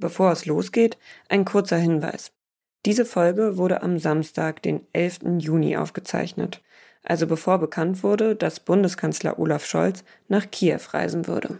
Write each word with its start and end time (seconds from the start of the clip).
Bevor 0.00 0.32
es 0.32 0.46
losgeht, 0.46 0.98
ein 1.28 1.44
kurzer 1.44 1.76
Hinweis. 1.76 2.32
Diese 2.86 3.04
Folge 3.04 3.58
wurde 3.58 3.82
am 3.82 3.98
Samstag, 3.98 4.62
den 4.62 4.86
11. 4.94 5.20
Juni 5.38 5.76
aufgezeichnet, 5.76 6.62
also 7.02 7.26
bevor 7.26 7.58
bekannt 7.58 8.02
wurde, 8.02 8.34
dass 8.34 8.60
Bundeskanzler 8.60 9.38
Olaf 9.38 9.66
Scholz 9.66 10.02
nach 10.28 10.50
Kiew 10.50 10.80
reisen 10.90 11.26
würde. 11.26 11.58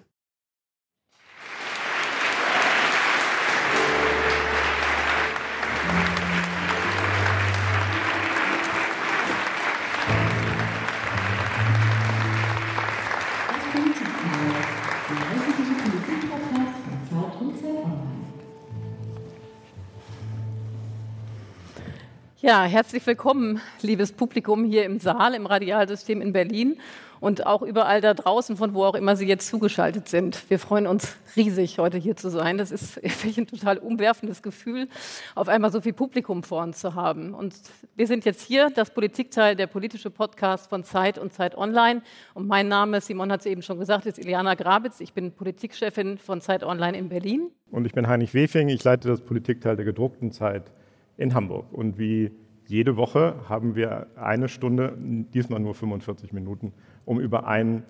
Ja, 22.43 22.63
herzlich 22.63 23.07
willkommen, 23.07 23.61
liebes 23.83 24.13
Publikum 24.13 24.65
hier 24.65 24.87
im 24.87 24.99
Saal, 24.99 25.35
im 25.35 25.45
Radialsystem 25.45 26.23
in 26.23 26.33
Berlin 26.33 26.79
und 27.21 27.45
auch 27.45 27.61
überall 27.61 28.01
da 28.01 28.15
draußen, 28.15 28.57
von 28.57 28.73
wo 28.73 28.85
auch 28.85 28.95
immer 28.95 29.15
Sie 29.15 29.27
jetzt 29.27 29.47
zugeschaltet 29.47 30.09
sind. 30.09 30.49
Wir 30.49 30.59
freuen 30.59 30.87
uns 30.87 31.19
riesig, 31.37 31.79
heute 31.79 31.99
hier 31.99 32.17
zu 32.17 32.31
sein. 32.31 32.57
Das 32.57 32.71
ist 32.71 32.97
wirklich 33.03 33.37
ein 33.37 33.47
total 33.47 33.77
umwerfendes 33.77 34.41
Gefühl, 34.41 34.89
auf 35.35 35.49
einmal 35.49 35.71
so 35.71 35.83
viel 35.83 35.93
Publikum 35.93 36.43
vor 36.43 36.63
uns 36.63 36.79
zu 36.81 36.95
haben. 36.95 37.35
Und 37.35 37.55
wir 37.95 38.07
sind 38.07 38.25
jetzt 38.25 38.41
hier, 38.41 38.71
das 38.71 38.95
Politikteil, 38.95 39.55
der 39.55 39.67
politische 39.67 40.09
Podcast 40.09 40.71
von 40.71 40.83
Zeit 40.83 41.19
und 41.19 41.35
Zeit 41.35 41.59
Online. 41.59 42.01
Und 42.33 42.49
mein 42.49 42.69
Name, 42.69 43.03
Simon 43.03 43.31
hat 43.31 43.41
es 43.41 43.47
eben 43.47 43.61
schon 43.61 43.79
gesagt, 43.79 44.07
ist 44.07 44.19
Iliana 44.19 44.55
Grabitz. 44.55 45.01
Ich 45.01 45.13
bin 45.13 45.33
Politikchefin 45.33 46.17
von 46.17 46.41
Zeit 46.41 46.65
Online 46.65 46.97
in 46.97 47.11
Berlin. 47.11 47.51
Und 47.71 47.85
ich 47.85 47.93
bin 47.93 48.09
Heinrich 48.09 48.33
Wefing. 48.33 48.71
Ich 48.71 48.83
leite 48.83 49.09
das 49.09 49.21
Politikteil 49.21 49.77
der 49.77 49.85
gedruckten 49.85 50.33
Zeit 50.33 50.73
in 51.21 51.35
Hamburg. 51.35 51.67
Und 51.73 51.99
wie 51.99 52.33
jede 52.67 52.97
Woche 52.97 53.35
haben 53.49 53.75
wir 53.75 54.07
eine 54.17 54.49
Stunde, 54.49 54.95
diesmal 54.99 55.61
nur 55.61 55.75
45 55.75 56.33
Minuten, 56.33 56.73
um 57.05 57.21
über 57.21 57.47
ein 57.47 57.85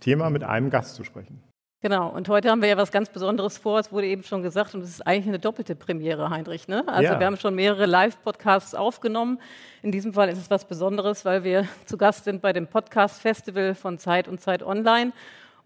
Thema 0.00 0.30
mit 0.30 0.44
einem 0.44 0.70
Gast 0.70 0.94
zu 0.94 1.04
sprechen. 1.04 1.42
Genau, 1.82 2.08
und 2.08 2.28
heute 2.28 2.50
haben 2.50 2.62
wir 2.62 2.68
ja 2.68 2.76
was 2.76 2.90
ganz 2.90 3.10
Besonderes 3.10 3.58
vor, 3.58 3.78
es 3.78 3.92
wurde 3.92 4.06
eben 4.06 4.22
schon 4.22 4.42
gesagt, 4.42 4.74
und 4.74 4.82
es 4.82 4.88
ist 4.88 5.06
eigentlich 5.06 5.28
eine 5.28 5.38
doppelte 5.38 5.76
Premiere, 5.76 6.30
Heinrich. 6.30 6.68
Ne? 6.68 6.84
Also 6.86 7.12
ja. 7.12 7.20
wir 7.20 7.26
haben 7.26 7.36
schon 7.36 7.54
mehrere 7.54 7.86
Live-Podcasts 7.86 8.74
aufgenommen. 8.74 9.38
In 9.82 9.92
diesem 9.92 10.12
Fall 10.12 10.28
ist 10.28 10.38
es 10.38 10.50
was 10.50 10.64
Besonderes, 10.64 11.24
weil 11.24 11.44
wir 11.44 11.68
zu 11.84 11.96
Gast 11.96 12.24
sind 12.24 12.40
bei 12.40 12.52
dem 12.52 12.66
Podcast-Festival 12.66 13.74
von 13.74 13.98
Zeit 13.98 14.26
und 14.26 14.40
Zeit 14.40 14.62
Online. 14.62 15.12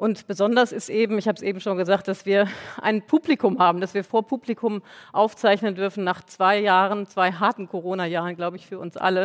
Und 0.00 0.26
besonders 0.26 0.72
ist 0.72 0.88
eben, 0.88 1.18
ich 1.18 1.28
habe 1.28 1.36
es 1.36 1.42
eben 1.42 1.60
schon 1.60 1.76
gesagt, 1.76 2.08
dass 2.08 2.24
wir 2.24 2.48
ein 2.80 3.02
Publikum 3.02 3.58
haben, 3.58 3.82
dass 3.82 3.92
wir 3.92 4.02
vor 4.02 4.26
Publikum 4.26 4.80
aufzeichnen 5.12 5.74
dürfen 5.74 6.04
nach 6.04 6.24
zwei 6.24 6.58
Jahren, 6.58 7.04
zwei 7.04 7.32
harten 7.32 7.68
Corona-Jahren, 7.68 8.34
glaube 8.34 8.56
ich, 8.56 8.66
für 8.66 8.78
uns 8.78 8.96
alle. 8.96 9.24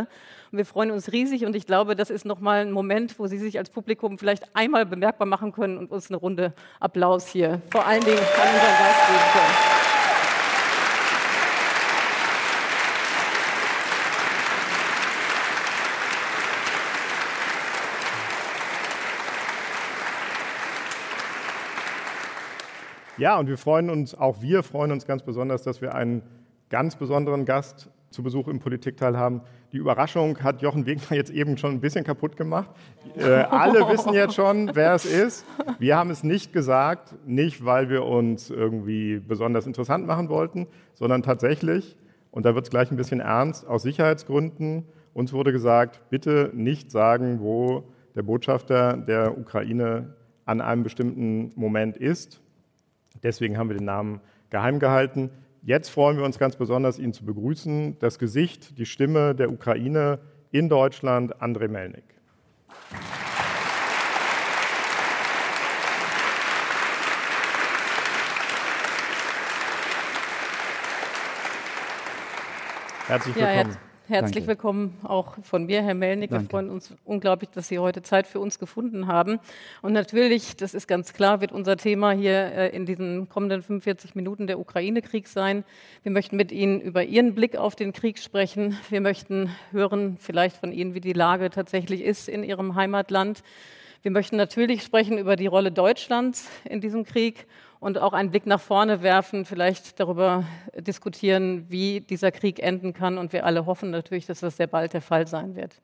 Und 0.52 0.58
wir 0.58 0.66
freuen 0.66 0.92
uns 0.92 1.14
riesig 1.14 1.46
und 1.46 1.56
ich 1.56 1.66
glaube, 1.66 1.96
das 1.96 2.10
ist 2.10 2.26
nochmal 2.26 2.60
ein 2.60 2.74
Moment, 2.74 3.18
wo 3.20 3.28
Sie 3.28 3.38
sich 3.38 3.58
als 3.58 3.70
Publikum 3.70 4.18
vielleicht 4.18 4.54
einmal 4.54 4.86
bemerkbar 4.86 5.28
machen 5.28 5.54
können 5.54 5.78
und 5.78 5.92
uns 5.92 6.10
eine 6.10 6.18
Runde 6.18 6.52
Applaus 6.82 7.30
hier 7.30 7.62
vor 7.72 7.86
allen 7.86 8.04
Dingen 8.04 8.18
an 8.18 8.54
unseren 8.54 8.78
Gast 8.78 9.08
geben 9.08 9.32
können. 9.32 9.85
Ja, 23.18 23.40
und 23.40 23.48
wir 23.48 23.58
freuen 23.58 23.90
uns, 23.90 24.14
auch 24.14 24.42
wir 24.42 24.62
freuen 24.62 24.92
uns 24.92 25.06
ganz 25.06 25.24
besonders, 25.24 25.64
dass 25.64 25.82
wir 25.82 25.96
einen 25.96 26.22
ganz 26.70 26.98
besonderen 26.98 27.46
Gast 27.46 27.90
zu 28.10 28.24
Besuch 28.24 28.48
im 28.50 28.60
Politikteil 28.60 29.18
haben. 29.18 29.42
Die 29.72 29.78
Überraschung 29.78 30.42
hat 30.44 30.62
Jochen 30.62 30.86
Wegner 30.86 31.16
jetzt 31.16 31.32
eben 31.32 31.58
schon 31.58 31.72
ein 31.72 31.80
bisschen 31.80 32.04
kaputt 32.04 32.36
gemacht. 32.36 32.70
Äh, 33.16 33.24
alle 33.24 33.80
wissen 33.90 34.14
jetzt 34.14 34.36
schon, 34.36 34.72
wer 34.74 34.96
es 34.96 35.06
ist. 35.06 35.46
Wir 35.80 35.98
haben 35.98 36.10
es 36.10 36.24
nicht 36.24 36.52
gesagt, 36.52 37.16
nicht 37.26 37.64
weil 37.64 37.90
wir 37.90 38.06
uns 38.06 38.50
irgendwie 38.50 39.20
besonders 39.20 39.66
interessant 39.66 40.06
machen 40.06 40.28
wollten, 40.28 40.68
sondern 40.94 41.24
tatsächlich, 41.24 41.96
und 42.32 42.46
da 42.46 42.54
wird 42.54 42.66
es 42.66 42.70
gleich 42.70 42.92
ein 42.92 42.98
bisschen 42.98 43.22
ernst, 43.22 43.66
aus 43.66 43.84
Sicherheitsgründen, 43.84 44.86
uns 45.14 45.32
wurde 45.32 45.54
gesagt, 45.54 46.02
bitte 46.10 46.52
nicht 46.54 46.92
sagen, 46.92 47.40
wo 47.40 47.84
der 48.16 48.24
Botschafter 48.24 48.98
der 48.98 49.38
Ukraine 49.38 50.16
an 50.46 50.60
einem 50.60 50.84
bestimmten 50.84 51.54
Moment 51.56 51.96
ist. 51.96 52.42
Deswegen 53.26 53.58
haben 53.58 53.70
wir 53.70 53.76
den 53.76 53.86
Namen 53.86 54.22
geheim 54.52 54.78
gehalten. 54.78 55.32
Jetzt 55.64 55.90
freuen 55.90 56.16
wir 56.16 56.24
uns 56.26 56.38
ganz 56.38 56.58
besonders, 56.58 57.00
ihn 57.00 57.12
zu 57.12 57.26
begrüßen. 57.26 57.98
Das 57.98 58.20
Gesicht, 58.20 58.78
die 58.78 58.86
Stimme 58.86 59.34
der 59.34 59.52
Ukraine 59.52 60.20
in 60.52 60.70
Deutschland, 60.70 61.42
Andrei 61.42 61.68
Melnik. 61.68 62.04
Herzlich 73.08 73.36
willkommen. 73.36 73.72
Ja, 73.72 73.85
Herzlich 74.08 74.46
Danke. 74.46 74.50
willkommen 74.50 75.00
auch 75.02 75.34
von 75.42 75.66
mir, 75.66 75.82
Herr 75.82 75.96
Melnick. 75.96 76.30
Danke. 76.30 76.46
Wir 76.46 76.50
freuen 76.52 76.70
uns 76.70 76.94
unglaublich, 77.06 77.50
dass 77.50 77.70
Sie 77.70 77.80
heute 77.80 78.04
Zeit 78.04 78.28
für 78.28 78.40
uns 78.40 78.60
gefunden 78.60 79.08
haben. 79.08 79.40
Und 79.82 79.94
natürlich, 79.94 80.56
das 80.56 80.76
ist 80.76 80.88
ganz 80.88 81.14
klar, 81.14 81.42
wird 81.42 81.52
unser 81.52 81.76
Thema 81.76 82.12
hier 82.12 82.34
äh, 82.34 82.70
in 82.70 82.86
diesen 82.86 83.30
kommenden 83.30 83.64
45 83.64 84.14
Minuten 84.14 84.46
der 84.46 84.60
Ukraine-Krieg 84.60 85.28
sein. 85.28 85.64
Wir 86.04 86.12
möchten 86.12 86.36
mit 86.36 86.52
Ihnen 86.52 86.82
über 86.82 87.04
Ihren 87.04 87.34
Blick 87.34 87.58
auf 87.58 87.76
den 87.76 87.94
Krieg 87.94 88.20
sprechen. 88.20 88.78
Wir 88.92 89.02
möchten 89.02 89.50
hören 89.72 90.18
vielleicht 90.20 90.58
von 90.58 90.72
Ihnen, 90.72 90.94
wie 90.94 91.02
die 91.02 91.14
Lage 91.14 91.50
tatsächlich 91.50 92.04
ist 92.04 92.30
in 92.30 92.44
Ihrem 92.44 92.76
Heimatland. 92.76 93.42
Wir 94.04 94.12
möchten 94.12 94.36
natürlich 94.36 94.84
sprechen 94.84 95.18
über 95.18 95.36
die 95.36 95.48
Rolle 95.48 95.72
Deutschlands 95.72 96.48
in 96.64 96.80
diesem 96.80 97.06
Krieg 97.06 97.48
und 97.80 97.98
auch 97.98 98.14
einen 98.14 98.32
Blick 98.32 98.46
nach 98.46 98.62
vorne 98.62 99.02
werfen, 99.02 99.46
vielleicht 99.46 100.00
darüber 100.00 100.46
diskutieren, 100.76 101.66
wie 101.70 102.02
dieser 102.02 102.32
Krieg 102.32 102.60
enden 102.60 102.94
kann. 102.94 103.18
Und 103.18 103.34
wir 103.34 103.46
alle 103.46 103.66
hoffen 103.66 103.92
natürlich, 103.92 104.26
dass 104.26 104.40
das 104.40 104.58
sehr 104.58 104.68
bald 104.68 104.94
der 104.94 105.02
Fall 105.02 105.28
sein 105.28 105.56
wird. 105.56 105.82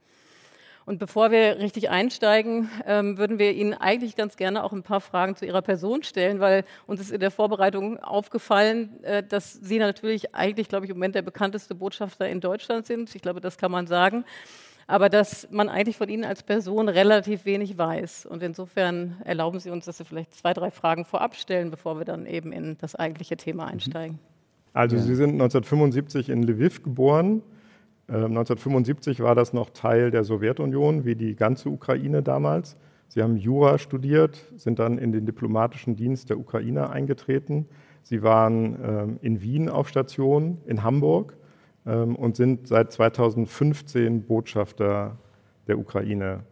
Und 0.86 0.98
bevor 0.98 1.30
wir 1.30 1.60
richtig 1.60 1.90
einsteigen, 1.90 2.70
ähm, 2.88 3.18
würden 3.18 3.38
wir 3.38 3.54
Ihnen 3.54 3.76
eigentlich 3.76 4.16
ganz 4.16 4.36
gerne 4.36 4.64
auch 4.64 4.72
ein 4.72 4.82
paar 4.82 5.00
Fragen 5.00 5.36
zu 5.36 5.46
Ihrer 5.46 5.62
Person 5.62 6.02
stellen, 6.02 6.40
weil 6.40 6.66
uns 6.88 7.00
ist 7.00 7.12
in 7.12 7.20
der 7.20 7.30
Vorbereitung 7.30 8.00
aufgefallen, 8.00 9.04
äh, 9.04 9.22
dass 9.22 9.54
Sie 9.54 9.78
natürlich 9.78 10.34
eigentlich, 10.34 10.70
glaube 10.70 10.86
ich, 10.86 10.90
im 10.90 10.98
Moment 10.98 11.14
der 11.14 11.22
bekannteste 11.22 11.76
Botschafter 11.76 12.28
in 12.28 12.42
Deutschland 12.42 12.88
sind. 12.88 13.14
Ich 13.16 13.22
glaube, 13.22 13.42
das 13.42 13.58
kann 13.58 13.72
man 13.72 13.86
sagen 13.86 14.26
aber 14.92 15.08
dass 15.08 15.48
man 15.52 15.70
eigentlich 15.70 15.96
von 15.96 16.10
Ihnen 16.10 16.26
als 16.26 16.44
Person 16.44 16.90
relativ 16.90 17.46
wenig 17.46 17.78
weiß. 17.78 18.26
Und 18.26 18.44
insofern 18.44 19.22
erlauben 19.24 19.58
Sie 19.58 19.70
uns, 19.70 19.86
dass 19.86 19.98
Sie 19.98 20.04
vielleicht 20.04 20.34
zwei, 20.34 20.54
drei 20.54 20.70
Fragen 20.70 21.06
vorab 21.06 21.36
stellen, 21.36 21.72
bevor 21.72 21.98
wir 21.98 22.04
dann 22.04 22.26
eben 22.26 22.52
in 22.52 22.78
das 22.78 22.96
eigentliche 22.96 23.38
Thema 23.38 23.64
mhm. 23.64 23.72
einsteigen. 23.72 24.20
Also 24.74 24.98
Sie 24.98 25.16
sind 25.16 25.32
1975 25.32 26.30
in 26.30 26.44
Lviv 26.44 26.84
geboren. 26.84 27.42
1975 28.10 29.20
ähm, 29.20 29.26
war 29.26 29.34
das 29.34 29.54
noch 29.54 29.70
Teil 29.70 30.12
der 30.12 30.26
Sowjetunion, 30.26 31.06
wie 31.06 31.16
die 31.16 31.36
ganze 31.36 31.70
Ukraine 31.70 32.22
damals. 32.22 32.76
Sie 33.08 33.24
haben 33.24 33.38
Jura 33.38 33.78
studiert, 33.78 34.46
sind 34.58 34.80
dann 34.80 34.98
in 34.98 35.14
den 35.14 35.26
diplomatischen 35.26 35.96
Dienst 35.96 36.30
der 36.30 36.38
Ukraine 36.38 36.90
eingetreten. 36.90 37.66
Sie 38.04 38.24
waren 38.24 38.78
ähm, 38.84 39.20
in 39.22 39.42
Wien 39.42 39.70
auf 39.70 39.88
Station, 39.88 40.58
in 40.66 40.84
Hamburg 40.84 41.38
und 41.86 42.36
sind 42.36 42.68
seit 42.68 42.92
2015 42.92 44.24
Botschafter 44.24 45.18
der 45.68 45.80
Ukraine 45.80 46.44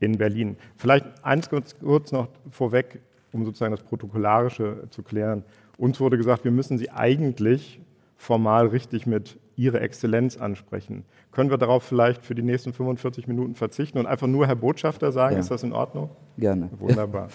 in 0.00 0.18
Berlin. 0.18 0.56
Vielleicht 0.76 1.06
eins 1.24 1.48
kurz, 1.48 1.78
kurz 1.78 2.12
noch 2.12 2.28
vorweg, 2.50 3.00
um 3.32 3.44
sozusagen 3.44 3.72
das 3.72 3.82
Protokollarische 3.82 4.84
zu 4.90 5.02
klären. 5.02 5.44
Uns 5.76 6.00
wurde 6.00 6.16
gesagt, 6.16 6.44
wir 6.44 6.52
müssen 6.52 6.78
Sie 6.78 6.90
eigentlich 6.90 7.80
formal 8.16 8.68
richtig 8.68 9.06
mit 9.06 9.38
Ihre 9.56 9.80
Exzellenz 9.80 10.36
ansprechen. 10.36 11.04
Können 11.30 11.50
wir 11.50 11.58
darauf 11.58 11.82
vielleicht 11.84 12.24
für 12.24 12.34
die 12.34 12.42
nächsten 12.42 12.72
45 12.72 13.28
Minuten 13.28 13.54
verzichten 13.54 13.98
und 13.98 14.06
einfach 14.06 14.26
nur 14.26 14.46
Herr 14.46 14.56
Botschafter 14.56 15.12
sagen? 15.12 15.34
Ja. 15.34 15.40
Ist 15.40 15.50
das 15.50 15.62
in 15.62 15.72
Ordnung? 15.72 16.10
Gerne. 16.38 16.70
Wunderbar. 16.78 17.28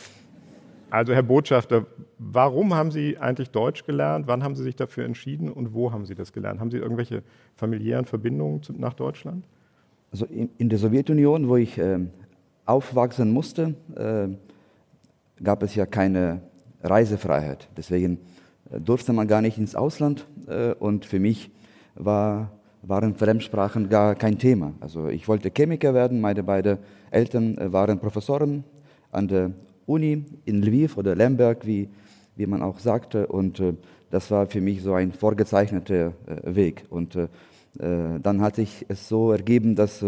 Also 0.92 1.14
Herr 1.14 1.24
Botschafter, 1.24 1.86
warum 2.18 2.74
haben 2.74 2.90
Sie 2.92 3.18
eigentlich 3.18 3.52
Deutsch 3.52 3.86
gelernt? 3.86 4.28
Wann 4.28 4.44
haben 4.44 4.56
Sie 4.56 4.64
sich 4.64 4.76
dafür 4.76 5.06
entschieden 5.06 5.52
und 5.52 5.74
wo 5.74 5.92
haben 5.92 6.06
Sie 6.06 6.16
das 6.16 6.34
gelernt? 6.34 6.60
Haben 6.60 6.72
Sie 6.72 6.78
irgendwelche 6.78 7.22
familiären 7.56 8.06
Verbindungen 8.06 8.62
nach 8.78 8.94
Deutschland? 8.94 9.46
Also 10.12 10.26
in, 10.26 10.50
in, 10.58 10.70
der 10.70 10.80
Sowjetunion, 10.80 11.48
wo 11.48 11.58
ich 11.58 11.78
äh, 11.78 12.00
aufwachsen 12.66 13.32
musste, 13.32 13.76
äh, 13.96 14.30
gab 15.44 15.62
es 15.62 15.76
ja 15.76 15.86
keine 15.86 16.42
Reisefreiheit. 16.82 17.70
Deswegen 17.78 18.18
äh, 18.72 18.80
durfte 18.80 19.14
man 19.14 19.28
gar 19.28 19.42
nicht 19.42 19.60
ins 19.60 19.76
Ausland 19.76 20.26
äh, 20.48 20.74
und 20.74 21.06
für 21.06 21.20
mich 21.20 21.52
war, 21.94 22.52
waren 22.82 23.14
Fremdsprachen 23.14 23.90
gar 23.90 24.16
kein 24.16 24.40
Thema. 24.40 24.74
Also 24.80 25.08
ich 25.08 25.28
wollte 25.28 25.52
Chemiker 25.52 25.94
werden, 25.94 26.20
meine 26.20 26.42
beiden 26.42 26.80
Eltern 27.12 27.60
äh, 27.60 27.72
waren 27.72 28.00
Professoren 28.00 28.64
an 29.12 29.28
der 29.28 29.52
Uni 29.90 30.26
in 30.46 30.62
Lviv 30.62 30.98
oder 30.98 31.16
Lemberg, 31.16 31.66
wie, 31.66 31.90
wie 32.36 32.46
man 32.46 32.62
auch 32.62 32.80
sagte. 32.80 33.28
Und 33.28 33.60
äh, 33.60 33.74
das 34.12 34.32
war 34.32 34.48
für 34.48 34.62
mich 34.62 34.82
so 34.82 34.94
ein 34.94 35.12
vorgezeichneter 35.12 36.14
Weg. 36.44 36.86
Und 36.90 37.16
dann 37.76 38.42
hat 38.42 38.56
sich 38.56 38.84
es 38.88 39.08
so 39.08 39.32
ergeben, 39.32 39.76
dass 39.76 40.04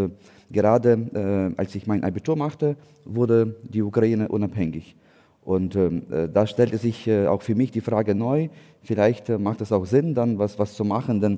gerade 0.49 1.53
als 1.55 1.75
ich 1.75 1.85
mein 1.85 2.03
Abitur 2.03 2.35
machte, 2.35 2.77
wurde 3.05 3.57
die 3.61 3.83
Ukraine 3.83 4.29
unabhängig. 4.29 4.95
Und 5.43 5.75
ähm, 5.75 6.01
da 6.33 6.47
stellte 6.47 6.79
sich 6.79 7.07
auch 7.11 7.43
für 7.43 7.53
mich 7.53 7.69
die 7.69 7.81
Frage 7.81 8.15
neu, 8.15 8.49
vielleicht 8.81 9.29
macht 9.29 9.61
es 9.61 9.71
auch 9.71 9.85
Sinn, 9.85 10.15
dann 10.15 10.39
was, 10.39 10.57
was 10.57 10.73
zu 10.73 10.83
machen, 10.83 11.21
denn 11.21 11.37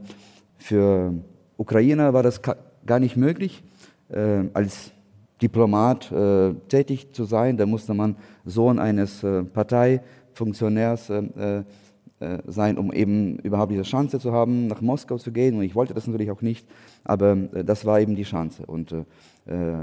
für 0.58 1.14
Ukrainer 1.58 2.14
war 2.14 2.24
das 2.24 2.42
gar 2.42 3.00
nicht 3.00 3.18
möglich, 3.18 3.64
äh, 4.10 4.46
als 4.54 4.93
Diplomat 5.44 6.10
äh, 6.12 6.54
tätig 6.70 7.12
zu 7.12 7.26
sein. 7.26 7.58
Da 7.58 7.66
musste 7.66 7.94
man 7.94 8.16
Sohn 8.46 8.80
eines 8.80 9.24
äh, 9.24 9.44
Parteifunktionärs 9.44 11.10
äh, 11.10 11.64
äh, 12.20 12.38
sein, 12.48 12.78
um 12.78 12.94
eben 12.94 13.40
überhaupt 13.40 13.74
diese 13.74 13.84
Chance 13.84 14.20
zu 14.20 14.32
haben, 14.32 14.68
nach 14.68 14.80
Moskau 14.80 15.18
zu 15.18 15.34
gehen. 15.34 15.58
Und 15.58 15.64
ich 15.64 15.76
wollte 15.76 15.94
das 15.94 16.08
natürlich 16.08 16.32
auch 16.32 16.42
nicht, 16.42 16.66
aber 17.04 17.36
äh, 17.54 17.66
das 17.66 17.86
war 17.86 18.00
eben 18.00 18.16
die 18.16 18.24
Chance. 18.24 18.66
Und 18.66 18.96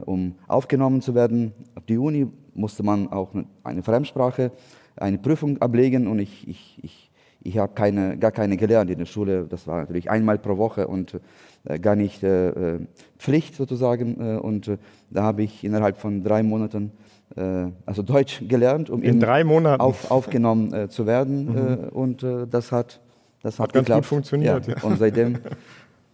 um 0.06 0.36
aufgenommen 0.48 1.02
zu 1.02 1.14
werden 1.14 1.52
auf 1.74 1.84
die 1.84 1.98
Uni, 1.98 2.26
musste 2.54 2.82
man 2.82 3.08
auch 3.08 3.34
eine 3.62 3.82
Fremdsprache, 3.82 4.52
eine 4.96 5.18
Prüfung 5.18 5.60
ablegen. 5.60 6.06
Und 6.06 6.18
ich, 6.18 6.48
ich, 6.48 6.78
ich, 6.82 7.10
ich 7.42 7.58
habe 7.58 7.74
keine, 7.74 8.16
gar 8.16 8.32
keine 8.32 8.56
gelernt 8.56 8.90
in 8.90 8.98
der 8.98 9.04
Schule. 9.04 9.44
Das 9.44 9.66
war 9.66 9.80
natürlich 9.80 10.10
einmal 10.10 10.38
pro 10.38 10.56
Woche 10.56 10.88
und 10.88 11.12
äh, 11.12 11.20
gar 11.82 11.96
nicht 11.96 12.22
äh, 12.22 12.48
äh, 12.48 12.80
Pflicht 13.18 13.54
sozusagen. 13.54 14.38
und 14.40 14.70
da 15.10 15.22
habe 15.22 15.42
ich 15.42 15.64
innerhalb 15.64 15.98
von 15.98 16.22
drei 16.22 16.42
Monaten 16.42 16.92
also 17.86 18.02
Deutsch 18.02 18.42
gelernt, 18.48 18.90
um 18.90 19.02
in 19.02 19.20
drei 19.20 19.44
Monaten 19.44 19.80
auf, 19.80 20.10
aufgenommen 20.10 20.90
zu 20.90 21.06
werden. 21.06 21.44
Mhm. 21.44 21.88
und 21.90 22.26
das 22.50 22.72
hat, 22.72 23.00
das 23.42 23.60
hat, 23.60 23.68
hat 23.68 23.72
ganz 23.72 23.84
geklappt. 23.84 24.00
gut 24.00 24.06
funktioniert. 24.06 24.66
Ja. 24.66 24.74
Und 24.82 24.98
seitdem 24.98 25.38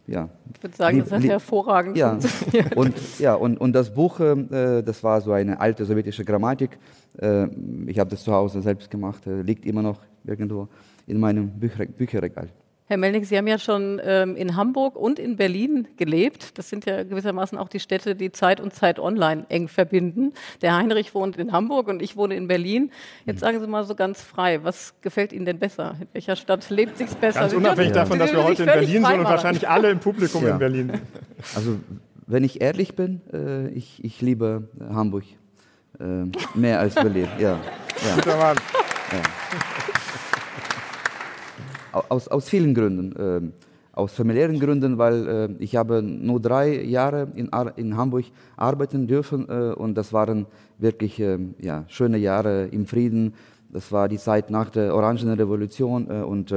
ja. 0.06 0.28
Ich 0.54 0.62
würde 0.62 0.76
sagen, 0.76 0.98
das 1.00 1.10
hat 1.10 1.24
hervorragend 1.24 1.96
ja. 1.96 2.10
funktioniert. 2.10 2.76
Und, 2.76 3.18
ja, 3.18 3.34
und, 3.34 3.60
und 3.60 3.72
das 3.72 3.92
Buch, 3.92 4.20
äh, 4.20 4.82
das 4.82 5.02
war 5.02 5.20
so 5.20 5.32
eine 5.32 5.60
alte 5.60 5.84
sowjetische 5.84 6.24
Grammatik. 6.24 6.78
Äh, 7.18 7.48
ich 7.86 7.98
habe 7.98 8.10
das 8.10 8.22
zu 8.22 8.32
Hause 8.32 8.62
selbst 8.62 8.90
gemacht, 8.90 9.26
äh, 9.26 9.42
liegt 9.42 9.66
immer 9.66 9.82
noch 9.82 10.00
irgendwo 10.24 10.68
in 11.06 11.18
meinem 11.18 11.50
Bücher 11.50 11.86
Bücherregal. 11.86 12.48
Herr 12.88 12.98
Melnick, 12.98 13.26
Sie 13.26 13.36
haben 13.36 13.48
ja 13.48 13.58
schon 13.58 14.00
ähm, 14.04 14.36
in 14.36 14.54
Hamburg 14.54 14.94
und 14.94 15.18
in 15.18 15.36
Berlin 15.36 15.88
gelebt. 15.96 16.56
Das 16.56 16.68
sind 16.68 16.86
ja 16.86 17.02
gewissermaßen 17.02 17.58
auch 17.58 17.68
die 17.68 17.80
Städte, 17.80 18.14
die 18.14 18.30
Zeit 18.30 18.60
und 18.60 18.72
Zeit 18.74 19.00
online 19.00 19.44
eng 19.48 19.66
verbinden. 19.66 20.32
Der 20.62 20.76
Heinrich 20.76 21.12
wohnt 21.12 21.36
in 21.36 21.50
Hamburg 21.50 21.88
und 21.88 22.00
ich 22.00 22.16
wohne 22.16 22.36
in 22.36 22.46
Berlin. 22.46 22.92
Jetzt 23.24 23.40
sagen 23.40 23.58
Sie 23.58 23.66
mal 23.66 23.84
so 23.84 23.96
ganz 23.96 24.22
frei, 24.22 24.62
was 24.62 24.94
gefällt 25.00 25.32
Ihnen 25.32 25.46
denn 25.46 25.58
besser? 25.58 25.96
In 26.00 26.06
welcher 26.12 26.36
Stadt 26.36 26.70
lebt 26.70 26.96
sich 26.96 27.10
besser? 27.10 27.40
Ganz 27.40 27.54
unabhängig 27.54 27.90
ja. 27.90 28.02
davon, 28.02 28.20
dass 28.20 28.32
wir 28.32 28.44
heute 28.44 28.62
in 28.62 28.66
Berlin 28.66 29.04
sind 29.04 29.18
und 29.18 29.24
wahrscheinlich 29.24 29.68
alle 29.68 29.90
im 29.90 29.98
Publikum 29.98 30.44
ja. 30.44 30.50
in 30.50 30.58
Berlin. 30.58 30.92
Also 31.56 31.80
wenn 32.28 32.44
ich 32.44 32.60
ehrlich 32.60 32.94
bin, 32.94 33.20
äh, 33.32 33.68
ich, 33.70 34.04
ich 34.04 34.20
liebe 34.20 34.68
Hamburg 34.80 35.24
äh, 35.98 36.04
mehr 36.54 36.78
als 36.78 36.94
Berlin. 36.94 37.26
Ja. 37.40 37.58
ja. 38.06 38.14
Guter 38.14 38.36
Mann. 38.36 38.56
Ja 39.10 39.75
aus, 42.08 42.28
aus 42.28 42.48
vielen 42.48 42.74
Gründen. 42.74 43.16
Äh, 43.16 43.40
aus 43.96 44.12
familiären 44.12 44.60
Gründen, 44.60 44.98
weil 44.98 45.26
äh, 45.26 45.48
ich 45.58 45.74
habe 45.74 46.02
nur 46.02 46.38
drei 46.38 46.82
Jahre 46.82 47.28
in, 47.34 47.48
in 47.76 47.96
Hamburg 47.96 48.26
arbeiten 48.56 49.06
dürfen 49.06 49.48
äh, 49.48 49.72
und 49.72 49.94
das 49.94 50.12
waren 50.12 50.46
wirklich 50.78 51.16
ja, 51.16 51.84
schöne 51.88 52.18
Jahre 52.18 52.66
im 52.66 52.84
Frieden. 52.84 53.32
Das 53.70 53.90
war 53.90 54.08
die 54.08 54.18
Zeit 54.18 54.50
nach 54.50 54.68
der 54.68 54.94
Orangenrevolution 54.94 56.10
äh, 56.10 56.22
und 56.22 56.54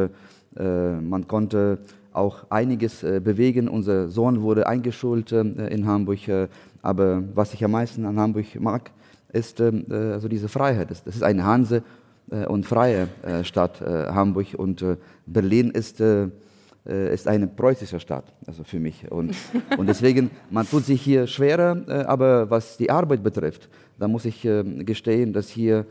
man 0.55 1.27
konnte 1.27 1.77
auch 2.11 2.43
einiges 2.49 3.01
bewegen. 3.01 3.69
Unser 3.69 4.09
Sohn 4.09 4.41
wurde 4.41 4.67
eingeschult 4.67 5.31
in 5.31 5.85
Hamburg, 5.85 6.49
aber 6.81 7.23
was 7.35 7.53
ich 7.53 7.63
am 7.63 7.71
meisten 7.71 8.03
an 8.05 8.19
Hamburg 8.19 8.59
mag, 8.59 8.89
ist 9.31 9.61
also 9.61 10.27
diese 10.27 10.49
Freiheit. 10.49 10.89
Das, 10.89 11.03
ist 11.05 11.23
eine 11.23 11.45
Hanse 11.45 11.83
und 12.47 12.65
freie 12.65 13.07
Stadt 13.43 13.79
Hamburg 13.79 14.47
und 14.57 14.83
Berlin 15.33 15.71
ist 15.71 16.03
ist 16.85 17.27
eine 17.27 17.45
preußische 17.45 17.99
Stadt, 17.99 18.33
also 18.47 18.63
für 18.63 18.79
mich. 18.79 19.11
Und, 19.11 19.35
und 19.77 19.87
deswegen, 19.87 20.31
man 20.49 20.67
tut 20.67 20.85
sich 20.85 21.01
hier 21.01 21.27
schwerer, 21.27 21.83
aber 22.07 22.49
was 22.49 22.77
die 22.77 22.89
Arbeit 22.89 23.21
betrifft, 23.21 23.69
da 23.99 24.07
muss 24.07 24.25
ich 24.25 24.47
gestehen, 24.79 25.31
dass 25.33 25.49
hier 25.49 25.85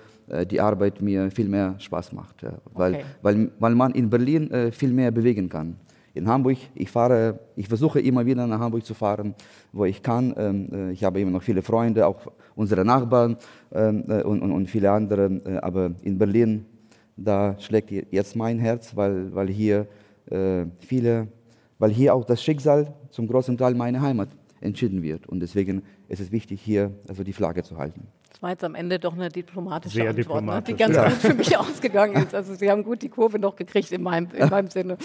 die 0.50 0.60
Arbeit 0.60 1.00
mir 1.00 1.30
viel 1.30 1.46
mehr 1.46 1.76
Spaß 1.78 2.12
macht, 2.14 2.42
weil, 2.72 2.94
okay. 2.94 3.04
weil, 3.22 3.50
weil 3.60 3.74
man 3.76 3.92
in 3.92 4.10
Berlin 4.10 4.72
viel 4.72 4.92
mehr 4.92 5.12
bewegen 5.12 5.48
kann 5.48 5.76
in 6.18 6.28
Hamburg. 6.28 6.58
Ich 6.74 6.90
fahre, 6.90 7.38
ich 7.56 7.68
versuche 7.68 8.00
immer 8.00 8.26
wieder 8.26 8.46
nach 8.46 8.58
Hamburg 8.58 8.84
zu 8.84 8.94
fahren, 8.94 9.34
wo 9.72 9.84
ich 9.84 10.02
kann. 10.02 10.34
Ähm, 10.36 10.68
äh, 10.72 10.92
ich 10.92 11.02
habe 11.04 11.20
immer 11.20 11.30
noch 11.30 11.42
viele 11.42 11.62
Freunde, 11.62 12.06
auch 12.06 12.20
unsere 12.54 12.84
Nachbarn 12.84 13.36
ähm, 13.72 14.04
äh, 14.08 14.22
und, 14.22 14.42
und, 14.42 14.52
und 14.52 14.68
viele 14.68 14.90
andere. 14.90 15.40
Äh, 15.46 15.56
aber 15.58 15.92
in 16.02 16.18
Berlin, 16.18 16.66
da 17.18 17.56
schlägt 17.58 17.90
jetzt 17.90 18.36
mein 18.36 18.58
Herz, 18.58 18.96
weil, 18.96 19.34
weil 19.34 19.48
hier 19.48 19.86
viele, 20.78 21.28
weil 21.78 21.90
hier 21.90 22.14
auch 22.14 22.24
das 22.24 22.42
Schicksal 22.42 22.94
zum 23.10 23.26
großen 23.26 23.56
Teil 23.56 23.74
meiner 23.74 24.00
Heimat 24.00 24.28
entschieden 24.60 25.02
wird. 25.02 25.26
Und 25.26 25.40
deswegen 25.40 25.82
ist 26.08 26.20
es 26.20 26.30
wichtig, 26.32 26.60
hier 26.60 26.92
also 27.08 27.24
die 27.24 27.32
Flagge 27.32 27.62
zu 27.62 27.76
halten. 27.76 28.06
Das 28.38 28.42
war 28.44 28.50
jetzt 28.50 28.62
am 28.62 28.76
Ende 28.76 29.00
doch 29.00 29.14
eine 29.14 29.30
diplomatische 29.30 29.96
Sehr 29.96 30.10
Antwort, 30.10 30.26
diplomatisch, 30.26 30.68
ne? 30.68 30.76
die 30.76 30.78
ganz 30.84 30.94
ja. 30.94 31.08
gut 31.08 31.18
für 31.18 31.34
mich 31.34 31.58
ausgegangen 31.58 32.22
ist. 32.22 32.36
Also 32.36 32.54
Sie 32.54 32.70
haben 32.70 32.84
gut 32.84 33.02
die 33.02 33.08
Kurve 33.08 33.40
noch 33.40 33.56
gekriegt 33.56 33.90
in 33.90 34.04
meinem, 34.04 34.28
in 34.32 34.48
meinem 34.48 34.70
Sinne. 34.70 34.96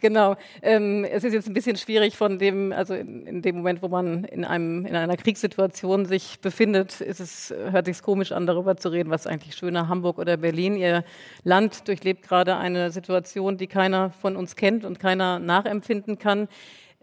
Genau. 0.00 0.36
Ähm, 0.62 1.04
es 1.04 1.24
ist 1.24 1.32
jetzt 1.32 1.48
ein 1.48 1.52
bisschen 1.52 1.76
schwierig 1.76 2.16
von 2.16 2.38
dem, 2.38 2.72
also 2.72 2.94
in, 2.94 3.26
in, 3.26 3.42
dem 3.42 3.56
Moment, 3.56 3.82
wo 3.82 3.88
man 3.88 4.22
in, 4.22 4.44
einem, 4.44 4.86
in 4.86 4.94
einer 4.94 5.16
Kriegssituation 5.16 6.06
sich 6.06 6.38
befindet, 6.38 7.00
ist 7.00 7.18
es, 7.18 7.52
hört 7.72 7.86
sich 7.86 8.00
komisch 8.02 8.30
an, 8.30 8.46
darüber 8.46 8.76
zu 8.76 8.90
reden, 8.90 9.10
was 9.10 9.26
eigentlich 9.26 9.56
schöner, 9.56 9.88
Hamburg 9.88 10.18
oder 10.18 10.36
Berlin. 10.36 10.76
Ihr 10.76 11.02
Land 11.42 11.88
durchlebt 11.88 12.22
gerade 12.22 12.56
eine 12.56 12.92
Situation, 12.92 13.56
die 13.56 13.66
keiner 13.66 14.10
von 14.10 14.36
uns 14.36 14.54
kennt 14.54 14.84
und 14.84 15.00
keiner 15.00 15.40
nachempfinden 15.40 16.20
kann. 16.20 16.46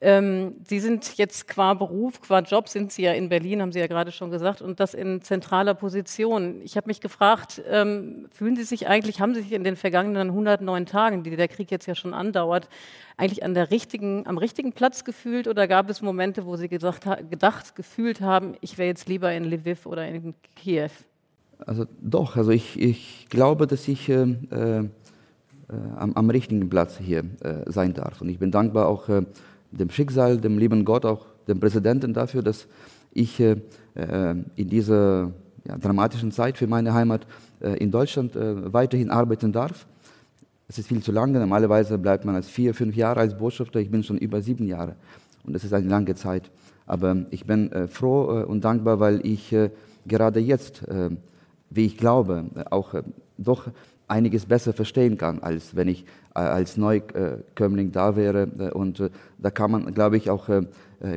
Ähm, 0.06 0.56
Sie 0.68 0.82
sind 0.82 1.18
jetzt 1.18 1.48
qua 1.48 1.74
Beruf, 1.74 2.20
qua 2.20 2.42
Job 2.42 2.68
sind 2.68 2.92
Sie 2.92 3.04
ja 3.04 3.14
in 3.14 3.30
Berlin, 3.30 3.62
haben 3.62 3.72
Sie 3.72 3.80
ja 3.80 3.88
gerade 3.88 4.12
schon 4.12 4.32
gesagt, 4.32 4.62
und 4.62 4.82
das 4.82 4.94
in 4.94 5.22
zentraler 5.22 5.74
Position. 5.76 6.60
Ich 6.62 6.76
habe 6.76 6.88
mich 6.88 7.00
gefragt, 7.00 7.62
ähm, 7.70 8.28
fühlen 8.30 8.58
Sie 8.58 8.66
sich 8.66 8.90
eigentlich, 8.90 9.22
haben 9.22 9.34
Sie 9.34 9.42
sich 9.42 9.54
in 9.54 9.64
den 9.64 9.78
vergangenen 9.78 10.28
109 10.28 10.86
Tagen, 10.86 11.24
die 11.24 11.34
der 11.38 11.48
Krieg 11.48 11.72
jetzt 11.72 11.86
ja 11.86 11.96
schon 11.96 12.14
andauert, 12.14 12.68
eigentlich 13.16 13.46
an 13.46 13.54
der 13.54 13.72
richtigen, 13.72 14.28
am 14.28 14.38
richtigen 14.38 14.74
Platz 14.74 15.06
gefühlt 15.06 15.48
oder 15.48 15.70
gab 15.70 15.90
es 15.90 16.02
Momente, 16.02 16.46
wo 16.46 16.58
Sie 16.58 16.68
gesagt, 16.68 17.08
gedacht, 17.30 17.74
gefühlt 17.78 18.20
haben, 18.20 18.56
ich 18.60 18.78
wäre 18.78 18.90
jetzt 18.90 19.08
lieber 19.08 19.32
in 19.32 19.46
Lviv 19.46 19.86
oder 19.86 20.06
in 20.06 20.34
Kiew? 20.58 20.90
Also 21.66 21.86
doch, 22.02 22.36
also 22.36 22.52
ich, 22.52 22.78
ich 22.78 23.28
glaube, 23.30 23.68
dass 23.68 23.88
ich 23.88 24.10
äh, 24.10 24.24
äh, 25.74 25.76
am, 25.96 26.14
am, 26.14 26.30
richtigen 26.30 26.70
Platz 26.70 26.98
hier 26.98 27.24
äh, 27.42 27.72
sein 27.72 27.94
darf. 27.94 28.22
Und 28.22 28.28
ich 28.28 28.38
bin 28.38 28.52
dankbar 28.52 28.88
auch 28.88 29.08
äh, 29.08 29.24
dem 29.78 29.90
Schicksal, 29.90 30.38
dem 30.38 30.58
lieben 30.58 30.86
Gott, 30.86 31.06
auch 31.06 31.26
dem 31.48 31.60
Präsidenten 31.60 32.14
dafür, 32.14 32.42
dass 32.42 32.68
ich 33.12 33.40
äh, 33.40 33.58
äh, 33.96 34.36
in 34.56 34.70
dieser 34.70 35.32
ja, 35.68 35.78
dramatischen 35.78 36.32
Zeit 36.32 36.58
für 36.58 36.68
meine 36.68 36.94
Heimat 36.94 37.26
äh, 37.62 37.78
in 37.78 37.92
Deutschland 37.92 38.36
äh, 38.36 38.74
weiterhin 38.74 39.10
arbeiten 39.10 39.52
darf. 39.52 39.88
Es 40.68 40.78
ist 40.78 40.88
viel 40.88 41.02
zu 41.02 41.12
lange. 41.12 41.40
Normalerweise 41.40 41.98
bleibt 41.98 42.26
man 42.26 42.36
als 42.36 42.48
vier, 42.48 42.74
fünf 42.74 42.96
Jahre 42.96 43.20
als 43.20 43.38
Botschafter. 43.38 43.80
Ich 43.80 43.92
bin 43.92 44.04
schon 44.04 44.18
über 44.18 44.42
sieben 44.42 44.66
Jahre 44.66 44.96
und 45.44 45.54
das 45.54 45.64
ist 45.64 45.74
eine 45.74 45.88
lange 45.88 46.16
Zeit. 46.16 46.50
Aber 46.86 47.26
ich 47.32 47.46
bin 47.46 47.72
äh, 47.72 47.88
froh 47.88 48.42
äh, 48.42 48.44
und 48.44 48.64
dankbar, 48.64 49.00
weil 49.00 49.26
ich 49.26 49.56
gerade 50.06 50.42
jetzt, 50.42 50.84
wie 51.70 51.86
ich 51.86 51.96
glaube, 51.96 52.44
auch 52.72 52.94
doch 53.38 53.70
einiges 54.14 54.46
besser 54.46 54.74
verstehen 54.74 55.18
kann, 55.18 55.40
als 55.40 55.76
wenn 55.76 55.88
ich 55.88 56.06
äh, 56.36 56.40
als 56.40 56.78
Neukömmling 56.78 57.92
da 57.92 58.16
wäre. 58.16 58.48
Äh, 58.60 58.72
und 58.72 59.00
äh, 59.00 59.10
da 59.40 59.50
kann 59.50 59.72
man, 59.72 59.94
glaube 59.94 60.18
ich, 60.18 60.30
auch 60.30 60.50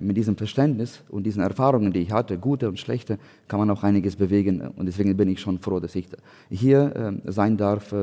mit 0.01 0.17
diesem 0.17 0.37
Verständnis 0.37 1.05
und 1.09 1.23
diesen 1.23 1.43
Erfahrungen, 1.43 1.93
die 1.93 2.01
ich 2.01 2.11
hatte, 2.11 2.39
gute 2.39 2.69
und 2.69 2.77
schlechte, 2.77 3.19
kann 3.47 3.61
man 3.61 3.71
auch 3.71 3.85
einiges 3.85 4.17
bewegen. 4.17 4.61
Und 4.61 4.87
deswegen 4.87 5.17
bin 5.17 5.29
ich 5.29 5.41
schon 5.41 5.61
froh, 5.61 5.79
dass 5.79 5.95
ich 5.95 6.09
hier 6.51 7.21
sein 7.25 7.57
darf 7.57 7.95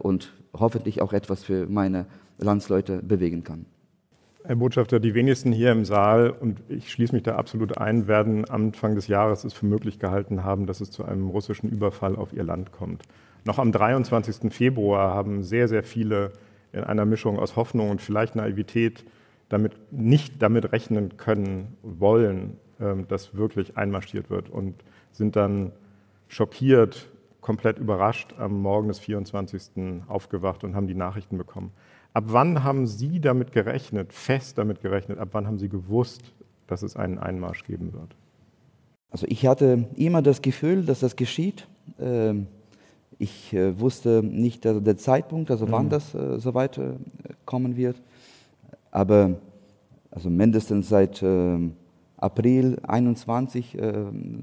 und 0.00 0.34
hoffentlich 0.52 1.00
auch 1.00 1.14
etwas 1.14 1.42
für 1.42 1.66
meine 1.68 2.04
Landsleute 2.36 3.00
bewegen 3.02 3.44
kann. 3.44 3.64
Herr 4.44 4.56
Botschafter, 4.56 5.00
die 5.00 5.14
wenigsten 5.14 5.52
hier 5.52 5.72
im 5.72 5.86
Saal, 5.86 6.28
und 6.30 6.60
ich 6.68 6.92
schließe 6.92 7.14
mich 7.14 7.22
da 7.22 7.36
absolut 7.36 7.78
ein, 7.78 8.06
werden 8.08 8.44
Anfang 8.44 8.94
des 8.94 9.08
Jahres 9.08 9.44
es 9.44 9.54
für 9.54 9.64
möglich 9.64 9.98
gehalten 9.98 10.44
haben, 10.44 10.66
dass 10.66 10.82
es 10.82 10.90
zu 10.90 11.02
einem 11.04 11.28
russischen 11.28 11.70
Überfall 11.70 12.14
auf 12.14 12.34
ihr 12.34 12.44
Land 12.44 12.72
kommt. 12.72 13.04
Noch 13.46 13.60
am 13.60 13.70
23. 13.70 14.52
Februar 14.52 15.14
haben 15.14 15.44
sehr, 15.44 15.68
sehr 15.68 15.84
viele 15.84 16.32
in 16.72 16.82
einer 16.82 17.04
Mischung 17.04 17.38
aus 17.38 17.54
Hoffnung 17.54 17.90
und 17.90 18.02
vielleicht 18.02 18.34
Naivität 18.34 19.04
damit 19.48 19.92
nicht 19.92 20.42
damit 20.42 20.72
rechnen 20.72 21.16
können 21.16 21.76
wollen, 21.82 22.56
ähm, 22.80 23.06
dass 23.06 23.36
wirklich 23.36 23.76
einmarschiert 23.76 24.30
wird 24.30 24.50
und 24.50 24.74
sind 25.12 25.36
dann 25.36 25.70
schockiert, 26.26 27.08
komplett 27.40 27.78
überrascht 27.78 28.34
am 28.36 28.60
Morgen 28.60 28.88
des 28.88 28.98
24. 28.98 30.02
aufgewacht 30.08 30.64
und 30.64 30.74
haben 30.74 30.88
die 30.88 30.96
Nachrichten 30.96 31.38
bekommen. 31.38 31.70
Ab 32.14 32.24
wann 32.26 32.64
haben 32.64 32.88
Sie 32.88 33.20
damit 33.20 33.52
gerechnet, 33.52 34.12
fest 34.12 34.58
damit 34.58 34.82
gerechnet, 34.82 35.20
ab 35.20 35.28
wann 35.32 35.46
haben 35.46 35.60
Sie 35.60 35.68
gewusst, 35.68 36.34
dass 36.66 36.82
es 36.82 36.96
einen 36.96 37.18
Einmarsch 37.20 37.62
geben 37.62 37.92
wird? 37.92 38.16
Also 39.10 39.24
ich 39.28 39.46
hatte 39.46 39.86
immer 39.94 40.20
das 40.20 40.42
Gefühl, 40.42 40.84
dass 40.84 40.98
das 40.98 41.14
geschieht. 41.14 41.68
Ähm, 42.00 42.48
ich 43.18 43.52
äh, 43.54 43.78
wusste 43.78 44.22
nicht 44.22 44.64
der 44.64 44.96
Zeitpunkt, 44.96 45.50
also 45.50 45.70
wann 45.70 45.86
mhm. 45.86 45.90
das 45.90 46.14
äh, 46.14 46.38
so 46.38 46.54
weit 46.54 46.78
äh, 46.78 46.94
kommen 47.44 47.76
wird. 47.76 47.96
Aber 48.90 49.36
also 50.10 50.30
mindestens 50.30 50.88
seit 50.88 51.22
ähm, 51.22 51.72
April 52.16 52.78
21, 52.82 53.76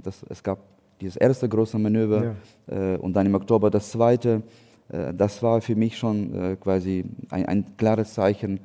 das, 0.03 0.23
es 0.29 0.43
gab 0.43 0.59
dieses 1.01 1.15
erste 1.15 1.49
große 1.49 1.79
Manöver 1.79 2.35
ja. 2.67 2.95
und 2.97 3.13
dann 3.13 3.25
im 3.25 3.33
Oktober 3.33 3.71
das 3.71 3.89
zweite. 3.89 4.43
das 4.89 5.41
war 5.41 5.59
für 5.59 5.75
mich 5.75 5.97
schon 5.97 6.55
quasi 6.61 7.03
ein, 7.31 7.47
ein 7.47 7.65
klares 7.75 8.13
Zeichen, 8.13 8.59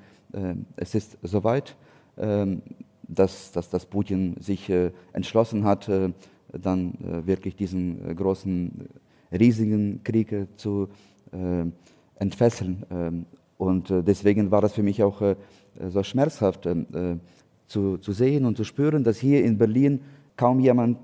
es 0.77 0.95
ist 0.95 1.17
soweit. 1.23 1.75
Ähm, 2.19 2.61
dass, 3.09 3.53
dass, 3.53 3.71
dass 3.71 3.87
Putin 3.87 4.37
sich 4.39 4.69
äh, 4.69 4.93
entschlossen 5.13 5.65
hat, 5.65 5.89
äh, 5.89 6.11
dann 6.53 6.95
äh, 6.95 7.27
wirklich 7.27 7.57
diesen 7.57 8.15
großen, 8.15 8.89
riesigen 9.33 10.03
Krieg 10.05 10.35
zu 10.57 10.89
entfesseln. 12.19 12.85
Ähm, 12.91 13.27
und 13.59 13.91
deswegen 13.91 14.51
war 14.51 14.61
das 14.61 14.73
für 14.73 14.85
mich 14.85 15.03
auch 15.03 15.21
so 15.89 16.03
schmerzhaft 16.05 16.69
zu, 17.67 17.99
zu 17.99 18.13
sehen 18.13 18.45
und 18.45 18.57
zu 18.57 18.63
spüren, 18.63 19.03
dass 19.03 19.19
hier 19.19 19.45
in 19.45 19.59
Berlin 19.59 20.01
kaum 20.37 20.61
jemand 20.61 20.99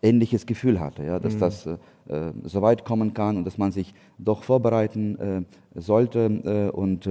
ähnliches 0.00 0.46
Gefühl 0.46 0.80
hatte, 0.80 1.04
ja, 1.04 1.18
dass 1.18 1.34
mhm. 1.34 1.40
das 1.40 1.66
äh, 1.66 1.76
so 2.44 2.62
weit 2.62 2.86
kommen 2.86 3.12
kann 3.12 3.36
und 3.36 3.44
dass 3.44 3.58
man 3.58 3.70
sich 3.70 3.92
doch 4.16 4.44
vorbereiten 4.44 5.18
äh, 5.18 5.42
sollte. 5.78 6.70
Äh, 6.70 6.74
und 6.74 7.06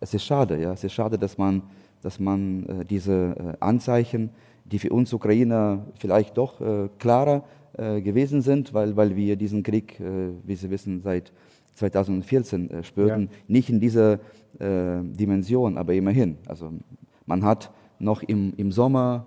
es 0.00 0.14
ist 0.14 0.24
schade, 0.24 0.60
ja, 0.60 0.72
es 0.72 0.84
ist 0.84 0.94
schade, 0.94 1.18
dass 1.18 1.36
man 1.36 1.62
dass 2.02 2.18
man 2.18 2.66
äh, 2.66 2.84
diese 2.84 3.12
äh, 3.12 3.56
Anzeichen, 3.60 4.30
die 4.64 4.78
für 4.78 4.90
uns 4.90 5.12
Ukrainer 5.12 5.86
vielleicht 5.98 6.36
doch 6.36 6.60
äh, 6.60 6.88
klarer 6.98 7.44
gewesen 7.76 8.42
sind, 8.42 8.74
weil, 8.74 8.96
weil 8.96 9.16
wir 9.16 9.36
diesen 9.36 9.62
Krieg, 9.62 9.98
wie 10.44 10.54
Sie 10.54 10.70
wissen, 10.70 11.00
seit 11.00 11.32
2014 11.74 12.82
spürten, 12.82 13.30
ja. 13.30 13.38
nicht 13.48 13.70
in 13.70 13.80
dieser 13.80 14.20
Dimension, 14.60 15.78
aber 15.78 15.94
immerhin. 15.94 16.36
Also 16.46 16.70
man 17.24 17.44
hat 17.44 17.70
noch 17.98 18.22
im, 18.22 18.52
im 18.58 18.72
Sommer 18.72 19.26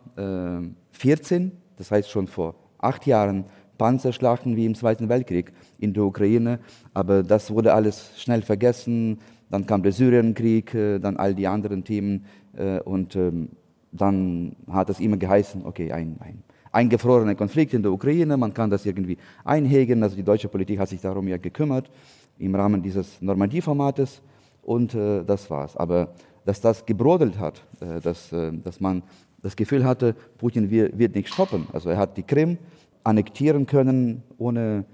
14, 0.92 1.54
das 1.78 1.90
heißt 1.90 2.10
schon 2.10 2.28
vor 2.28 2.54
acht 2.78 3.08
Jahren, 3.08 3.46
Panzerschlachten 3.78 4.56
wie 4.56 4.66
im 4.66 4.76
Zweiten 4.76 5.10
Weltkrieg 5.10 5.52
in 5.80 5.94
der 5.94 6.04
Ukraine, 6.04 6.60
aber 6.94 7.24
das 7.24 7.52
wurde 7.52 7.74
alles 7.74 8.12
schnell 8.16 8.42
vergessen. 8.42 9.20
Dann 9.50 9.66
kam 9.66 9.84
der 9.84 9.92
Syrienkrieg, 9.92 10.72
dann 11.02 11.18
all 11.18 11.36
die 11.36 11.48
anderen 11.48 11.84
Themen, 11.84 12.26
äh, 12.58 12.80
und 12.80 13.16
ähm, 13.16 13.50
dann 13.92 14.56
hat 14.70 14.90
es 14.90 15.00
immer 15.00 15.18
geheißen, 15.18 15.66
okay, 15.66 15.92
ein, 15.92 16.18
ein 16.20 16.44
eingefrorener 16.76 17.36
Konflikt 17.36 17.74
in 17.74 17.82
der 17.82 17.92
Ukraine, 17.92 18.36
man 18.38 18.54
kann 18.54 18.70
das 18.70 18.86
irgendwie 18.86 19.18
einhegen. 19.44 20.04
Also 20.04 20.16
die 20.16 20.24
deutsche 20.24 20.50
Politik 20.50 20.80
hat 20.80 20.90
sich 20.90 21.02
darum 21.02 21.28
ja 21.28 21.38
gekümmert 21.38 21.90
im 22.38 22.54
Rahmen 22.54 22.84
dieses 22.84 23.22
Normandie-Formates 23.22 24.22
und 24.62 24.94
äh, 24.94 25.24
das 25.24 25.50
war's. 25.50 25.78
Aber 25.78 26.10
dass 26.44 26.60
das 26.60 26.86
gebrodelt 26.86 27.40
hat, 27.40 27.64
äh, 27.80 28.02
dass, 28.02 28.32
äh, 28.34 28.52
dass 28.52 28.80
man 28.82 29.04
das 29.42 29.56
Gefühl 29.56 29.86
hatte, 29.86 30.16
Putin 30.38 30.70
wird, 30.70 30.98
wird 30.98 31.16
nicht 31.16 31.34
stoppen. 31.34 31.68
Also 31.72 31.90
er 31.90 31.98
hat 31.98 32.18
die 32.18 32.24
Krim 32.24 32.58
annektieren 33.04 33.66
können 33.66 34.24
ohne 34.38 34.86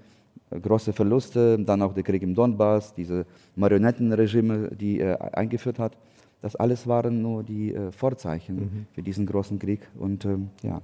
große 0.50 0.92
Verluste, 0.92 1.58
dann 1.58 1.82
auch 1.82 1.94
der 1.94 2.02
Krieg 2.02 2.22
im 2.22 2.34
Donbass, 2.34 2.94
diese 2.94 3.24
Marionettenregime, 3.56 4.70
die 4.76 5.00
er 5.00 5.36
eingeführt 5.36 5.78
hat. 5.78 5.96
Das 6.42 6.56
alles 6.56 6.86
waren 6.86 7.22
nur 7.22 7.42
die 7.42 7.74
äh, 7.74 7.90
Vorzeichen 7.92 8.56
mhm. 8.56 8.86
für 8.92 9.02
diesen 9.02 9.26
großen 9.26 9.58
Krieg. 9.58 9.80
Und 9.98 10.24
ähm, 10.24 10.50
ja, 10.62 10.82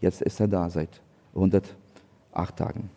jetzt 0.00 0.22
ist 0.22 0.40
er 0.40 0.48
da 0.48 0.68
seit 0.70 1.00
108 1.34 2.56
Tagen. 2.56 2.90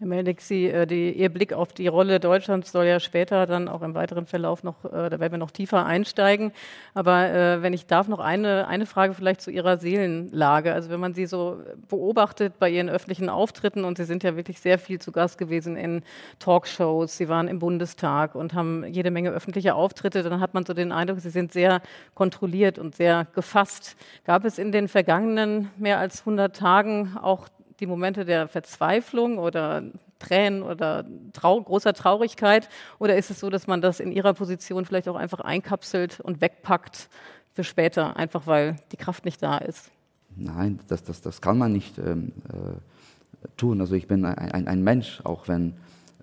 Herr 0.00 0.06
Melnick, 0.06 0.40
Sie, 0.40 0.66
äh, 0.66 0.86
die, 0.86 1.10
Ihr 1.10 1.28
Blick 1.28 1.52
auf 1.52 1.72
die 1.72 1.88
Rolle 1.88 2.20
Deutschlands 2.20 2.70
soll 2.70 2.86
ja 2.86 3.00
später 3.00 3.46
dann 3.46 3.66
auch 3.66 3.82
im 3.82 3.96
weiteren 3.96 4.26
Verlauf 4.26 4.62
noch, 4.62 4.84
äh, 4.84 5.10
da 5.10 5.18
werden 5.18 5.32
wir 5.32 5.38
noch 5.38 5.50
tiefer 5.50 5.84
einsteigen. 5.84 6.52
Aber 6.94 7.28
äh, 7.28 7.62
wenn 7.62 7.72
ich 7.72 7.86
darf, 7.86 8.06
noch 8.06 8.20
eine, 8.20 8.68
eine 8.68 8.86
Frage 8.86 9.12
vielleicht 9.12 9.40
zu 9.40 9.50
Ihrer 9.50 9.78
Seelenlage. 9.78 10.72
Also 10.72 10.90
wenn 10.90 11.00
man 11.00 11.14
Sie 11.14 11.26
so 11.26 11.60
beobachtet 11.88 12.60
bei 12.60 12.70
Ihren 12.70 12.88
öffentlichen 12.88 13.28
Auftritten 13.28 13.82
und 13.84 13.98
Sie 13.98 14.04
sind 14.04 14.22
ja 14.22 14.36
wirklich 14.36 14.60
sehr 14.60 14.78
viel 14.78 15.00
zu 15.00 15.10
Gast 15.10 15.36
gewesen 15.36 15.76
in 15.76 16.02
Talkshows, 16.38 17.16
Sie 17.16 17.28
waren 17.28 17.48
im 17.48 17.58
Bundestag 17.58 18.36
und 18.36 18.54
haben 18.54 18.84
jede 18.84 19.10
Menge 19.10 19.30
öffentliche 19.30 19.74
Auftritte, 19.74 20.22
dann 20.22 20.38
hat 20.38 20.54
man 20.54 20.64
so 20.64 20.74
den 20.74 20.92
Eindruck, 20.92 21.18
Sie 21.18 21.30
sind 21.30 21.52
sehr 21.52 21.82
kontrolliert 22.14 22.78
und 22.78 22.94
sehr 22.94 23.26
gefasst. 23.34 23.96
Gab 24.24 24.44
es 24.44 24.60
in 24.60 24.70
den 24.70 24.86
vergangenen 24.86 25.72
mehr 25.76 25.98
als 25.98 26.20
100 26.20 26.54
Tagen 26.54 27.16
auch 27.20 27.48
die 27.80 27.86
Momente 27.86 28.24
der 28.24 28.48
Verzweiflung 28.48 29.38
oder 29.38 29.82
Tränen 30.18 30.62
oder 30.62 31.04
trau 31.32 31.60
großer 31.60 31.92
Traurigkeit? 31.92 32.68
Oder 32.98 33.16
ist 33.16 33.30
es 33.30 33.40
so, 33.40 33.50
dass 33.50 33.66
man 33.66 33.80
das 33.80 34.00
in 34.00 34.12
Ihrer 34.12 34.34
Position 34.34 34.84
vielleicht 34.84 35.08
auch 35.08 35.16
einfach 35.16 35.40
einkapselt 35.40 36.20
und 36.20 36.40
wegpackt 36.40 37.08
für 37.54 37.64
später, 37.64 38.16
einfach 38.16 38.46
weil 38.46 38.76
die 38.92 38.96
Kraft 38.96 39.24
nicht 39.24 39.42
da 39.42 39.58
ist? 39.58 39.90
Nein, 40.36 40.80
das, 40.88 41.02
das, 41.02 41.20
das 41.20 41.40
kann 41.40 41.58
man 41.58 41.72
nicht 41.72 41.98
ähm, 41.98 42.32
äh, 42.48 43.48
tun. 43.56 43.80
Also 43.80 43.94
ich 43.94 44.06
bin 44.06 44.24
ein, 44.24 44.38
ein, 44.38 44.68
ein, 44.68 44.82
Mensch, 44.82 45.20
auch 45.24 45.48
wenn, 45.48 45.74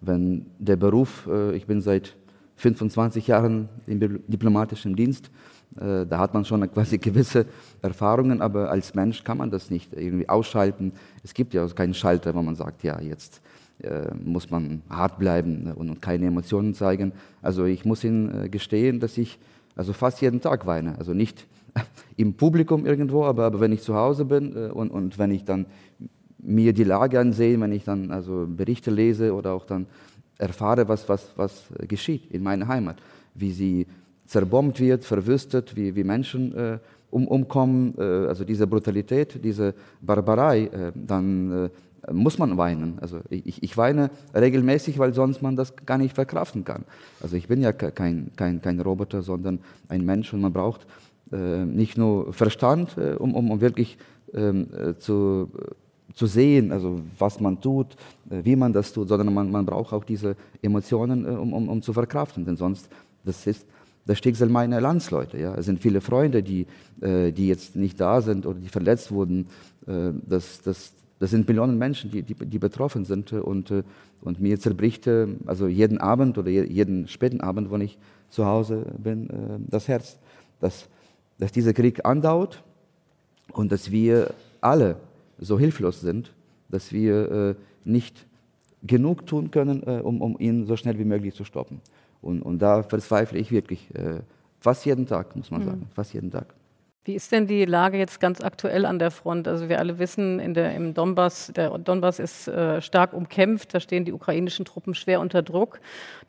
wenn 0.01 0.45
der 0.59 0.77
Beruf, 0.77 1.27
äh, 1.27 1.55
ich 1.55 1.65
bin 1.65 1.81
seit 1.81 2.15
25 2.57 3.27
Jahren 3.27 3.69
im 3.85 3.99
diplomatischen 4.27 4.95
Dienst, 4.95 5.29
äh, 5.77 6.05
da 6.05 6.19
hat 6.19 6.33
man 6.33 6.45
schon 6.45 6.69
quasi 6.71 6.97
gewisse 6.97 7.45
Erfahrungen, 7.81 8.41
aber 8.41 8.69
als 8.69 8.95
Mensch 8.95 9.23
kann 9.23 9.37
man 9.37 9.51
das 9.51 9.69
nicht 9.69 9.93
irgendwie 9.93 10.29
ausschalten. 10.29 10.93
Es 11.23 11.33
gibt 11.33 11.53
ja 11.53 11.67
keinen 11.67 11.93
Schalter, 11.93 12.33
wo 12.33 12.41
man 12.41 12.55
sagt, 12.55 12.83
ja, 12.83 12.99
jetzt 13.01 13.41
äh, 13.79 14.13
muss 14.23 14.49
man 14.49 14.81
hart 14.89 15.19
bleiben 15.19 15.71
und, 15.75 15.89
und, 15.89 16.01
keine 16.01 16.27
Emotionen 16.27 16.73
zeigen. 16.73 17.11
Also 17.41 17.65
ich 17.65 17.83
muss 17.83 18.03
Ihnen 18.03 18.45
äh, 18.45 18.49
gestehen, 18.49 18.99
dass 18.99 19.17
ich 19.17 19.37
also 19.75 19.91
fast 19.91 20.21
jeden 20.21 20.39
Tag 20.39 20.65
weine. 20.65 20.97
Also 20.97 21.13
nicht 21.13 21.45
im 22.15 22.35
Publikum 22.35 22.85
irgendwo, 22.85 23.25
aber, 23.25 23.43
aber 23.43 23.59
wenn 23.59 23.73
ich 23.73 23.81
zu 23.81 23.95
Hause 23.95 24.23
bin 24.23 24.55
äh, 24.55 24.69
und, 24.69 24.91
und 24.91 25.19
wenn 25.19 25.31
ich 25.31 25.43
dann 25.43 25.65
mir 26.37 26.73
die 26.73 26.83
Lage 26.83 27.19
ansehe, 27.19 27.59
wenn 27.59 27.73
ich 27.73 27.83
dann 27.83 28.11
also 28.11 28.45
Berichte 28.47 28.91
lese 28.91 29.33
oder 29.33 29.53
auch 29.53 29.65
dann 29.65 29.87
erfahre, 30.37 30.87
was, 30.87 31.07
was, 31.07 31.31
was 31.35 31.63
geschieht 31.87 32.31
in 32.31 32.43
meiner 32.43 32.67
Heimat, 32.67 32.97
wie 33.33 33.51
sie 33.51 33.87
zerbombt 34.25 34.79
wird, 34.79 35.05
verwüstet, 35.05 35.75
wie, 35.75 35.95
wie 35.95 36.03
Menschen 36.03 36.55
äh, 36.55 36.79
um, 37.11 37.27
umkommen, 37.27 37.93
äh, 37.97 38.27
also 38.27 38.43
diese 38.43 38.67
Brutalität, 38.67 39.43
diese 39.43 39.73
Barbarei, 40.01 40.65
äh, 40.65 40.91
dann 40.95 41.69
äh, 42.07 42.13
muss 42.13 42.37
man 42.37 42.57
weinen. 42.57 42.97
Also 42.99 43.19
ich, 43.29 43.63
ich, 43.63 43.77
weine 43.77 44.09
regelmäßig, 44.33 44.99
weil 44.99 45.13
sonst 45.13 45.41
man 45.41 45.55
das 45.55 45.75
gar 45.85 45.97
nicht 45.97 46.15
verkraften 46.15 46.63
kann. 46.63 46.83
Also 47.21 47.35
ich 47.35 47.47
bin 47.47 47.61
ja 47.61 47.71
kein, 47.71 48.31
kein, 48.35 48.61
kein 48.61 48.79
Roboter, 48.79 49.21
sondern 49.21 49.59
ein 49.87 50.05
Mensch 50.05 50.33
und 50.33 50.41
man 50.41 50.53
braucht 50.53 50.85
äh, 51.31 51.65
nicht 51.65 51.97
nur 51.97 52.33
Verstand, 52.33 52.97
äh, 52.97 53.15
um, 53.15 53.33
um, 53.33 53.51
um 53.51 53.61
wirklich 53.61 53.97
ähm, 54.33 54.67
zu 54.99 55.49
zu 56.15 56.25
sehen, 56.25 56.71
also 56.71 57.01
was 57.19 57.39
man 57.39 57.61
tut, 57.61 57.95
wie 58.25 58.55
man 58.55 58.73
das 58.73 58.91
tut, 58.93 59.09
sondern 59.09 59.33
man, 59.33 59.51
man 59.51 59.65
braucht 59.65 59.93
auch 59.93 60.05
diese 60.05 60.35
Emotionen, 60.61 61.25
um, 61.25 61.53
um, 61.53 61.69
um 61.69 61.81
zu 61.81 61.93
verkraften. 61.93 62.45
Denn 62.45 62.55
sonst, 62.55 62.89
das 63.23 63.45
ist 63.45 63.65
das 64.05 64.19
Schicksal 64.19 64.49
meiner 64.49 64.79
Landsleute. 64.81 65.37
Ja. 65.37 65.55
Es 65.55 65.65
sind 65.65 65.79
viele 65.79 66.01
Freunde, 66.01 66.43
die, 66.43 66.67
äh, 67.01 67.31
die 67.31 67.47
jetzt 67.47 67.75
nicht 67.75 67.99
da 67.99 68.21
sind 68.21 68.45
oder 68.45 68.59
die 68.59 68.69
verletzt 68.69 69.11
wurden. 69.11 69.47
Äh, 69.87 70.11
das, 70.27 70.61
das, 70.61 70.93
das 71.19 71.31
sind 71.31 71.47
Millionen 71.47 71.77
Menschen, 71.77 72.11
die, 72.11 72.21
die, 72.21 72.35
die 72.35 72.59
betroffen 72.59 73.05
sind. 73.05 73.33
Und, 73.33 73.71
äh, 73.71 73.83
und 74.21 74.39
mir 74.39 74.59
zerbricht 74.59 75.07
äh, 75.07 75.27
also 75.45 75.67
jeden 75.67 75.97
Abend 75.97 76.37
oder 76.37 76.49
jeden 76.49 77.07
späten 77.07 77.41
Abend, 77.41 77.71
wenn 77.71 77.81
ich 77.81 77.97
zu 78.29 78.45
Hause 78.45 78.85
bin, 78.97 79.29
äh, 79.29 79.33
das 79.67 79.87
Herz, 79.87 80.17
dass, 80.59 80.87
dass 81.39 81.51
dieser 81.51 81.73
Krieg 81.73 82.05
andauert 82.05 82.63
und 83.53 83.71
dass 83.71 83.91
wir 83.91 84.33
alle 84.61 84.97
so 85.39 85.59
hilflos 85.59 86.01
sind, 86.01 86.33
dass 86.69 86.91
wir 86.91 87.31
äh, 87.31 87.55
nicht 87.83 88.25
genug 88.83 89.25
tun 89.25 89.51
können, 89.51 89.81
um, 89.81 90.21
um 90.21 90.39
ihn 90.39 90.65
so 90.65 90.75
schnell 90.75 90.99
wie 90.99 91.05
möglich 91.05 91.33
zu 91.33 91.43
stoppen. 91.43 91.81
Und, 92.21 92.41
und 92.41 92.59
da 92.59 92.83
verzweifle 92.83 93.39
ich 93.39 93.51
wirklich 93.51 93.93
äh, 93.95 94.19
fast 94.59 94.85
jeden 94.85 95.05
Tag, 95.05 95.35
muss 95.35 95.51
man 95.51 95.61
mhm. 95.61 95.65
sagen, 95.65 95.87
fast 95.93 96.13
jeden 96.13 96.31
Tag. 96.31 96.53
Wie 97.07 97.13
ist 97.13 97.31
denn 97.31 97.45
die 97.45 97.65
Lage 97.65 97.99
jetzt 97.99 98.19
ganz 98.19 98.41
aktuell 98.41 98.83
an 98.83 98.97
der 98.97 99.11
Front? 99.11 99.47
Also 99.47 99.69
wir 99.69 99.77
alle 99.77 99.99
wissen, 99.99 100.39
in 100.39 100.55
der, 100.55 100.73
im 100.73 100.95
Donbass, 100.95 101.51
der 101.55 101.77
Donbass 101.77 102.17
ist 102.17 102.47
äh, 102.47 102.81
stark 102.81 103.13
umkämpft, 103.13 103.75
da 103.75 103.79
stehen 103.79 104.05
die 104.05 104.11
ukrainischen 104.11 104.65
Truppen 104.65 104.95
schwer 104.95 105.21
unter 105.21 105.43
Druck. 105.43 105.79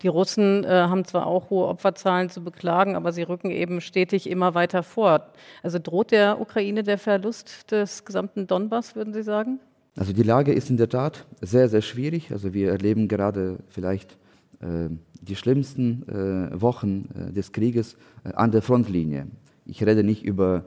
Die 0.03 0.09
Russen 0.09 0.65
äh, 0.65 0.69
haben 0.69 1.07
zwar 1.07 1.27
auch 1.27 1.49
hohe 1.49 1.67
Opferzahlen 1.67 2.29
zu 2.29 2.45
beklagen, 2.45 2.95
aber 2.95 3.13
sie 3.13 3.23
rücken 3.23 3.51
eben 3.51 3.81
stetig 3.81 4.29
immer 4.29 4.55
weiter 4.55 4.83
vor. 4.83 5.29
Also 5.63 5.79
droht 5.79 6.11
der 6.11 6.43
Ukraine 6.43 6.83
der 6.83 6.99
Verlust 6.99 7.73
des 7.73 8.05
gesamten 8.05 8.47
Donbass, 8.47 8.95
würden 8.95 9.15
Sie 9.15 9.23
sagen? 9.23 9.61
Also 9.97 10.13
die 10.13 10.25
Lage 10.25 10.53
ist 10.53 10.69
in 10.69 10.77
der 10.77 10.91
Tat 10.91 11.25
sehr, 11.41 11.71
sehr 11.71 11.81
schwierig. 11.81 12.33
Also 12.33 12.53
wir 12.53 12.71
erleben 12.71 13.09
gerade 13.09 13.61
vielleicht 13.71 14.19
äh, 14.61 14.91
die 15.23 15.37
schlimmsten 15.37 16.07
äh, 16.07 16.61
Wochen 16.61 17.09
äh, 17.15 17.33
des 17.33 17.53
Krieges 17.53 17.97
äh, 18.25 18.35
an 18.35 18.51
der 18.51 18.61
Frontlinie. 18.61 19.29
Ich 19.67 19.85
rede 19.85 20.05
nicht 20.05 20.25
über 20.25 20.65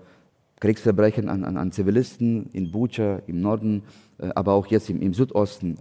Kriegsverbrechen 0.60 1.29
an, 1.29 1.46
an, 1.46 1.56
an 1.56 1.72
Zivilisten 1.72 2.50
in 2.51 2.72
Bucha 2.72 3.22
im 3.27 3.39
Norden, 3.39 3.84
äh, 4.18 4.29
aber 4.36 4.53
auch 4.53 4.68
jetzt 4.68 4.89
im, 4.89 5.01
im 5.01 5.13
Südosten 5.13 5.77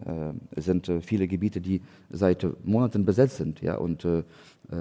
äh, 0.54 0.60
sind 0.60 0.90
viele 1.02 1.26
Gebiete, 1.26 1.60
die 1.60 1.82
seit 2.10 2.46
Monaten 2.64 3.04
besetzt 3.04 3.38
sind. 3.38 3.60
Ja, 3.60 3.76
und, 3.76 4.06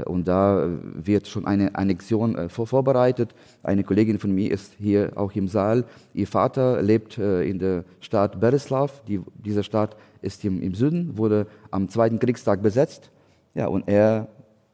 und 0.06 0.28
da 0.28 0.70
wird 0.94 1.28
schon 1.28 1.46
eine 1.46 1.76
Annexion 1.76 2.50
vor, 2.50 2.68
vorbereitet. 2.68 3.34
Eine 3.64 3.84
Kollegin 3.84 4.20
von 4.20 4.32
mir 4.34 4.52
ist 4.52 4.76
hier 4.80 5.14
auch 5.16 5.32
im 5.34 5.48
Saal. 5.48 5.86
Ihr 6.14 6.28
Vater 6.28 6.82
lebt 6.82 7.18
in 7.18 7.60
der 7.60 7.86
Stadt 8.00 8.40
Bereslav. 8.40 9.04
Die, 9.06 9.22
dieser 9.34 9.64
Stadt 9.64 9.96
ist 10.22 10.44
im, 10.46 10.62
im 10.62 10.74
Süden, 10.74 11.18
wurde 11.18 11.48
am 11.72 11.90
Zweiten 11.90 12.20
Kriegstag 12.20 12.62
besetzt. 12.62 13.12
Ja, 13.56 13.68
und 13.68 13.88
er 13.88 14.28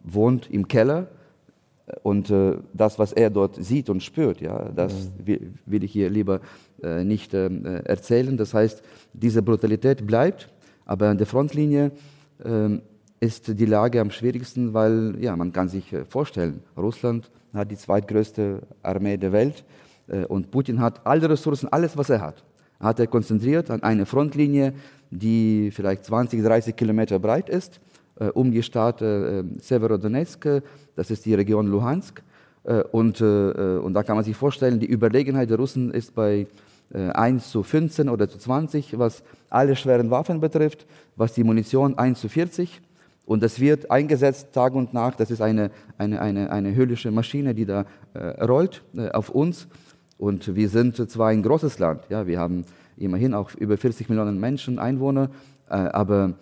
wohnt 0.04 0.50
im 0.50 0.68
Keller 0.68 1.08
und 2.02 2.30
äh, 2.30 2.58
das, 2.74 2.98
was 2.98 3.12
er 3.12 3.30
dort 3.30 3.56
sieht 3.64 3.90
und 3.90 4.02
spürt, 4.02 4.40
ja, 4.40 4.70
das 4.70 5.12
will, 5.24 5.54
will, 5.66 5.84
ich 5.84 5.92
hier 5.92 6.10
lieber 6.10 6.40
äh, 6.82 7.04
nicht 7.04 7.34
äh, 7.34 7.50
erzählen. 7.84 8.38
Das 8.38 8.54
heißt, 8.54 8.82
diese 9.12 9.42
Brutalität 9.42 10.08
bleibt, 10.08 10.50
aber 10.86 11.10
an 11.10 11.18
der 11.18 11.28
Frontlinie 11.28 11.92
ähm, 12.44 12.82
ist 13.20 13.60
die 13.60 13.66
Lage 13.66 14.00
am 14.00 14.12
schwierigsten, 14.12 14.74
weil 14.74 15.16
ja, 15.20 15.36
man 15.36 15.52
kann 15.52 15.68
sich 15.68 15.92
äh, 15.92 16.06
vorstellen, 16.06 16.62
Russland 16.78 17.30
hat 17.54 17.70
die 17.70 17.78
zweitgrößte 17.78 18.62
Armee 18.82 19.18
der 19.18 19.34
Welt 19.34 19.66
äh, 20.08 20.26
und 20.26 20.52
Putin 20.52 20.80
hat 20.80 21.06
alle 21.06 21.30
Ressourcen, 21.30 21.68
alles, 21.70 21.98
was 21.98 22.10
er 22.10 22.22
hat, 22.22 22.44
hat 22.80 23.00
er 23.00 23.08
konzentriert 23.08 23.70
an 23.70 23.84
eine 23.84 24.06
Frontlinie, 24.06 24.74
die 25.12 25.70
vielleicht 25.72 26.06
20, 26.06 26.42
30 26.42 26.76
Kilometer 26.78 27.20
breit 27.20 27.50
ist 27.50 27.82
um 28.34 28.52
die 28.52 28.64
Stadt 28.64 29.02
äh, 29.02 29.44
Severodonetsk, 29.60 30.62
das 30.96 31.12
ist 31.12 31.26
die 31.26 31.34
Region 31.34 31.68
Luhansk. 31.68 32.22
Äh, 32.64 32.84
und, 32.92 33.22
und 33.22 33.94
da 33.94 34.04
kann 34.04 34.16
man 34.16 34.26
sich 34.26 34.36
vorstellen, 34.36 34.80
die 34.80 34.90
Überlegenheit 34.90 35.50
der 35.50 35.58
Russen 35.58 35.92
ist 35.92 36.16
bei 36.16 36.48
1 36.94 37.50
zu 37.50 37.64
15 37.64 38.08
oder 38.08 38.30
zu 38.30 38.38
20, 38.38 39.00
was 39.00 39.24
alle 39.50 39.76
schweren 39.76 40.12
Waffen 40.12 40.40
betrifft, 40.40 40.86
was 41.16 41.34
die 41.34 41.44
Munition 41.44 41.98
1 41.98 42.22
zu 42.22 42.30
40. 42.30 42.82
Und 43.26 43.42
das 43.42 43.60
wird 43.60 43.90
eingesetzt 43.90 44.54
Tag 44.54 44.76
und 44.76 44.94
Nacht. 44.94 45.20
Das 45.20 45.32
ist 45.32 45.42
eine, 45.42 45.72
eine, 45.98 46.22
eine, 46.22 46.52
eine 46.52 46.76
höllische 46.76 47.12
Maschine, 47.12 47.56
die 47.56 47.66
da 47.66 47.86
äh, 48.14 48.44
rollt 48.44 48.84
äh, 48.96 49.10
auf 49.12 49.30
uns. 49.30 49.68
Und 50.18 50.56
wir 50.56 50.70
sind 50.70 51.10
zwar 51.10 51.30
ein 51.30 51.42
großes 51.42 51.80
Land, 51.80 52.04
ja, 52.10 52.28
wir 52.28 52.40
haben 52.40 52.66
immerhin 52.98 53.34
auch 53.34 53.54
über 53.56 53.78
40 53.78 54.10
Millionen 54.10 54.40
Menschen, 54.40 54.78
Einwohner, 54.80 55.30
äh, 55.70 55.74
aber 55.74 56.34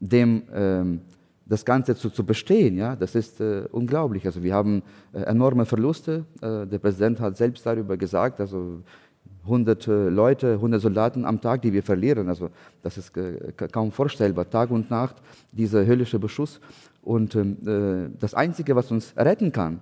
dem 0.00 0.42
ähm, 0.54 1.00
das 1.48 1.64
Ganze 1.64 1.96
zu, 1.96 2.10
zu 2.10 2.24
bestehen, 2.24 2.76
ja, 2.76 2.94
das 2.94 3.14
ist 3.14 3.40
äh, 3.40 3.64
unglaublich. 3.72 4.26
Also 4.26 4.42
wir 4.42 4.54
haben 4.54 4.82
äh, 5.12 5.20
enorme 5.20 5.64
Verluste. 5.64 6.24
Äh, 6.42 6.66
der 6.66 6.78
Präsident 6.78 7.20
hat 7.20 7.36
selbst 7.38 7.64
darüber 7.64 7.96
gesagt, 7.96 8.38
also 8.40 8.82
100 9.44 9.88
äh, 9.88 10.08
Leute, 10.10 10.52
100 10.54 10.80
Soldaten 10.80 11.24
am 11.24 11.40
Tag, 11.40 11.62
die 11.62 11.72
wir 11.72 11.82
verlieren. 11.82 12.28
Also 12.28 12.50
das 12.82 12.98
ist 12.98 13.16
äh, 13.16 13.52
kaum 13.72 13.92
vorstellbar. 13.92 14.48
Tag 14.50 14.70
und 14.70 14.90
Nacht 14.90 15.16
dieser 15.50 15.86
höllische 15.86 16.18
Beschuss. 16.18 16.60
Und 17.02 17.34
ähm, 17.34 17.56
äh, 17.66 18.10
das 18.18 18.34
Einzige, 18.34 18.76
was 18.76 18.90
uns 18.90 19.14
retten 19.16 19.52
kann, 19.52 19.80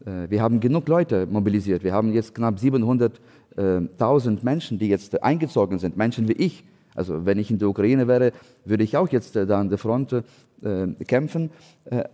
wir 0.00 0.40
haben 0.40 0.60
genug 0.60 0.86
Leute 0.86 1.26
mobilisiert. 1.26 1.82
Wir 1.82 1.92
haben 1.92 2.12
jetzt 2.12 2.32
knapp 2.32 2.54
700.000 2.58 4.38
Menschen, 4.42 4.78
die 4.78 4.88
jetzt 4.88 5.20
eingezogen 5.24 5.80
sind, 5.80 5.96
Menschen 5.96 6.28
wie 6.28 6.34
ich, 6.34 6.64
also 6.98 7.24
wenn 7.24 7.38
ich 7.38 7.50
in 7.50 7.58
der 7.58 7.68
Ukraine 7.68 8.08
wäre, 8.08 8.32
würde 8.64 8.84
ich 8.84 8.96
auch 8.96 9.08
jetzt 9.08 9.36
äh, 9.36 9.46
da 9.46 9.60
an 9.60 9.68
der 9.68 9.78
Front 9.78 10.12
äh, 10.12 10.86
kämpfen. 11.04 11.50
Äh, 11.84 12.04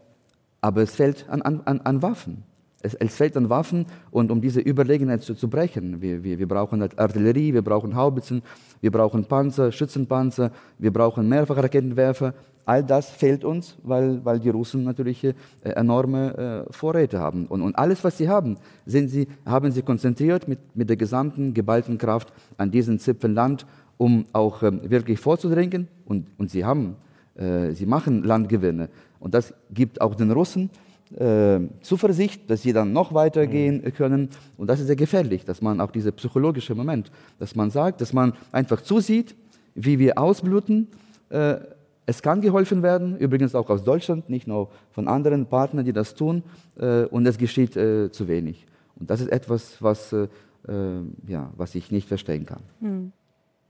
aber 0.61 0.83
es 0.83 0.95
fällt 0.95 1.29
an, 1.29 1.43
an, 1.43 1.81
an 1.81 2.03
Waffen. 2.03 2.45
Es, 2.81 2.95
es, 2.95 3.17
fällt 3.17 3.37
an 3.37 3.49
Waffen 3.49 3.87
und 4.11 4.31
um 4.31 4.43
diese 4.43 4.61
Überlegenheit 4.61 5.23
zu, 5.23 5.35
zu 5.35 5.49
brechen. 5.49 6.03
Wir, 6.03 6.23
wir, 6.23 6.38
wir, 6.38 6.49
brauchen 6.49 6.83
Artillerie, 6.83 7.55
wir 7.55 7.62
brauchen 7.62 7.94
Haubitzen, 7.97 8.42
wir 8.83 8.90
brauchen 8.90 9.25
Panzer, 9.25 9.73
Schützenpanzer, 9.73 10.51
wir 10.79 10.92
brauchen 10.92 11.29
Mehrfachraketenwerfer. 11.29 12.35
All 12.66 12.83
das 12.83 13.11
fehlt 13.11 13.44
uns, 13.44 13.77
weil, 13.83 14.25
weil 14.25 14.38
die 14.38 14.49
Russen 14.51 14.85
natürlich 14.85 15.25
äh, 15.25 15.35
enorme 15.62 16.66
äh, 16.68 16.73
Vorräte 16.73 17.18
haben. 17.18 17.47
Und, 17.47 17.62
und, 17.62 17.77
alles, 17.77 18.05
was 18.05 18.18
sie 18.18 18.29
haben, 18.29 18.57
sie, 18.87 19.29
haben 19.44 19.70
sie 19.70 19.83
konzentriert 19.83 20.49
mit, 20.49 20.59
mit 20.75 20.88
der 20.88 20.97
gesamten 20.97 21.53
geballten 21.53 21.99
Kraft 21.99 22.33
an 22.57 22.70
diesen 22.70 22.99
Zipfel 22.99 23.33
Land 23.33 23.66
um 23.96 24.24
auch 24.33 24.62
ähm, 24.62 24.80
wirklich 24.90 25.18
vorzudringen. 25.20 25.88
Und, 26.04 26.26
und 26.38 26.50
sie 26.50 26.64
haben, 26.64 26.96
äh, 27.37 27.72
sie 27.72 27.87
machen 27.87 28.24
Landgewinne. 28.24 28.88
Und 29.20 29.35
das 29.35 29.54
gibt 29.72 30.00
auch 30.00 30.14
den 30.14 30.30
Russen 30.30 30.70
äh, 31.16 31.61
Zuversicht, 31.80 32.50
dass 32.50 32.62
sie 32.62 32.72
dann 32.72 32.92
noch 32.92 33.14
weitergehen 33.14 33.83
mhm. 33.85 33.92
können. 33.94 34.28
Und 34.57 34.68
das 34.68 34.80
ist 34.80 34.87
sehr 34.87 34.96
gefährlich, 34.96 35.44
dass 35.44 35.62
man 35.62 35.80
auch 35.80 35.90
dieser 35.90 36.12
psychologische 36.12 36.74
Moment, 36.74 37.11
dass 37.38 37.54
man 37.54 37.70
sagt, 37.70 38.00
dass 38.00 38.12
man 38.12 38.35
einfach 38.52 38.80
zusieht, 38.80 39.35
wie 39.74 39.98
wir 39.98 40.18
ausbluten. 40.18 40.88
Äh, 41.30 41.57
es 42.07 42.20
kann 42.20 42.42
geholfen 42.42 42.83
werden, 42.83 43.16
übrigens 43.16 43.54
auch 43.54 43.70
aus 43.70 43.83
Deutschland, 43.83 44.28
nicht 44.28 44.46
nur 44.46 44.68
von 44.90 45.09
anderen 45.09 45.46
Partnern, 45.46 45.87
die 45.87 45.94
das 45.94 46.14
tun. 46.14 46.42
Und 46.76 47.26
es 47.26 47.38
geschieht 47.38 47.72
zu 47.72 48.28
wenig. 48.28 48.66
Und 49.00 49.09
das 49.09 49.22
ist 49.22 49.33
etwas, 49.33 49.80
was, 49.80 50.14
ja, 51.26 51.50
was 51.57 51.74
ich 51.74 51.90
nicht 51.90 52.07
verstehen 52.07 52.44
kann. 52.44 52.61
Mhm 52.80 53.12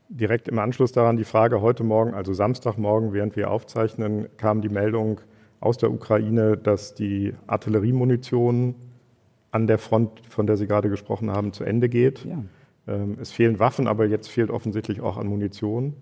direkt 0.08 0.48
im 0.48 0.58
Anschluss 0.58 0.92
daran 0.92 1.16
die 1.16 1.24
Frage, 1.24 1.60
heute 1.60 1.84
Morgen, 1.84 2.14
also 2.14 2.32
Samstagmorgen, 2.32 3.12
während 3.12 3.36
wir 3.36 3.50
aufzeichnen, 3.50 4.28
kam 4.36 4.60
die 4.60 4.68
Meldung 4.68 5.20
aus 5.60 5.78
der 5.78 5.90
Ukraine, 5.90 6.56
dass 6.56 6.94
die 6.94 7.34
Artilleriemunition 7.46 8.74
an 9.50 9.66
der 9.66 9.78
Front, 9.78 10.20
von 10.28 10.46
der 10.46 10.56
Sie 10.56 10.66
gerade 10.66 10.90
gesprochen 10.90 11.30
haben, 11.30 11.52
zu 11.52 11.64
Ende 11.64 11.88
geht. 11.88 12.24
Ja. 12.24 12.44
Ähm, 12.86 13.16
es 13.20 13.32
fehlen 13.32 13.58
Waffen, 13.58 13.86
aber 13.86 14.06
jetzt 14.06 14.28
fehlt 14.28 14.50
offensichtlich 14.50 15.00
auch 15.00 15.16
an 15.16 15.26
Munition. 15.26 15.94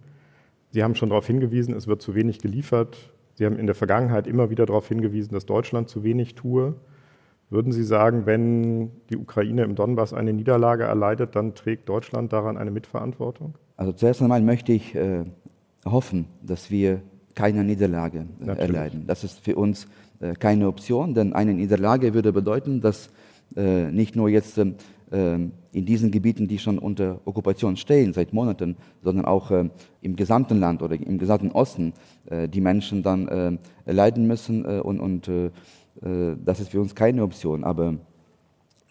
Sie 0.71 0.83
haben 0.83 0.95
schon 0.95 1.11
darauf 1.11 1.27
hingewiesen, 1.27 1.75
es 1.75 1.87
wird 1.87 2.03
zu 2.03 2.15
wenig 2.15 2.38
geliefert. 2.38 3.12
Sie 3.35 3.45
haben 3.45 3.59
in 3.59 3.67
der 3.67 3.75
Vergangenheit 3.75 4.27
immer 4.27 4.51
wieder 4.51 4.67
darauf 4.67 4.88
hingewiesen, 4.88 5.35
dass 5.35 5.47
Deutschland 5.47 5.88
zu 5.88 6.03
wenig 6.03 6.35
tue. 6.35 6.75
Würden 7.53 7.71
Sie 7.71 7.85
sagen, 7.85 8.25
wenn 8.25 8.91
die 9.11 9.19
Ukraine 9.19 9.65
im 9.65 9.75
Donbass 9.75 10.15
eine 10.15 10.33
Niederlage 10.33 10.85
erleidet, 10.85 11.37
dann 11.37 11.55
trägt 11.55 11.87
Deutschland 11.87 12.33
daran 12.33 12.57
eine 12.57 12.71
Mitverantwortung? 12.71 13.59
Also 13.77 13.93
zuerst 13.93 14.23
einmal 14.23 14.41
möchte 14.41 14.73
ich 14.73 14.95
äh, 14.95 15.25
hoffen, 15.85 16.25
dass 16.43 16.71
wir 16.71 17.03
keine 17.35 17.62
Niederlage 17.62 18.25
äh, 18.41 18.53
erleiden. 18.53 19.05
Das 19.07 19.23
ist 19.23 19.41
für 19.41 19.57
uns 19.57 19.87
äh, 20.21 20.33
keine 20.33 20.67
Option, 20.67 21.12
denn 21.12 21.35
eine 21.35 21.53
Niederlage 21.53 22.15
würde 22.15 22.33
bedeuten, 22.33 22.81
dass 22.81 23.11
äh, 23.55 23.91
nicht 23.93 24.17
nur 24.17 24.31
jetzt 24.31 24.57
ähm, 24.57 24.77
äh, 25.11 25.35
in 25.73 25.85
diesen 25.85 26.11
Gebieten, 26.11 26.49
die 26.49 26.59
schon 26.59 26.79
unter 26.79 27.21
Okkupation 27.27 27.77
stehen 27.77 28.15
seit 28.15 28.33
Monaten, 28.33 28.77
sondern 29.03 29.27
auch 29.27 29.51
äh, 29.51 29.69
im 30.01 30.17
gesamten 30.17 30.59
Land 30.59 30.81
oder 30.81 30.95
im 30.95 31.19
gesamten 31.19 31.53
Osten 31.53 31.93
die 32.31 32.61
Menschen 32.61 33.03
dann 33.03 33.59
leiden 33.85 34.29
müssen 34.29 34.65
und, 34.65 35.01
und 35.01 35.29
das 36.03 36.61
ist 36.61 36.71
für 36.71 36.81
uns 36.81 36.95
keine 36.95 37.23
Option. 37.23 37.65
Aber 37.65 37.95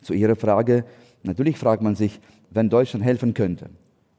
zu 0.02 0.14
Ihrer 0.14 0.36
Frage, 0.36 0.86
natürlich 1.24 1.58
fragt 1.58 1.82
man 1.82 1.96
sich, 1.96 2.20
wenn 2.50 2.70
Deutschland 2.70 3.04
helfen 3.06 3.34
könnte. 3.34 3.70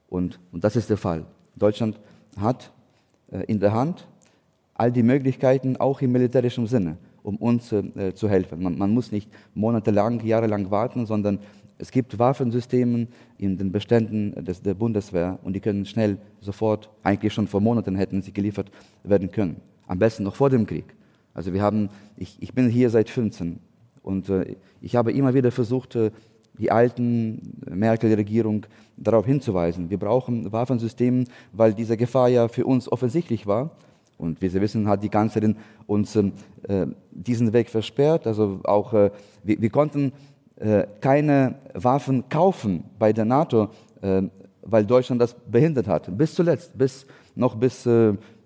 Und, 0.09 0.41
und 0.53 0.65
das 0.65 0.77
ist 0.77 0.91
der 0.91 0.97
Fall. 0.97 1.25
Deutschland 1.57 1.99
hat 2.39 2.73
äh, 3.31 3.45
in 3.45 3.61
der 3.61 3.73
Hand 3.73 4.07
all 4.75 4.91
die 4.91 5.03
Möglichkeiten, 5.03 5.77
auch 5.77 6.01
im 6.01 6.13
militärischen 6.13 6.67
Sinne, 6.67 6.97
um 7.23 7.37
uns 7.37 7.73
äh, 7.73 8.15
zu 8.15 8.29
helfen. 8.29 8.63
Man, 8.63 8.79
man, 8.79 8.93
muss 8.93 9.13
nicht 9.13 9.31
monatelang, 9.55 10.25
jahrelang 10.25 10.71
warten, 10.71 11.07
sondern 11.07 11.39
es 11.79 11.91
gibt 11.91 12.19
Waffensysteme 12.19 13.09
in 13.39 13.59
den 13.59 13.73
Beständen 13.73 14.45
des, 14.45 14.63
der 14.63 14.75
Bundeswehr 14.75 15.39
und 15.43 15.55
die 15.55 15.61
können 15.61 15.85
schnell, 15.85 16.19
sofort, 16.41 16.91
eigentlich 17.03 17.33
schon 17.33 17.49
vor 17.49 17.61
Monaten 17.61 17.97
hätten 17.97 18.23
sie 18.23 18.33
geliefert 18.33 18.71
werden 19.03 19.31
können. 19.31 19.61
Am 19.87 19.99
besten 19.99 20.23
noch 20.25 20.37
vor 20.37 20.49
dem 20.49 20.67
Krieg. 20.67 20.95
Also 21.35 21.53
wir 21.53 21.63
haben, 21.63 21.89
ich, 22.17 22.37
ich 22.41 22.53
bin 22.55 22.69
hier 22.69 22.91
seit 22.91 23.09
15 23.09 23.59
und 24.03 24.29
äh, 24.29 24.57
ich 24.81 24.97
habe 24.97 25.13
immer 25.13 25.35
wieder 25.35 25.51
versucht, 25.51 25.97
äh, 25.97 26.11
die 26.59 26.71
alten 26.71 27.57
Merkel-Regierung 27.69 28.67
darauf 28.97 29.27
hinzuweisen. 29.27 29.91
Wir 29.91 29.99
brauchen 29.99 30.53
Waffensysteme, 30.53 31.25
weil 31.53 31.73
diese 31.73 31.97
Gefahr 31.97 32.29
ja 32.29 32.49
für 32.49 32.67
uns 32.67 32.91
offensichtlich 32.91 33.47
war. 33.47 33.71
Und 34.19 34.41
wie 34.41 34.49
Sie 34.49 34.61
wissen, 34.61 34.87
hat 34.87 35.03
die 35.03 35.09
Kanzlerin 35.09 35.57
uns 35.87 36.15
äh, 36.15 36.31
diesen 37.11 37.53
Weg 37.53 37.71
versperrt. 37.71 38.27
Also 38.27 38.61
auch, 38.65 38.93
äh, 38.93 39.11
wir, 39.43 39.61
wir, 39.61 39.71
konnten 39.71 40.13
äh, 40.57 40.87
keine 41.01 41.57
Waffen 41.75 42.29
kaufen 42.29 42.85
bei 42.99 43.13
der 43.13 43.25
NATO, 43.25 43.71
äh, 44.01 44.23
weil 44.63 44.87
Deutschland 44.87 45.21
das 45.21 45.35
behindert 45.35 45.89
hat. 45.89 46.17
Bis 46.17 46.35
zuletzt, 46.35 46.77
bis, 46.79 47.05
noch 47.35 47.57
bis, 47.57 47.89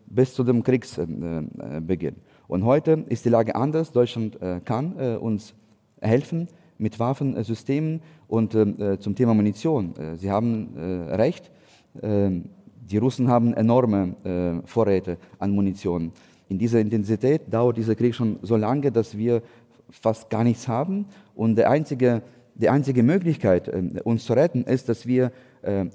bis 0.07 0.33
zu 0.33 0.45
dem 0.45 0.63
Kriegsbeginn. 0.63 2.17
Und 2.49 2.65
heute 2.65 3.05
ist 3.09 3.25
die 3.25 3.31
Lage 3.31 3.55
anders. 3.55 3.93
Deutschland 3.93 4.41
äh, 4.41 4.61
kann 4.65 4.95
äh, 4.99 5.17
uns 5.17 5.55
helfen 6.01 6.49
mit 6.79 6.99
Waffensystemen 6.99 8.01
und 8.29 8.55
ähm, 8.55 8.81
äh, 8.81 8.99
zum 8.99 9.15
Thema 9.15 9.35
Munition. 9.35 9.95
Äh, 9.97 10.17
Sie 10.17 10.31
haben 10.31 10.77
äh, 10.77 11.15
recht. 11.15 11.51
Ähm, 12.03 12.45
Die 12.89 12.99
Russen 12.99 13.27
haben 13.27 13.53
enorme 13.55 14.15
äh, 14.23 14.67
Vorräte 14.67 15.19
an 15.41 15.51
Munition. 15.51 16.13
In 16.49 16.59
dieser 16.59 16.79
Intensität 16.79 17.43
dauert 17.51 17.77
dieser 17.77 17.97
Krieg 17.97 18.15
schon 18.15 18.39
so 18.43 18.57
lange, 18.57 18.93
dass 18.93 19.17
wir 19.17 19.43
fast 19.91 20.31
gar 20.31 20.45
nichts 20.45 20.69
haben. 20.69 21.07
Und 21.35 21.57
der 21.57 21.69
einzige, 21.69 22.23
die 22.55 22.69
einzige 22.69 23.03
Möglichkeit, 23.03 23.67
äh, 23.67 24.01
uns 24.05 24.25
zu 24.25 24.35
retten, 24.35 24.63
ist, 24.63 24.89
dass 24.89 25.05
wir 25.05 25.25
äh, 25.27 25.31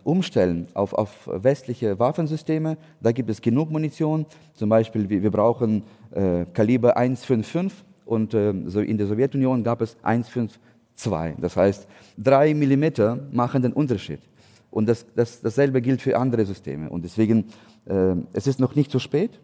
umstellen 0.04 0.68
auf, 0.74 0.94
auf 0.94 1.30
westliche 1.32 1.98
Waffensysteme. 1.98 2.78
Da 3.02 3.12
gibt 3.12 3.30
es 3.30 3.42
genug 3.42 3.72
Munition. 3.72 4.26
Zum 4.54 4.70
Beispiel, 4.70 5.10
wir, 5.10 5.32
brauchen 5.32 5.84
äh, 6.12 6.46
Kaliber 6.54 6.98
155 6.98 7.86
und 8.06 8.34
äh, 8.34 8.54
so 8.66 8.82
in 8.82 8.98
der 8.98 9.08
Sowjetunion 9.08 9.64
gab 9.64 9.82
es 9.82 9.96
152. 10.04 10.70
Das 11.40 11.56
heißt, 11.56 11.88
drei 12.18 12.54
Millimeter 12.54 13.20
machen 13.32 13.62
den 13.62 13.74
Unterschied. 13.74 14.20
Und 14.70 14.88
das, 14.88 15.06
das, 15.16 15.42
dasselbe 15.42 15.82
gilt 15.82 16.02
für 16.02 16.18
andere 16.18 16.46
Systeme. 16.46 16.90
Und 16.90 17.04
deswegen, 17.04 17.46
äh, 17.86 18.16
es 18.34 18.48
ist 18.48 18.60
noch 18.60 18.76
nicht 18.76 18.92
zu 18.92 19.00
spät. 19.00 19.40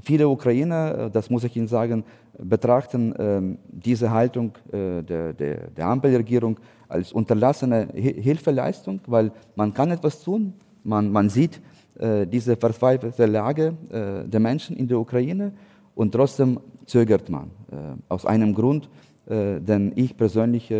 Viele 0.00 0.28
Ukrainer, 0.28 1.06
äh, 1.06 1.10
das 1.10 1.30
muss 1.30 1.44
ich 1.44 1.56
Ihnen 1.56 1.68
sagen, 1.68 2.04
betrachten 2.38 3.12
äh, 3.12 3.58
diese 3.68 4.10
Haltung 4.10 4.52
äh, 4.72 5.02
der, 5.02 5.32
der, 5.32 5.70
der 5.70 5.86
Ampelregierung 5.86 6.58
als 6.88 7.12
unterlassene 7.12 7.88
Hilfeleistung, 7.94 9.00
weil 9.06 9.30
man 9.56 9.74
kann 9.74 9.90
etwas 9.90 10.22
tun. 10.22 10.54
Man, 10.84 11.12
man 11.12 11.28
sieht 11.28 11.60
äh, 11.98 12.26
diese 12.26 12.56
verzweifelte 12.56 13.26
Lage 13.26 13.74
äh, 13.90 14.28
der 14.28 14.40
Menschen 14.40 14.76
in 14.76 14.88
der 14.88 14.98
Ukraine 14.98 15.52
und 15.94 16.12
trotzdem 16.12 16.60
zögert 16.86 17.28
man. 17.28 17.50
Äh, 17.70 17.76
aus 18.08 18.24
einem 18.24 18.54
Grund, 18.54 18.88
den 19.30 19.92
ich 19.94 20.16
persönlich 20.16 20.72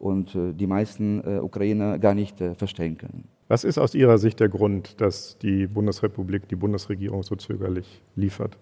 und 0.00 0.36
die 0.36 0.66
meisten 0.66 1.20
Ukrainer 1.40 2.00
gar 2.00 2.14
nicht 2.14 2.36
verstehen 2.56 2.98
können. 2.98 3.28
Was 3.46 3.62
ist 3.62 3.78
aus 3.78 3.94
Ihrer 3.94 4.18
Sicht 4.18 4.40
der 4.40 4.48
Grund, 4.48 5.00
dass 5.00 5.38
die 5.38 5.68
Bundesrepublik, 5.68 6.48
die 6.48 6.56
Bundesregierung 6.56 7.22
so 7.22 7.36
zögerlich 7.36 8.02
liefert? 8.16 8.58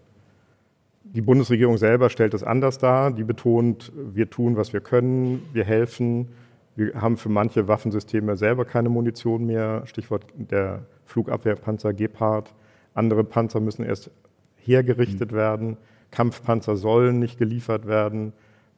Die 1.05 1.23
Bundesregierung 1.23 1.79
selber 1.79 2.11
stellt 2.11 2.35
es 2.35 2.43
anders 2.43 2.77
dar. 2.77 3.11
Die 3.13 3.25
betont, 3.25 3.91
wir 4.13 4.29
tun, 4.29 4.57
was 4.57 4.75
wir 4.75 4.81
können, 4.81 5.41
wir 5.55 5.65
helfen. 5.65 6.29
Wir 6.77 7.01
haben 7.01 7.17
für 7.17 7.29
manche 7.29 7.69
Waffensysteme 7.69 8.37
selber 8.37 8.65
keine 8.65 8.89
Munition 8.89 9.45
mehr. 9.47 9.83
Stichwort 9.87 10.27
der 10.35 10.87
Flugabwehrpanzer 11.05 11.93
Gepard. 11.93 12.55
Andere 12.95 13.25
Panzer 13.25 13.61
müssen 13.61 13.85
erst 13.85 14.11
hergerichtet 14.57 15.33
mhm. 15.33 15.37
werden. 15.37 15.77
Kampfpanzer 16.11 16.77
sollen 16.77 17.19
nicht 17.19 17.39
geliefert 17.39 17.87
werden. 17.87 18.33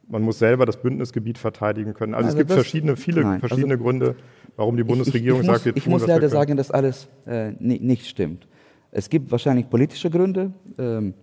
Man 0.09 0.23
muss 0.23 0.39
selber 0.39 0.67
das 0.67 0.77
Bündnisgebiet 0.83 1.39
verteidigen 1.39 1.95
können. 1.95 2.15
Also, 2.15 2.27
also 2.27 2.39
es 2.39 2.47
gibt 2.47 2.53
verschiedene, 2.53 2.97
viele 2.97 3.23
nein, 3.23 3.41
verschiedene 3.41 3.75
also 3.75 3.85
Gründe, 3.85 4.17
warum 4.57 4.77
die 4.77 4.85
Bundesregierung 4.85 5.41
ich, 5.41 5.47
ich, 5.47 5.51
ich 5.51 5.57
sagt, 5.57 5.65
wir 5.65 5.73
tun, 5.73 5.79
Ich 5.79 5.87
muss 5.87 6.07
leider 6.07 6.29
sagen, 6.29 6.57
dass 6.57 6.71
alles 6.71 7.09
äh, 7.27 7.53
nicht 7.59 8.07
stimmt. 8.07 8.47
Es 8.91 9.09
gibt 9.09 9.31
wahrscheinlich 9.31 9.71
politische 9.71 10.11
Gründe. 10.11 10.53
Ähm, 10.79 11.15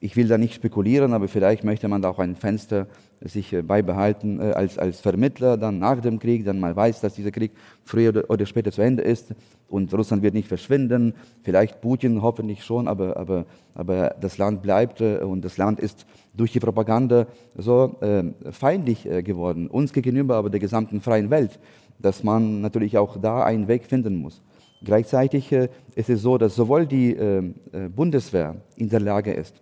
ich 0.00 0.16
will 0.16 0.28
da 0.28 0.38
nicht 0.38 0.54
spekulieren, 0.54 1.12
aber 1.12 1.28
vielleicht 1.28 1.62
möchte 1.62 1.86
man 1.86 2.00
da 2.02 2.08
auch 2.08 2.18
ein 2.18 2.34
Fenster 2.34 2.86
sich 3.20 3.52
äh, 3.52 3.62
beibehalten 3.62 4.40
äh, 4.40 4.52
als, 4.52 4.78
als 4.78 5.00
Vermittler 5.00 5.56
dann 5.56 5.78
nach 5.78 6.00
dem 6.00 6.18
Krieg, 6.18 6.44
dann 6.44 6.58
mal 6.58 6.74
weiß, 6.74 7.00
dass 7.00 7.14
dieser 7.14 7.30
Krieg 7.30 7.52
früher 7.84 8.24
oder, 8.28 8.46
später 8.46 8.72
zu 8.72 8.80
Ende 8.80 9.02
ist 9.02 9.34
und 9.68 9.92
Russland 9.92 10.22
wird 10.22 10.34
nicht 10.34 10.48
verschwinden, 10.48 11.14
vielleicht 11.42 11.80
Putin 11.80 12.22
hoffentlich 12.22 12.64
schon, 12.64 12.88
aber, 12.88 13.16
aber, 13.16 13.44
aber 13.74 14.16
das 14.20 14.38
Land 14.38 14.62
bleibt 14.62 15.00
äh, 15.00 15.18
und 15.18 15.44
das 15.44 15.58
Land 15.58 15.78
ist 15.80 16.06
durch 16.34 16.52
die 16.52 16.60
Propaganda 16.60 17.26
so 17.56 17.96
äh, 18.00 18.24
feindlich 18.52 19.02
geworden, 19.02 19.68
uns 19.68 19.92
gegenüber, 19.92 20.36
aber 20.36 20.48
der 20.48 20.60
gesamten 20.60 21.00
freien 21.00 21.28
Welt 21.30 21.58
dass 22.00 22.24
man 22.24 22.60
natürlich 22.60 22.98
auch 22.98 23.16
da 23.20 23.44
einen 23.44 23.68
Weg 23.68 23.86
finden 23.86 24.16
muss. 24.16 24.42
Gleichzeitig 24.82 25.52
äh, 25.52 25.68
ist 25.94 26.08
es 26.08 26.22
so, 26.22 26.38
dass 26.38 26.54
sowohl 26.54 26.86
die 26.86 27.14
äh, 27.14 27.42
äh, 27.72 27.88
Bundeswehr 27.88 28.56
in 28.76 28.88
der 28.88 29.00
Lage 29.00 29.32
ist, 29.32 29.60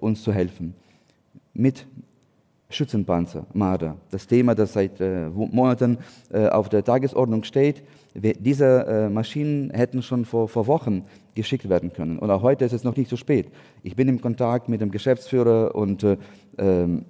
uns 0.00 0.22
zu 0.22 0.32
helfen, 0.32 0.74
mit 1.54 1.86
Schützenpanzer, 2.68 3.46
Marder, 3.52 3.96
das 4.10 4.26
Thema, 4.26 4.54
das 4.54 4.74
seit 4.74 5.00
äh, 5.00 5.28
Monaten 5.28 5.98
äh, 6.30 6.48
auf 6.48 6.68
der 6.68 6.84
Tagesordnung 6.84 7.42
steht. 7.42 7.82
Diese 8.14 9.08
Maschinen 9.12 9.70
hätten 9.70 10.02
schon 10.02 10.24
vor, 10.24 10.48
vor 10.48 10.66
Wochen 10.66 11.04
geschickt 11.36 11.68
werden 11.68 11.92
können. 11.92 12.18
Und 12.18 12.28
auch 12.30 12.42
heute 12.42 12.64
ist 12.64 12.72
es 12.72 12.82
noch 12.82 12.96
nicht 12.96 13.08
zu 13.08 13.14
so 13.14 13.20
spät. 13.20 13.52
Ich 13.84 13.94
bin 13.94 14.08
im 14.08 14.20
Kontakt 14.20 14.68
mit 14.68 14.80
dem 14.80 14.90
Geschäftsführer 14.90 15.76
und 15.76 16.04
ähm, 16.58 17.04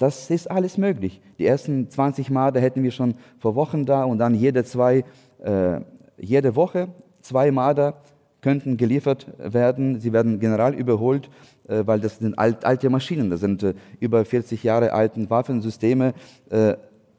das 0.00 0.30
ist 0.30 0.50
alles 0.50 0.78
möglich. 0.78 1.20
Die 1.38 1.46
ersten 1.46 1.90
20 1.90 2.30
Marder 2.30 2.58
hätten 2.58 2.82
wir 2.82 2.90
schon 2.90 3.14
vor 3.38 3.54
Wochen 3.54 3.84
da 3.84 4.04
und 4.04 4.18
dann 4.18 4.34
jede, 4.34 4.64
zwei, 4.64 5.04
äh, 5.42 5.80
jede 6.18 6.56
Woche 6.56 6.88
zwei 7.20 7.50
Marder 7.50 8.00
könnten 8.40 8.76
geliefert 8.76 9.26
werden. 9.38 10.00
Sie 10.00 10.12
werden 10.12 10.40
general 10.40 10.74
überholt, 10.74 11.30
äh, 11.68 11.82
weil 11.86 12.00
das 12.00 12.18
sind 12.18 12.38
alt, 12.38 12.64
alte 12.64 12.90
Maschinen. 12.90 13.30
Das 13.30 13.40
sind 13.40 13.62
äh, 13.62 13.74
über 13.98 14.24
40 14.24 14.62
Jahre 14.62 14.92
alten 14.92 15.30
Waffensysteme. 15.30 16.14
Äh, 16.50 16.74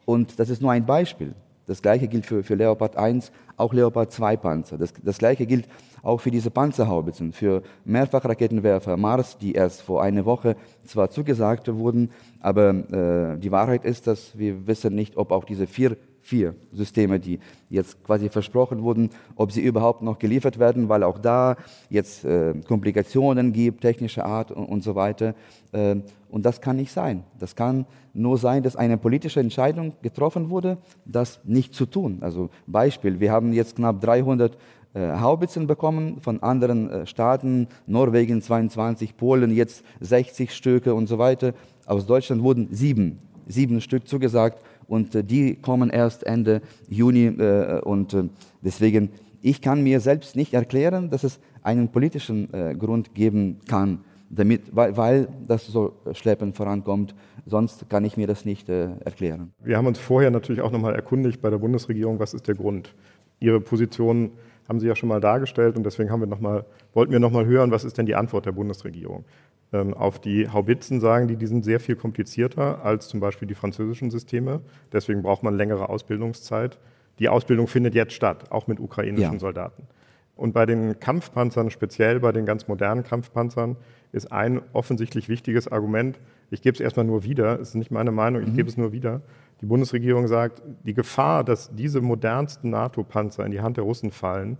und 0.05 0.39
das 0.39 0.49
ist 0.49 0.61
nur 0.61 0.71
ein 0.71 0.85
Beispiel. 0.85 1.33
Das 1.67 1.81
gleiche 1.81 2.07
gilt 2.07 2.25
für, 2.25 2.43
für 2.43 2.55
Leopard 2.55 2.97
1, 2.97 3.31
auch 3.55 3.73
Leopard 3.73 4.11
2 4.11 4.35
Panzer. 4.37 4.77
Das, 4.77 4.93
das 5.01 5.19
gleiche 5.19 5.45
gilt 5.45 5.67
auch 6.03 6.19
für 6.19 6.31
diese 6.31 6.49
Panzerhaubitzen, 6.49 7.31
für 7.31 7.61
Mehrfachraketenwerfer 7.85 8.97
Mars, 8.97 9.37
die 9.37 9.53
erst 9.53 9.81
vor 9.81 10.01
einer 10.01 10.25
Woche 10.25 10.55
zwar 10.83 11.11
zugesagt 11.11 11.73
wurden, 11.73 12.09
aber 12.39 12.71
äh, 12.71 13.37
die 13.37 13.51
Wahrheit 13.51 13.85
ist, 13.85 14.07
dass 14.07 14.37
wir 14.37 14.67
wissen 14.67 14.95
nicht, 14.95 15.15
ob 15.15 15.31
auch 15.31 15.45
diese 15.45 15.67
vier 15.67 15.95
vier 16.21 16.55
Systeme, 16.71 17.19
die 17.19 17.39
jetzt 17.69 18.03
quasi 18.03 18.29
versprochen 18.29 18.83
wurden, 18.83 19.09
ob 19.35 19.51
sie 19.51 19.61
überhaupt 19.61 20.01
noch 20.01 20.19
geliefert 20.19 20.59
werden, 20.59 20.89
weil 20.89 21.03
auch 21.03 21.17
da 21.17 21.57
jetzt 21.89 22.25
äh, 22.25 22.53
Komplikationen 22.67 23.53
gibt, 23.53 23.81
technischer 23.81 24.25
Art 24.25 24.51
und, 24.51 24.65
und 24.65 24.83
so 24.83 24.95
weiter. 24.95 25.33
Äh, 25.71 25.97
und 26.29 26.45
das 26.45 26.61
kann 26.61 26.77
nicht 26.77 26.91
sein. 26.91 27.23
Das 27.39 27.55
kann 27.55 27.85
nur 28.13 28.37
sein, 28.37 28.63
dass 28.63 28.75
eine 28.75 28.97
politische 28.97 29.39
Entscheidung 29.39 29.93
getroffen 30.01 30.49
wurde, 30.49 30.77
das 31.05 31.39
nicht 31.43 31.73
zu 31.73 31.85
tun. 31.85 32.19
Also 32.21 32.49
Beispiel, 32.67 33.19
wir 33.19 33.31
haben 33.31 33.53
jetzt 33.53 33.75
knapp 33.75 34.01
300 34.01 34.57
äh, 34.93 35.19
Haubitzen 35.19 35.67
bekommen 35.67 36.19
von 36.19 36.43
anderen 36.43 36.89
äh, 36.89 37.05
Staaten, 37.05 37.67
Norwegen 37.87 38.41
22, 38.41 39.15
Polen 39.15 39.55
jetzt 39.55 39.83
60 40.01 40.53
Stücke 40.53 40.93
und 40.93 41.07
so 41.07 41.17
weiter. 41.17 41.53
Aus 41.85 42.05
Deutschland 42.05 42.43
wurden 42.43 42.67
sieben, 42.71 43.19
sieben 43.47 43.79
Stück 43.81 44.07
zugesagt 44.07 44.61
und 44.91 45.15
äh, 45.15 45.23
die 45.23 45.55
kommen 45.55 45.89
erst 45.89 46.25
Ende 46.25 46.61
Juni 46.89 47.27
äh, 47.27 47.79
und 47.79 48.13
äh, 48.13 48.23
deswegen, 48.61 49.09
ich 49.41 49.61
kann 49.61 49.83
mir 49.83 50.01
selbst 50.01 50.35
nicht 50.35 50.53
erklären, 50.53 51.09
dass 51.09 51.23
es 51.23 51.39
einen 51.63 51.89
politischen 51.89 52.49
Grund 52.77 53.15
geben 53.15 53.57
kann, 53.67 53.99
damit, 54.29 54.75
weil, 54.75 54.97
weil 54.97 55.27
das 55.47 55.65
so 55.65 55.93
schleppend 56.13 56.55
vorankommt. 56.55 57.15
Sonst 57.45 57.89
kann 57.89 58.03
ich 58.05 58.17
mir 58.17 58.27
das 58.27 58.45
nicht 58.45 58.69
erklären. 58.69 59.51
Wir 59.63 59.77
haben 59.77 59.87
uns 59.87 59.97
vorher 59.97 60.29
natürlich 60.29 60.61
auch 60.61 60.71
nochmal 60.71 60.93
erkundigt 60.95 61.41
bei 61.41 61.49
der 61.49 61.57
Bundesregierung, 61.57 62.19
was 62.19 62.33
ist 62.35 62.47
der 62.47 62.55
Grund. 62.55 62.93
Ihre 63.39 63.61
Position 63.61 64.31
haben 64.67 64.79
Sie 64.79 64.87
ja 64.87 64.95
schon 64.95 65.09
mal 65.09 65.19
dargestellt 65.19 65.75
und 65.75 65.83
deswegen 65.83 66.11
haben 66.11 66.21
wir 66.21 66.27
noch 66.27 66.39
mal, 66.39 66.65
wollten 66.93 67.11
wir 67.11 67.19
noch 67.19 67.31
mal 67.31 67.45
hören, 67.45 67.71
was 67.71 67.83
ist 67.83 67.97
denn 67.97 68.05
die 68.05 68.15
Antwort 68.15 68.45
der 68.45 68.53
Bundesregierung? 68.53 69.25
Ähm, 69.73 69.93
auf 69.93 70.19
die 70.19 70.49
Haubitzen 70.49 70.99
sagen 70.99 71.27
die, 71.27 71.37
die 71.37 71.47
sind 71.47 71.63
sehr 71.63 71.79
viel 71.79 71.95
komplizierter 71.95 72.83
als 72.83 73.07
zum 73.07 73.19
Beispiel 73.19 73.47
die 73.47 73.55
französischen 73.55 74.11
Systeme. 74.11 74.61
Deswegen 74.91 75.21
braucht 75.21 75.43
man 75.43 75.55
längere 75.55 75.89
Ausbildungszeit. 75.89 76.77
Die 77.19 77.29
Ausbildung 77.29 77.67
findet 77.67 77.95
jetzt 77.95 78.13
statt, 78.13 78.51
auch 78.51 78.67
mit 78.67 78.79
ukrainischen 78.79 79.33
ja. 79.33 79.39
Soldaten. 79.39 79.87
Und 80.35 80.53
bei 80.53 80.65
den 80.65 80.99
Kampfpanzern, 80.99 81.69
speziell 81.69 82.19
bei 82.19 82.31
den 82.31 82.45
ganz 82.45 82.67
modernen 82.67 83.03
Kampfpanzern, 83.03 83.77
ist 84.11 84.31
ein 84.31 84.61
offensichtlich 84.73 85.29
wichtiges 85.29 85.67
Argument, 85.67 86.19
ich 86.49 86.61
gebe 86.61 86.73
es 86.73 86.81
erstmal 86.81 87.05
nur 87.05 87.23
wieder, 87.23 87.59
es 87.59 87.69
ist 87.69 87.75
nicht 87.75 87.91
meine 87.91 88.11
Meinung, 88.11 88.41
ich 88.41 88.49
mhm. 88.49 88.55
gebe 88.55 88.69
es 88.69 88.75
nur 88.75 88.91
wieder. 88.91 89.21
Die 89.61 89.65
Bundesregierung 89.65 90.27
sagt, 90.27 90.61
die 90.83 90.93
Gefahr, 90.93 91.43
dass 91.43 91.73
diese 91.73 92.01
modernsten 92.01 92.71
NATO-Panzer 92.71 93.45
in 93.45 93.51
die 93.51 93.61
Hand 93.61 93.77
der 93.77 93.83
Russen 93.83 94.11
fallen, 94.11 94.57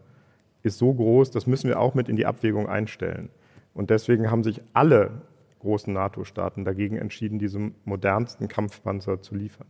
ist 0.63 0.78
so 0.78 0.93
groß, 0.93 1.32
das 1.32 1.47
müssen 1.47 1.67
wir 1.67 1.80
auch 1.80 1.95
mit 1.95 2.08
in 2.08 2.15
die 2.15 2.26
Abwägung 2.26 2.69
einstellen. 2.69 3.30
Und 3.73 3.89
deswegen 3.89 4.29
haben 4.29 4.43
sich 4.43 4.62
alle 4.73 5.21
großen 5.60 5.93
NATO-Staaten 5.93 6.65
dagegen 6.65 6.97
entschieden, 6.97 7.39
diese 7.39 7.71
modernsten 7.86 8.47
Kampfpanzer 8.47 9.21
zu 9.21 9.36
liefern. 9.36 9.67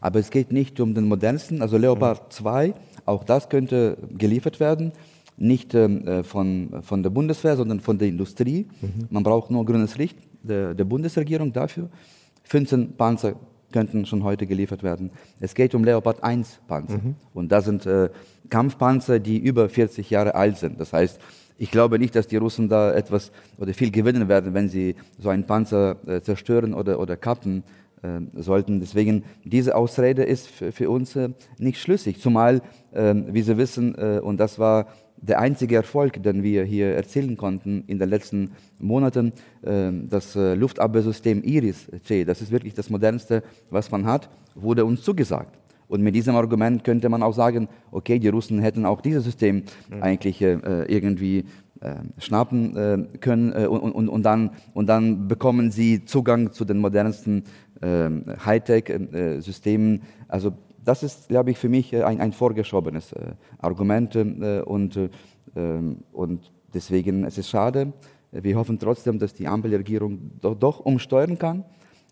Aber 0.00 0.18
es 0.18 0.30
geht 0.30 0.52
nicht 0.52 0.80
um 0.80 0.94
den 0.94 1.04
modernsten, 1.04 1.62
also 1.62 1.76
Leopard 1.76 2.32
2, 2.32 2.74
auch 3.04 3.24
das 3.24 3.48
könnte 3.48 3.98
geliefert 4.16 4.60
werden, 4.60 4.92
nicht 5.36 5.74
ähm, 5.74 6.06
äh, 6.06 6.22
von, 6.24 6.82
von 6.82 7.02
der 7.02 7.10
Bundeswehr, 7.10 7.56
sondern 7.56 7.80
von 7.80 7.98
der 7.98 8.08
Industrie. 8.08 8.68
Mhm. 8.80 9.06
Man 9.10 9.22
braucht 9.22 9.50
nur 9.50 9.64
grünes 9.64 9.96
Licht 9.96 10.18
der, 10.42 10.74
der 10.74 10.84
Bundesregierung 10.84 11.52
dafür. 11.52 11.90
15 12.44 12.96
Panzer 12.96 13.34
könnten 13.70 14.06
schon 14.06 14.24
heute 14.24 14.46
geliefert 14.46 14.82
werden. 14.82 15.10
Es 15.40 15.54
geht 15.54 15.74
um 15.74 15.84
Leopard 15.84 16.24
1 16.24 16.60
Panzer. 16.66 16.98
Mhm. 16.98 17.14
Und 17.34 17.52
das 17.52 17.66
sind 17.66 17.86
äh, 17.86 18.08
Kampfpanzer, 18.50 19.20
die 19.20 19.38
über 19.38 19.68
40 19.68 20.10
Jahre 20.10 20.34
alt 20.34 20.56
sind. 20.56 20.80
Das 20.80 20.92
heißt, 20.92 21.20
ich 21.58 21.70
glaube 21.70 21.98
nicht, 21.98 22.14
dass 22.14 22.26
die 22.26 22.36
Russen 22.36 22.68
da 22.68 22.94
etwas 22.94 23.32
oder 23.58 23.74
viel 23.74 23.90
gewinnen 23.90 24.28
werden, 24.28 24.54
wenn 24.54 24.68
sie 24.68 24.94
so 25.18 25.28
einen 25.28 25.44
Panzer 25.44 25.96
äh, 26.06 26.20
zerstören 26.20 26.72
oder, 26.72 26.98
oder 27.00 27.16
kappen. 27.16 27.64
sollten. 28.36 28.78
Deswegen, 28.78 29.24
diese 29.42 29.74
Ausrede 29.74 30.22
ist 30.22 30.46
für, 30.46 30.88
uns 30.88 31.16
äh, 31.16 31.30
nicht 31.58 31.80
schlüssig. 31.80 32.20
Zumal, 32.20 32.62
äh, 32.92 33.12
wie 33.12 33.42
Sie 33.42 33.56
wissen, 33.56 33.96
äh, 33.96 34.20
und 34.22 34.38
das 34.38 34.60
war 34.60 34.86
der 35.20 35.40
einzige 35.40 35.74
Erfolg, 35.74 36.22
den 36.22 36.44
wir 36.44 36.62
hier 36.62 36.94
erzielen 36.94 37.36
konnten 37.36 37.82
in 37.88 37.98
den 37.98 38.08
letzten 38.08 38.52
Monaten, 38.78 39.32
das 39.60 40.36
Luftabwehrsystem 40.36 41.42
IRIS-C, 41.42 42.24
das 42.24 42.40
ist 42.40 42.52
wirklich 42.52 42.74
das 42.74 42.88
modernste, 42.88 43.42
was 43.68 43.90
man 43.90 44.06
hat, 44.06 44.30
wurde 44.54 44.84
uns 44.84 45.02
zugesagt. 45.02 45.58
Und 45.88 46.02
mit 46.02 46.14
diesem 46.14 46.36
Argument 46.36 46.84
könnte 46.84 47.08
man 47.08 47.22
auch 47.22 47.34
sagen, 47.34 47.68
okay, 47.90 48.18
die 48.18 48.28
Russen 48.28 48.60
hätten 48.60 48.84
auch 48.84 49.00
dieses 49.00 49.24
System 49.24 49.64
mhm. 49.90 50.02
eigentlich 50.02 50.40
äh, 50.42 50.84
irgendwie 50.86 51.46
äh, 51.80 51.94
schnappen 52.18 52.76
äh, 52.76 53.18
können 53.18 53.52
äh, 53.52 53.66
und, 53.66 53.80
und, 53.92 54.08
und, 54.08 54.22
dann, 54.24 54.50
und 54.74 54.88
dann 54.88 55.28
bekommen 55.28 55.70
sie 55.70 56.04
Zugang 56.04 56.52
zu 56.52 56.64
den 56.64 56.78
modernsten 56.78 57.44
ähm, 57.80 58.24
Hightech-Systemen. 58.44 60.02
also 60.26 60.54
das 60.84 61.04
ist, 61.04 61.28
glaube 61.28 61.52
ich, 61.52 61.58
für 61.58 61.68
mich 61.68 61.94
ein, 61.94 62.20
ein 62.20 62.32
vorgeschobenes 62.32 63.14
Argument 63.58 64.16
und, 64.16 65.10
ähm, 65.54 65.98
und 66.12 66.50
deswegen 66.72 67.24
es 67.24 67.34
ist 67.34 67.44
es 67.44 67.50
schade. 67.50 67.92
Wir 68.32 68.56
hoffen 68.56 68.78
trotzdem, 68.78 69.18
dass 69.18 69.34
die 69.34 69.46
Ampelregierung 69.46 70.30
doch, 70.40 70.54
doch 70.54 70.80
umsteuern 70.80 71.38
kann, 71.38 71.64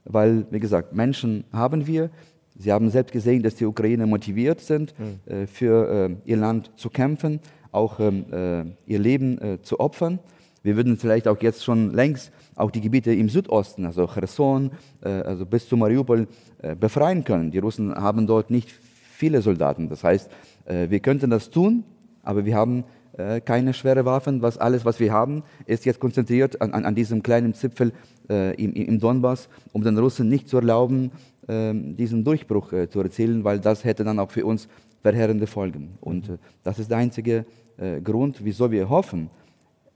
weil, 0.04 0.46
wie 0.50 0.60
gesagt, 0.60 0.94
Menschen 0.94 1.44
haben 1.52 1.86
wir. 1.86 2.10
Sie 2.58 2.72
haben 2.72 2.90
selbst 2.90 3.12
gesehen, 3.12 3.42
dass 3.42 3.56
die 3.56 3.66
Ukrainer 3.66 4.06
motiviert 4.06 4.60
sind, 4.60 4.94
mhm. 4.98 5.46
für 5.46 6.16
ihr 6.24 6.36
Land 6.36 6.70
zu 6.76 6.88
kämpfen 6.88 7.40
auch 7.76 8.00
ähm, 8.00 8.24
äh, 8.32 8.64
ihr 8.90 8.98
Leben 8.98 9.38
äh, 9.38 9.62
zu 9.62 9.78
opfern. 9.78 10.18
Wir 10.62 10.76
würden 10.76 10.96
vielleicht 10.96 11.28
auch 11.28 11.40
jetzt 11.42 11.62
schon 11.62 11.92
längst 11.92 12.32
auch 12.56 12.70
die 12.70 12.80
Gebiete 12.80 13.12
im 13.12 13.28
Südosten, 13.28 13.84
also 13.84 14.08
Cherson, 14.08 14.72
äh, 15.02 15.08
also 15.08 15.46
bis 15.46 15.68
zu 15.68 15.76
Mariupol, 15.76 16.26
äh, 16.62 16.74
befreien 16.74 17.22
können. 17.22 17.50
Die 17.52 17.58
Russen 17.58 17.94
haben 17.94 18.26
dort 18.26 18.50
nicht 18.50 18.70
viele 18.70 19.42
Soldaten. 19.42 19.88
Das 19.88 20.02
heißt, 20.02 20.30
äh, 20.64 20.90
wir 20.90 21.00
könnten 21.00 21.30
das 21.30 21.50
tun, 21.50 21.84
aber 22.22 22.44
wir 22.46 22.56
haben 22.56 22.84
äh, 23.16 23.40
keine 23.40 23.74
schwere 23.74 24.04
Waffen. 24.06 24.42
Was 24.42 24.58
alles, 24.58 24.84
was 24.84 24.98
wir 24.98 25.12
haben, 25.12 25.42
ist 25.66 25.84
jetzt 25.84 26.00
konzentriert 26.00 26.60
an, 26.60 26.72
an, 26.72 26.84
an 26.86 26.94
diesem 26.94 27.22
kleinen 27.22 27.54
Zipfel 27.54 27.92
im, 28.28 28.72
im, 28.72 28.98
Donbass, 28.98 29.48
um 29.72 29.84
den 29.84 29.96
Russen 29.96 30.28
nicht 30.28 30.48
zu 30.48 30.56
erlauben, 30.56 31.12
diesen 31.48 32.24
Durchbruch 32.24 32.72
zu 32.88 33.00
erzielen, 33.00 33.44
weil 33.44 33.60
das 33.60 33.84
hätte 33.84 34.02
dann 34.02 34.18
auch 34.18 34.32
für 34.32 34.44
uns 34.44 34.68
verheerende 35.06 35.46
Folgen. 35.46 35.96
Und 36.00 36.30
das 36.64 36.80
ist 36.80 36.90
der 36.90 36.98
einzige 36.98 37.46
äh, 37.76 38.00
Grund, 38.00 38.40
wieso 38.42 38.70
wir 38.70 38.88
hoffen. 38.88 39.30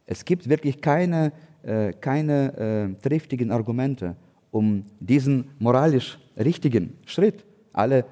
Es 0.07 0.25
gibt 0.25 0.49
wirklich 0.49 0.81
keine, 0.81 1.33
äh, 1.63 1.93
keine 1.93 2.95
äh, 2.97 3.03
triftigen 3.03 3.51
Argumente, 3.51 4.17
um 4.51 4.85
diesen 5.01 5.51
moralisch 5.59 6.19
richtigen 6.39 6.97
Schritt. 7.07 7.45
Alle 7.73 8.05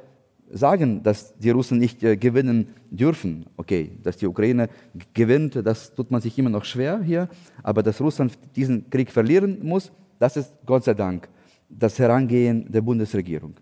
sagen, 0.51 1.03
dass 1.03 1.37
die 1.39 1.51
Russen 1.51 1.79
nicht 1.79 2.03
äh, 2.03 2.17
gewinnen 2.17 2.69
dürfen. 2.91 3.47
Okay, 3.57 3.93
dass 4.03 4.17
die 4.17 4.27
Ukraine 4.27 4.69
gewinnt, 5.15 5.55
das 5.65 5.95
tut 5.95 6.11
man 6.11 6.21
sich 6.21 6.39
immer 6.39 6.51
noch 6.51 6.65
schwer 6.65 7.01
hier. 7.03 7.29
Aber 7.63 7.83
dass 7.83 8.01
Russland 8.01 8.33
diesen 8.57 8.89
Krieg 8.91 9.11
verlieren 9.11 9.59
muss, 9.63 9.93
das 10.19 10.37
ist 10.37 10.53
Gott 10.67 10.85
sei 10.85 10.95
Dank 10.95 11.29
das 11.69 11.99
Herangehen 11.99 12.71
der 12.71 12.81
Bundesregierung. 12.81 13.55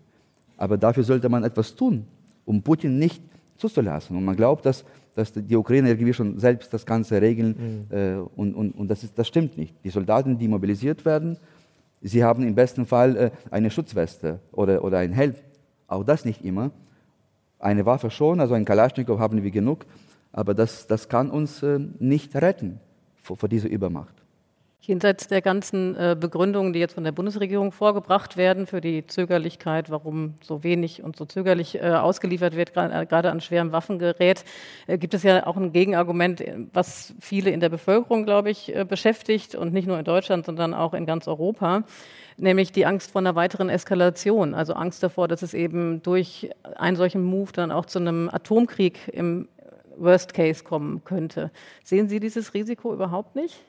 Aber 0.57 0.77
dafür 0.77 1.03
sollte 1.03 1.29
man 1.29 1.43
etwas 1.43 1.75
tun, 1.75 2.05
um 2.45 2.61
Putin 2.61 2.97
nicht 2.97 3.21
zuzulassen. 3.57 4.15
Und 4.15 4.25
man 4.25 4.35
glaubt, 4.35 4.65
dass 4.65 4.85
dass 5.17 5.33
die 5.33 5.55
Ukrainer 5.55 5.89
irgendwie 5.89 6.13
schon 6.13 6.37
selbst 6.37 6.71
das 6.71 6.85
Ganze 6.85 7.19
regeln. 7.19 7.87
Mhm. 7.89 7.97
Äh, 7.97 8.15
und 8.35 8.53
und, 8.53 8.71
und 8.73 8.87
das, 8.87 9.03
ist, 9.03 9.17
das 9.17 9.27
stimmt 9.27 9.57
nicht. 9.57 9.73
Die 9.83 9.89
Soldaten, 9.89 10.37
die 10.37 10.47
mobilisiert 10.47 11.05
werden, 11.05 11.37
sie 12.01 12.23
haben 12.23 12.43
im 12.47 12.53
besten 12.53 12.85
Fall 12.85 13.17
äh, 13.17 13.31
eine 13.49 13.71
Schutzweste 13.71 14.39
oder, 14.51 14.83
oder 14.83 14.99
ein 14.99 15.13
Helm. 15.13 15.33
Auch 15.87 16.03
das 16.03 16.23
nicht 16.23 16.45
immer. 16.45 16.69
Eine 17.57 17.87
Waffe 17.87 18.11
schon, 18.11 18.39
also 18.39 18.53
ein 18.53 18.63
Kalaschnikow 18.63 19.17
haben 19.17 19.41
wir 19.41 19.49
genug, 19.49 19.87
aber 20.31 20.53
das, 20.53 20.85
das 20.85 21.09
kann 21.09 21.31
uns 21.31 21.63
äh, 21.63 21.79
nicht 21.97 22.35
retten 22.35 22.79
vor, 23.23 23.37
vor 23.37 23.49
dieser 23.49 23.69
Übermacht. 23.69 24.13
Jenseits 24.87 25.27
der 25.27 25.41
ganzen 25.41 25.97
äh, 25.97 26.15
Begründungen, 26.17 26.71
die 26.71 26.79
jetzt 26.79 26.93
von 26.93 27.03
der 27.03 27.11
Bundesregierung 27.11 27.73
vorgebracht 27.73 28.37
werden 28.37 28.67
für 28.67 28.79
die 28.79 29.05
Zögerlichkeit, 29.05 29.89
warum 29.89 30.35
so 30.41 30.63
wenig 30.63 31.03
und 31.03 31.17
so 31.17 31.25
zögerlich 31.25 31.75
äh, 31.75 31.89
ausgeliefert 31.89 32.55
wird, 32.55 32.69
äh, 32.77 33.05
gerade 33.05 33.29
an 33.29 33.41
schwerem 33.41 33.73
Waffengerät, 33.73 34.45
gibt 34.87 35.13
es 35.13 35.23
ja 35.23 35.45
auch 35.45 35.57
ein 35.57 35.73
Gegenargument, 35.73 36.41
was 36.71 37.13
viele 37.19 37.49
in 37.49 37.59
der 37.59 37.67
Bevölkerung, 37.67 38.23
glaube 38.23 38.49
ich, 38.49 38.73
beschäftigt 38.87 39.55
und 39.55 39.73
nicht 39.73 39.89
nur 39.89 39.99
in 39.99 40.05
Deutschland, 40.05 40.45
sondern 40.45 40.73
auch 40.73 40.93
in 40.93 41.05
ganz 41.05 41.27
Europa 41.27 41.83
nämlich 42.37 42.71
die 42.71 42.85
Angst 42.85 43.11
vor 43.11 43.19
einer 43.19 43.35
weiteren 43.35 43.67
Eskalation, 43.67 44.53
also 44.53 44.73
Angst 44.73 45.01
davor, 45.01 45.27
dass 45.27 45.41
es 45.41 45.55
eben 45.55 46.03
durch 46.03 46.51
einen 46.75 46.95
solchen 46.95 47.23
Move 47.23 47.51
dann 47.51 47.71
auch 47.71 47.87
zu 47.87 47.97
einem 47.97 48.29
Atomkrieg 48.31 49.07
im 49.11 49.49
Worst 49.97 50.35
Case 50.35 50.63
kommen 50.63 51.03
könnte. 51.03 51.51
Sehen 51.83 52.07
Sie 52.07 52.19
dieses 52.19 52.53
Risiko 52.53 52.93
überhaupt 52.93 53.35
nicht? 53.35 53.59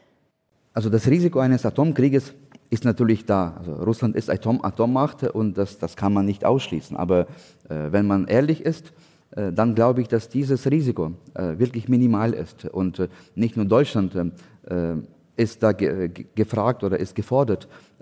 Also 0.79 0.91
das 0.91 1.09
Risiko 1.09 1.41
eines 1.41 1.67
Atomkrieges 1.67 2.35
ist 2.71 2.85
natürlich 2.85 3.27
da. 3.27 3.57
Also 3.59 3.73
Russland 3.83 4.15
ist 4.15 4.31
Atom 4.31 4.65
Atommacht 4.65 5.25
und 5.25 5.59
das, 5.59 5.77
das 5.79 5.97
kann 5.97 6.13
man 6.13 6.25
nicht 6.25 6.45
ausschließen. 6.45 6.97
Aber 6.97 7.27
äh, 7.69 7.91
wenn 7.91 8.07
man 8.07 8.29
ehrlich 8.29 8.65
ist, 8.65 8.93
äh, 9.33 9.53
dann 9.53 9.75
glaube 9.75 10.03
ich, 10.03 10.07
dass 10.07 10.29
dieses 10.29 10.71
Risiko 10.71 11.15
äh, 11.35 11.59
wirklich 11.59 11.89
minimal 11.89 12.33
ist. 12.33 12.65
Und 12.67 13.01
äh, 13.01 13.09
nicht 13.35 13.57
nur 13.57 13.67
Deutschland 13.67 14.15
äh, 14.15 14.95
ist 15.37 15.65
da 15.65 15.73
ge 15.73 16.13
gefragt 16.37 16.85
oder 16.85 17.01
ist 17.01 17.17
gefordert, 17.17 17.67
äh, 17.67 17.98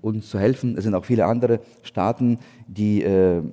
uns 0.00 0.30
zu 0.30 0.38
helfen. 0.38 0.76
Es 0.76 0.84
sind 0.84 0.94
auch 0.94 1.04
viele 1.04 1.26
andere 1.26 1.60
Staaten, 1.82 2.38
die, 2.66 3.04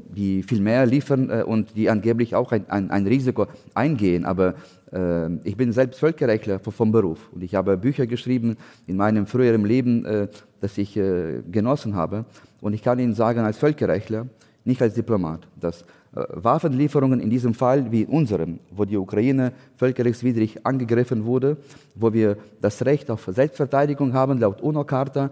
die 0.09 0.41
viel 0.41 0.61
mehr 0.61 0.85
liefern 0.85 1.29
und 1.43 1.75
die 1.75 1.89
angeblich 1.89 2.33
auch 2.33 2.51
ein, 2.53 2.69
ein, 2.69 2.89
ein 2.89 3.05
Risiko 3.05 3.47
eingehen. 3.73 4.25
Aber 4.25 4.55
ähm, 4.91 5.39
ich 5.43 5.55
bin 5.55 5.71
selbst 5.71 5.99
Völkerrechtler 5.99 6.59
vom 6.59 6.91
Beruf 6.91 7.29
und 7.33 7.43
ich 7.43 7.55
habe 7.55 7.77
Bücher 7.77 8.07
geschrieben 8.07 8.57
in 8.87 8.97
meinem 8.97 9.25
früheren 9.25 9.65
Leben, 9.65 10.05
äh, 10.05 10.27
das 10.59 10.77
ich 10.77 10.97
äh, 10.97 11.41
genossen 11.49 11.95
habe. 11.95 12.25
Und 12.59 12.73
ich 12.73 12.83
kann 12.83 12.99
Ihnen 12.99 13.13
sagen, 13.13 13.39
als 13.39 13.57
Völkerrechtler, 13.57 14.27
nicht 14.65 14.81
als 14.81 14.93
Diplomat, 14.93 15.47
dass 15.59 15.81
äh, 16.13 16.23
Waffenlieferungen 16.29 17.19
in 17.19 17.29
diesem 17.29 17.53
Fall 17.53 17.91
wie 17.91 18.05
unserem, 18.05 18.59
wo 18.69 18.85
die 18.85 18.97
Ukraine 18.97 19.53
völkerrechtswidrig 19.77 20.65
angegriffen 20.65 21.25
wurde, 21.25 21.57
wo 21.95 22.11
wir 22.11 22.37
das 22.59 22.85
Recht 22.85 23.09
auf 23.09 23.29
Selbstverteidigung 23.31 24.13
haben, 24.13 24.39
laut 24.39 24.61
UNO-Charta, 24.61 25.31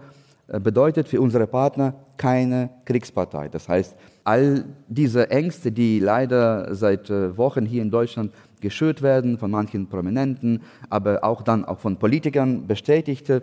bedeutet 0.58 1.08
für 1.08 1.20
unsere 1.20 1.46
Partner 1.46 1.94
keine 2.16 2.70
Kriegspartei. 2.84 3.48
Das 3.48 3.68
heißt, 3.68 3.96
all 4.24 4.64
diese 4.88 5.30
Ängste, 5.30 5.70
die 5.70 6.00
leider 6.00 6.74
seit 6.74 7.08
Wochen 7.10 7.64
hier 7.64 7.82
in 7.82 7.90
Deutschland 7.90 8.32
geschürt 8.60 9.02
werden 9.02 9.38
von 9.38 9.50
manchen 9.50 9.88
Prominenten, 9.88 10.62
aber 10.88 11.24
auch 11.24 11.42
dann 11.42 11.64
auch 11.64 11.78
von 11.78 11.98
Politikern 11.98 12.66
bestätigt 12.66 13.30
äh, 13.30 13.40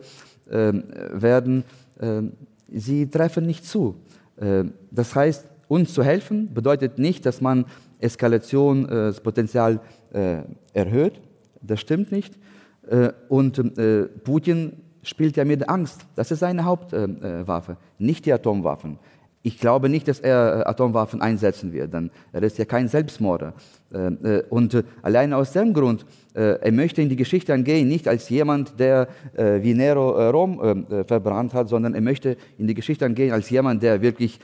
werden, 0.50 1.64
äh, 2.00 2.22
sie 2.72 3.10
treffen 3.10 3.46
nicht 3.46 3.66
zu. 3.66 3.96
Äh, 4.38 4.66
das 4.92 5.16
heißt, 5.16 5.46
uns 5.68 5.94
zu 5.94 6.04
helfen 6.04 6.54
bedeutet 6.54 6.98
nicht, 7.00 7.26
dass 7.26 7.42
man 7.42 7.66
Eskalationspotenzial 8.00 9.80
äh, 10.14 10.38
erhöht. 10.74 11.20
Das 11.62 11.82
stimmt 11.82 12.12
nicht. 12.12 12.38
Äh, 12.88 13.12
und 13.28 13.58
äh, 13.78 14.04
Putin 14.04 14.74
spielt 15.08 15.38
ja 15.38 15.46
mit 15.46 15.70
Angst. 15.70 16.06
Das 16.16 16.32
ist 16.32 16.40
seine 16.40 16.66
Hauptwaffe, 16.66 17.78
nicht 17.98 18.26
die 18.26 18.34
Atomwaffen. 18.34 19.00
Ich 19.48 19.60
glaube 19.60 19.88
nicht, 19.88 20.10
dass 20.10 20.20
er 20.20 20.60
äh, 20.60 20.70
Atomwaffen 20.70 21.22
einsetzen 21.22 21.72
wird, 21.72 21.94
denn 21.94 22.12
er 22.34 22.44
ist 22.44 22.58
ja 22.58 22.66
kein 22.66 22.90
Selbstmörder. 22.90 23.54
Äh, 23.94 24.08
äh, 24.08 24.44
und 24.50 24.84
allein 25.02 25.32
aus 25.32 25.54
dem 25.54 25.74
Grund, 25.74 26.06
er 26.34 26.72
möchte 26.72 27.02
in 27.02 27.10
die 27.10 27.16
Geschichte 27.16 27.52
angehen, 27.52 27.88
nicht 27.88 28.08
als 28.08 28.30
jemand, 28.30 28.80
der 28.80 29.08
wie 29.36 29.74
Nero 29.74 30.30
Rom 30.30 30.86
verbrannt 31.08 31.56
hat, 31.56 31.68
sondern 31.68 31.96
er 31.96 32.02
möchte 32.02 32.38
in 32.60 32.68
die 32.68 32.76
Geschichte 32.76 33.06
angehen 33.06 33.32
als 33.32 33.50
jemand, 33.50 33.82
der 33.82 34.04
wirklich 34.04 34.40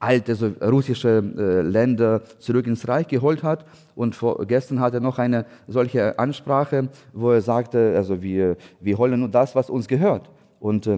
alte 0.00 0.34
so 0.34 0.50
russische 0.62 1.20
Länder 1.20 2.22
zurück 2.38 2.66
ins 2.66 2.88
Reich 2.88 3.06
geholt 3.06 3.42
hat. 3.42 3.64
Und 3.94 4.16
vor, 4.16 4.44
gestern 4.46 4.80
hatte 4.80 4.96
er 4.96 5.00
noch 5.00 5.18
eine 5.18 5.46
solche 5.68 6.18
Ansprache, 6.18 6.88
wo 7.12 7.30
er 7.30 7.42
sagte, 7.42 7.92
also 7.94 8.22
wir, 8.22 8.56
wir 8.80 8.98
holen 8.98 9.20
nur 9.20 9.28
das, 9.28 9.54
was 9.54 9.70
uns 9.70 9.86
gehört. 9.86 10.30
Und 10.58 10.88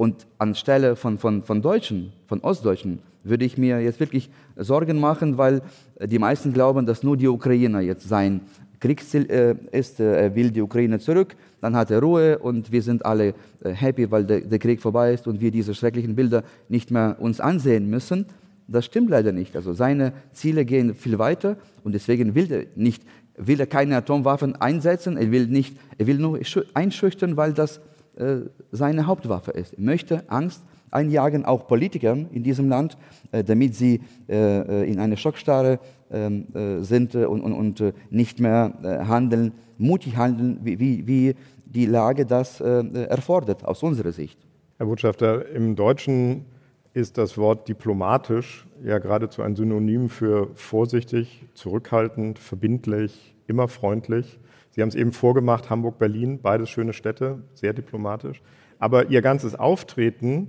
und 0.00 0.26
anstelle 0.38 0.96
von, 0.96 1.18
von, 1.18 1.42
von 1.42 1.60
Deutschen, 1.60 2.14
von 2.26 2.40
Ostdeutschen, 2.40 3.00
würde 3.22 3.44
ich 3.44 3.58
mir 3.58 3.82
jetzt 3.82 4.00
wirklich 4.00 4.30
Sorgen 4.56 4.98
machen, 4.98 5.36
weil 5.36 5.60
die 6.02 6.18
meisten 6.18 6.54
glauben, 6.54 6.86
dass 6.86 7.02
nur 7.02 7.18
die 7.18 7.28
Ukrainer 7.28 7.80
jetzt 7.80 8.08
sein 8.08 8.40
Kriegsziel 8.80 9.30
äh, 9.30 9.78
ist. 9.78 10.00
Äh, 10.00 10.22
er 10.22 10.34
will 10.34 10.50
die 10.52 10.62
Ukraine 10.62 10.98
zurück, 11.00 11.36
dann 11.60 11.76
hat 11.76 11.90
er 11.90 12.00
Ruhe 12.00 12.38
und 12.38 12.72
wir 12.72 12.80
sind 12.80 13.04
alle 13.04 13.34
äh, 13.62 13.72
happy, 13.72 14.10
weil 14.10 14.24
der, 14.24 14.40
der 14.40 14.58
Krieg 14.58 14.80
vorbei 14.80 15.12
ist 15.12 15.26
und 15.26 15.38
wir 15.38 15.50
diese 15.50 15.74
schrecklichen 15.74 16.14
Bilder 16.14 16.44
nicht 16.70 16.90
mehr 16.90 17.16
uns 17.20 17.38
ansehen 17.38 17.90
müssen. 17.90 18.24
Das 18.70 18.84
stimmt 18.84 19.10
leider 19.10 19.32
nicht. 19.32 19.56
Also 19.56 19.72
seine 19.72 20.12
Ziele 20.32 20.64
gehen 20.64 20.94
viel 20.94 21.18
weiter 21.18 21.56
und 21.82 21.92
deswegen 21.92 22.36
will 22.36 22.52
er 22.52 22.64
nicht, 22.76 23.02
will 23.36 23.58
er 23.58 23.66
keine 23.66 23.96
Atomwaffen 23.96 24.54
einsetzen. 24.54 25.16
Er 25.16 25.32
will 25.32 25.48
nicht, 25.48 25.76
er 25.98 26.06
will 26.06 26.18
nur 26.18 26.38
einschüchtern, 26.74 27.36
weil 27.36 27.52
das 27.52 27.80
äh, 28.16 28.36
seine 28.70 29.08
Hauptwaffe 29.08 29.50
ist. 29.50 29.74
Er 29.74 29.82
möchte 29.82 30.22
Angst 30.30 30.62
einjagen, 30.92 31.44
auch 31.44 31.66
Politikern 31.66 32.28
in 32.30 32.44
diesem 32.44 32.68
Land, 32.68 32.96
äh, 33.32 33.42
damit 33.42 33.74
sie 33.74 34.02
äh, 34.28 34.88
in 34.88 35.00
eine 35.00 35.16
Schockstarre 35.16 35.80
ähm, 36.12 36.46
sind 36.82 37.14
und, 37.14 37.40
und, 37.40 37.52
und 37.52 37.94
nicht 38.10 38.40
mehr 38.40 38.74
handeln, 38.82 39.52
mutig 39.78 40.16
handeln, 40.16 40.58
wie, 40.62 40.78
wie, 40.78 41.06
wie 41.06 41.34
die 41.64 41.86
Lage 41.86 42.26
das 42.26 42.60
erfordert, 42.60 43.64
aus 43.64 43.84
unserer 43.84 44.10
Sicht. 44.10 44.36
Herr 44.78 44.86
Botschafter, 44.86 45.48
im 45.50 45.76
Deutschen 45.76 46.46
ist 46.92 47.18
das 47.18 47.38
Wort 47.38 47.68
diplomatisch 47.68 48.66
ja 48.82 48.98
geradezu 48.98 49.42
ein 49.42 49.56
Synonym 49.56 50.08
für 50.08 50.50
vorsichtig, 50.54 51.44
zurückhaltend, 51.54 52.38
verbindlich, 52.38 53.34
immer 53.46 53.68
freundlich. 53.68 54.38
Sie 54.70 54.82
haben 54.82 54.88
es 54.88 54.94
eben 54.94 55.12
vorgemacht, 55.12 55.70
Hamburg, 55.70 55.98
Berlin, 55.98 56.40
beides 56.40 56.70
schöne 56.70 56.92
Städte, 56.92 57.42
sehr 57.54 57.72
diplomatisch. 57.72 58.42
Aber 58.78 59.10
Ihr 59.10 59.22
ganzes 59.22 59.54
Auftreten, 59.54 60.48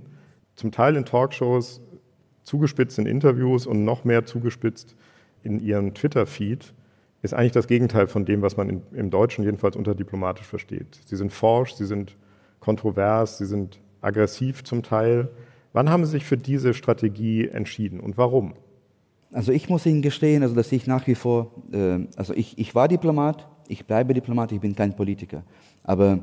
zum 0.54 0.70
Teil 0.70 0.96
in 0.96 1.04
Talkshows, 1.04 1.80
zugespitzt 2.42 2.98
in 2.98 3.06
Interviews 3.06 3.66
und 3.66 3.84
noch 3.84 4.04
mehr 4.04 4.24
zugespitzt 4.24 4.96
in 5.42 5.60
Ihrem 5.60 5.94
Twitter-Feed, 5.94 6.72
ist 7.22 7.34
eigentlich 7.34 7.52
das 7.52 7.68
Gegenteil 7.68 8.08
von 8.08 8.24
dem, 8.24 8.42
was 8.42 8.56
man 8.56 8.82
im 8.92 9.10
Deutschen 9.10 9.44
jedenfalls 9.44 9.76
unter 9.76 9.94
diplomatisch 9.94 10.46
versteht. 10.46 11.00
Sie 11.04 11.16
sind 11.16 11.32
forsch, 11.32 11.74
Sie 11.74 11.86
sind 11.86 12.16
kontrovers, 12.58 13.38
Sie 13.38 13.46
sind 13.46 13.78
aggressiv 14.00 14.64
zum 14.64 14.82
Teil. 14.82 15.28
Wann 15.72 15.88
haben 15.88 16.04
Sie 16.04 16.12
sich 16.12 16.24
für 16.24 16.36
diese 16.36 16.74
Strategie 16.74 17.48
entschieden 17.48 18.00
und 18.00 18.18
warum? 18.18 18.54
Also 19.32 19.52
ich 19.52 19.68
muss 19.68 19.86
Ihnen 19.86 20.02
gestehen, 20.02 20.42
also 20.42 20.54
dass 20.54 20.70
ich 20.72 20.86
nach 20.86 21.06
wie 21.06 21.14
vor, 21.14 21.52
äh, 21.72 22.00
also 22.16 22.34
ich, 22.34 22.58
ich 22.58 22.74
war 22.74 22.88
Diplomat, 22.88 23.48
ich 23.68 23.86
bleibe 23.86 24.12
Diplomat, 24.12 24.52
ich 24.52 24.60
bin 24.60 24.76
kein 24.76 24.94
Politiker. 24.94 25.42
Aber 25.82 26.18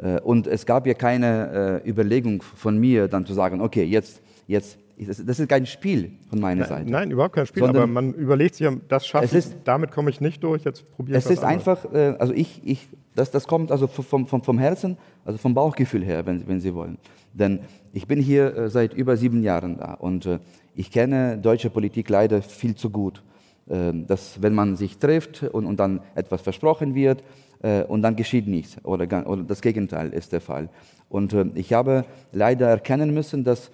äh, 0.00 0.20
und 0.20 0.46
es 0.46 0.64
gab 0.64 0.86
ja 0.86 0.94
keine 0.94 1.82
äh, 1.84 1.88
Überlegung 1.88 2.42
von 2.42 2.78
mir, 2.78 3.08
dann 3.08 3.26
zu 3.26 3.34
sagen, 3.34 3.60
okay, 3.60 3.82
jetzt, 3.84 4.22
jetzt, 4.46 4.78
das 4.96 5.38
ist 5.38 5.48
kein 5.48 5.66
Spiel 5.66 6.12
von 6.28 6.40
meiner 6.40 6.60
nein, 6.60 6.68
Seite. 6.68 6.90
Nein, 6.90 7.10
überhaupt 7.10 7.34
kein 7.34 7.46
Spiel, 7.46 7.64
aber 7.64 7.86
man 7.86 8.12
überlegt 8.14 8.54
sich, 8.54 8.68
das 8.88 9.06
schaffe 9.06 9.36
ich, 9.36 9.44
damit 9.64 9.90
komme 9.90 10.10
ich 10.10 10.20
nicht 10.20 10.42
durch, 10.42 10.64
jetzt 10.64 10.90
probiere 10.92 11.18
ich 11.18 11.24
Es 11.24 11.30
ist 11.30 11.42
anderes. 11.42 11.84
einfach, 11.84 11.92
äh, 11.92 12.16
also 12.18 12.32
ich, 12.32 12.60
ich, 12.64 12.88
das, 13.14 13.30
das 13.30 13.46
kommt 13.46 13.72
also 13.72 13.86
vom, 13.86 14.26
vom, 14.26 14.42
vom 14.42 14.58
Herzen, 14.58 14.96
also 15.24 15.38
vom 15.38 15.54
Bauchgefühl 15.54 16.04
her, 16.04 16.26
wenn, 16.26 16.46
wenn 16.46 16.60
Sie 16.60 16.74
wollen. 16.74 16.98
Denn 17.32 17.60
ich 17.92 18.06
bin 18.06 18.20
hier 18.20 18.68
seit 18.68 18.94
über 18.94 19.16
sieben 19.16 19.42
Jahren 19.42 19.78
da 19.78 19.94
und 19.94 20.28
ich 20.74 20.90
kenne 20.90 21.38
deutsche 21.38 21.70
Politik 21.70 22.08
leider 22.08 22.42
viel 22.42 22.74
zu 22.74 22.90
gut. 22.90 23.22
Dass 23.66 24.42
wenn 24.42 24.54
man 24.54 24.76
sich 24.76 24.98
trifft 24.98 25.44
und, 25.44 25.64
und 25.64 25.78
dann 25.78 26.00
etwas 26.14 26.42
versprochen 26.42 26.94
wird, 26.94 27.22
äh, 27.62 27.84
und 27.84 28.02
dann 28.02 28.16
geschieht 28.16 28.46
nichts 28.46 28.76
oder, 28.84 29.26
oder, 29.26 29.42
das 29.42 29.62
Gegenteil 29.62 30.12
ist 30.12 30.32
der 30.32 30.40
Fall. 30.40 30.68
Und 31.08 31.32
äh, 31.32 31.46
ich 31.54 31.72
habe 31.72 32.04
leider 32.32 32.68
erkennen 32.68 33.14
müssen, 33.14 33.44
dass, 33.44 33.68
äh, 33.68 33.70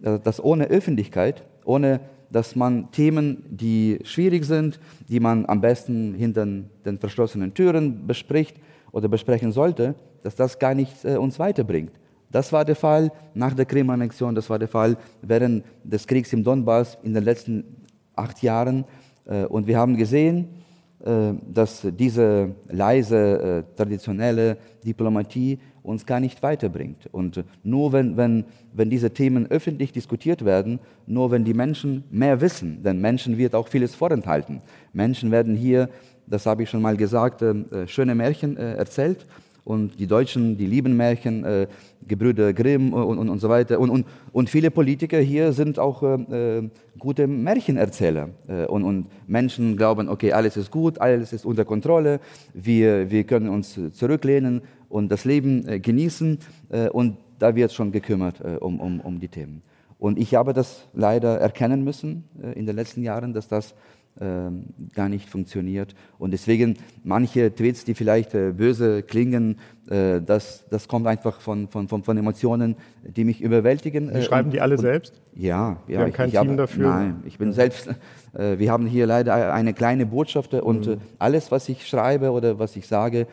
dass 0.00 0.42
ohne 0.42 0.66
Öffentlichkeit, 0.66 1.44
ohne 1.64 2.00
dass 2.30 2.56
man 2.56 2.90
Themen, 2.90 3.44
die 3.48 3.98
schwierig 4.02 4.44
sind, 4.44 4.80
die 5.08 5.20
man 5.20 5.46
am 5.46 5.60
besten 5.60 6.14
hinter 6.14 6.46
den 6.46 6.98
verschlossenen 6.98 7.54
Türen 7.54 8.06
bespricht 8.06 8.56
oder 8.92 9.08
besprechen 9.08 9.52
sollte, 9.52 9.94
dass 10.22 10.34
das 10.34 10.58
gar 10.58 10.74
nichts 10.74 11.04
äh, 11.04 11.16
uns 11.16 11.38
weiterbringt. 11.38 11.92
Das 12.30 12.52
war 12.52 12.64
der 12.64 12.76
Fall 12.76 13.12
nach 13.34 13.54
der 13.54 13.64
Krim-Annexion, 13.64 14.34
das 14.34 14.50
war 14.50 14.58
der 14.58 14.68
Fall 14.68 14.96
während 15.22 15.64
des 15.84 16.06
Kriegs 16.06 16.32
im 16.32 16.42
Donbass 16.42 16.98
in 17.02 17.14
den 17.14 17.24
letzten 17.24 17.64
acht 18.14 18.42
Jahren. 18.42 18.84
Äh, 19.24 19.44
und 19.44 19.66
wir 19.66 19.78
haben 19.78 19.96
gesehen, 19.96 20.48
äh, 21.04 21.34
dass 21.52 21.86
diese 21.98 22.54
leise, 22.68 23.64
äh, 23.68 23.76
traditionelle 23.76 24.56
Diplomatie 24.84 25.58
uns 25.86 26.04
gar 26.04 26.20
nicht 26.20 26.42
weiterbringt. 26.42 27.08
Und 27.12 27.44
nur 27.62 27.92
wenn, 27.92 28.16
wenn, 28.16 28.44
wenn 28.72 28.90
diese 28.90 29.12
Themen 29.12 29.50
öffentlich 29.50 29.92
diskutiert 29.92 30.44
werden, 30.44 30.80
nur 31.06 31.30
wenn 31.30 31.44
die 31.44 31.54
Menschen 31.54 32.04
mehr 32.10 32.40
wissen, 32.40 32.82
denn 32.82 33.00
Menschen 33.00 33.38
wird 33.38 33.54
auch 33.54 33.68
vieles 33.68 33.94
vorenthalten. 33.94 34.60
Menschen 34.92 35.30
werden 35.30 35.54
hier, 35.54 35.88
das 36.26 36.44
habe 36.44 36.64
ich 36.64 36.70
schon 36.70 36.82
mal 36.82 36.96
gesagt, 36.96 37.42
äh, 37.42 37.86
schöne 37.86 38.14
Märchen 38.14 38.56
erzählt 38.56 39.26
und 39.66 39.98
die 39.98 40.06
Deutschen, 40.06 40.56
die 40.56 40.66
lieben 40.66 40.96
Märchen, 40.96 41.44
äh, 41.44 41.66
Gebrüder 42.06 42.52
Grimm 42.52 42.92
und, 42.92 43.18
und, 43.18 43.28
und 43.28 43.40
so 43.40 43.48
weiter. 43.48 43.80
Und, 43.80 43.90
und, 43.90 44.06
und 44.30 44.48
viele 44.48 44.70
Politiker 44.70 45.18
hier 45.18 45.52
sind 45.52 45.80
auch 45.80 46.04
äh, 46.04 46.58
äh, 46.58 46.70
gute 47.00 47.26
Märchenerzähler. 47.26 48.28
Äh, 48.46 48.66
und, 48.66 48.84
und 48.84 49.08
Menschen 49.26 49.76
glauben, 49.76 50.08
okay, 50.08 50.32
alles 50.32 50.56
ist 50.56 50.70
gut, 50.70 51.00
alles 51.00 51.32
ist 51.32 51.44
unter 51.44 51.64
Kontrolle, 51.64 52.20
wir, 52.54 53.10
wir 53.10 53.24
können 53.24 53.48
uns 53.48 53.78
zurücklehnen 53.92 54.62
und 54.88 55.10
das 55.10 55.24
Leben 55.24 55.66
äh, 55.66 55.80
genießen. 55.80 56.38
Äh, 56.68 56.88
und 56.90 57.16
da 57.40 57.56
wird 57.56 57.72
schon 57.72 57.90
gekümmert 57.90 58.40
um, 58.62 58.80
um, 58.80 59.00
um 59.00 59.20
die 59.20 59.28
Themen. 59.28 59.60
Und 59.98 60.18
ich 60.18 60.34
habe 60.36 60.54
das 60.54 60.88
leider 60.94 61.38
erkennen 61.38 61.84
müssen 61.84 62.24
in 62.54 62.64
den 62.64 62.74
letzten 62.74 63.02
Jahren, 63.02 63.34
dass 63.34 63.46
das 63.46 63.74
gar 64.94 65.08
nicht 65.08 65.28
funktioniert. 65.28 65.94
Und 66.18 66.30
deswegen 66.30 66.78
manche 67.04 67.54
Tweets, 67.54 67.84
die 67.84 67.94
vielleicht 67.94 68.34
äh, 68.34 68.52
böse 68.52 69.02
klingen, 69.02 69.58
äh, 69.90 70.22
das, 70.22 70.64
das 70.70 70.88
kommt 70.88 71.06
einfach 71.06 71.40
von, 71.40 71.68
von, 71.68 71.86
von, 71.88 72.02
von 72.02 72.16
Emotionen, 72.16 72.76
die 73.04 73.24
mich 73.24 73.42
überwältigen. 73.42 74.10
Sie 74.14 74.22
schreiben 74.22 74.46
und, 74.46 74.54
die 74.54 74.60
alle 74.60 74.76
und, 74.76 74.80
selbst? 74.80 75.20
Ja, 75.34 75.44
ja. 75.46 75.78
Sie 75.86 75.98
haben 75.98 76.12
kein 76.12 76.28
ich, 76.28 76.34
Team 76.34 76.48
habe, 76.48 76.56
dafür? 76.56 76.88
Nein, 76.88 77.22
ich 77.26 77.36
bin 77.36 77.52
selbst, 77.52 77.88
äh, 78.32 78.58
wir 78.58 78.70
haben 78.70 78.86
hier 78.86 79.06
leider 79.06 79.52
eine 79.52 79.74
kleine 79.74 80.06
Botschaft 80.06 80.54
und 80.54 80.86
mhm. 80.86 80.96
alles, 81.18 81.50
was 81.50 81.68
ich 81.68 81.86
schreibe 81.86 82.30
oder 82.30 82.58
was 82.58 82.76
ich 82.76 82.86
sage, 82.86 83.26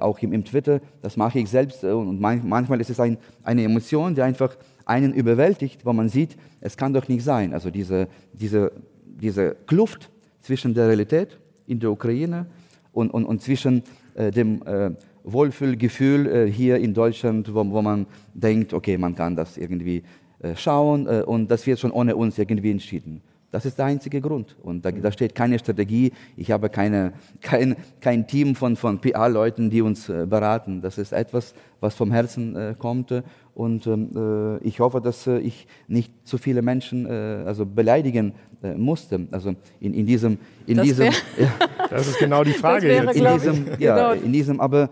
auch 0.00 0.20
im, 0.20 0.32
im 0.32 0.44
Twitter, 0.44 0.80
das 1.02 1.16
mache 1.16 1.40
ich 1.40 1.50
selbst 1.50 1.82
und 1.82 2.20
manchmal 2.20 2.80
ist 2.80 2.90
es 2.90 3.00
ein, 3.00 3.18
eine 3.42 3.64
Emotion, 3.64 4.14
die 4.14 4.22
einfach 4.22 4.56
einen 4.84 5.12
überwältigt, 5.12 5.84
wo 5.84 5.92
man 5.92 6.08
sieht, 6.08 6.36
es 6.60 6.76
kann 6.76 6.92
doch 6.92 7.08
nicht 7.08 7.24
sein. 7.24 7.52
Also 7.52 7.70
diese, 7.70 8.06
diese, 8.32 8.70
diese 9.04 9.56
Kluft 9.66 10.10
zwischen 10.44 10.74
der 10.74 10.88
Realität 10.88 11.38
in 11.66 11.80
der 11.80 11.90
Ukraine 11.90 12.46
und, 12.92 13.10
und, 13.10 13.24
und 13.24 13.42
zwischen 13.42 13.82
äh, 14.14 14.30
dem 14.30 14.62
äh, 14.66 14.90
Wohlfühlgefühl 15.24 16.26
äh, 16.26 16.50
hier 16.50 16.76
in 16.76 16.92
Deutschland, 16.92 17.52
wo, 17.52 17.68
wo, 17.70 17.82
man 17.82 18.06
denkt, 18.34 18.74
okay, 18.74 18.98
man 18.98 19.16
kann 19.16 19.34
das 19.34 19.56
irgendwie 19.56 20.02
äh, 20.40 20.54
schauen 20.54 21.06
äh, 21.06 21.22
und 21.26 21.50
das 21.50 21.66
wird 21.66 21.80
schon 21.80 21.90
ohne 21.90 22.14
uns 22.14 22.38
irgendwie 22.38 22.70
entschieden. 22.70 23.22
Das 23.54 23.64
ist 23.64 23.78
der 23.78 23.84
einzige 23.84 24.20
Grund. 24.20 24.56
Und 24.64 24.84
da, 24.84 24.90
da 24.90 25.12
steht 25.12 25.32
keine 25.32 25.60
Strategie. 25.60 26.10
Ich 26.36 26.50
habe 26.50 26.68
keine, 26.68 27.12
kein, 27.40 27.76
kein 28.00 28.26
Team 28.26 28.56
von, 28.56 28.74
von 28.74 28.98
PA-Leuten, 28.98 29.70
die 29.70 29.80
uns 29.80 30.08
äh, 30.08 30.26
beraten. 30.26 30.80
Das 30.80 30.98
ist 30.98 31.12
etwas, 31.12 31.54
was 31.78 31.94
vom 31.94 32.10
Herzen 32.10 32.56
äh, 32.56 32.74
kommt. 32.76 33.14
Und 33.54 33.86
ähm, 33.86 34.58
äh, 34.60 34.66
ich 34.66 34.80
hoffe, 34.80 35.00
dass 35.00 35.28
äh, 35.28 35.38
ich 35.38 35.68
nicht 35.86 36.12
zu 36.24 36.36
viele 36.36 36.62
Menschen 36.62 37.06
äh, 37.06 37.44
also 37.46 37.64
beleidigen 37.64 38.32
äh, 38.60 38.74
musste. 38.74 39.28
Also 39.30 39.54
in, 39.78 39.94
in 39.94 40.04
diesem, 40.04 40.36
in 40.66 40.78
das 40.78 40.86
diesem, 40.86 41.04
ja. 41.38 41.52
das 41.90 42.08
ist 42.08 42.18
genau 42.18 42.42
die 42.42 42.54
Frage. 42.54 42.88
Wäre, 42.88 43.12
in, 43.14 43.38
diesem, 43.38 43.66
ja, 43.78 44.12
genau. 44.12 44.24
in 44.26 44.32
diesem, 44.32 44.60
aber, 44.60 44.90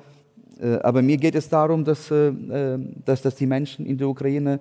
aber 0.85 1.03
mir 1.03 1.17
geht 1.17 1.35
es 1.35 1.49
darum, 1.49 1.85
dass, 1.85 2.15
dass, 3.05 3.23
dass 3.23 3.35
die 3.35 3.47
Menschen 3.47 3.85
in 3.85 3.99
der 3.99 4.09
Ukraine 4.09 4.61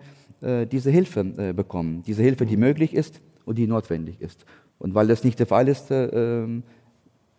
diese 0.72 0.90
Hilfe 0.90 1.24
bekommen, 1.54 2.02
diese 2.08 2.24
Hilfe, 2.24 2.48
die 2.48 2.58
möglich 2.58 2.96
ist 2.96 3.22
und 3.46 3.58
die 3.58 3.68
notwendig 3.68 4.22
ist. 4.22 4.46
Und 4.80 4.96
weil 4.96 5.08
das 5.08 5.24
nicht 5.24 5.40
der 5.40 5.48
Fall 5.48 5.68
ist, 5.68 5.92
äh, 5.92 6.06
ähm, 6.08 6.64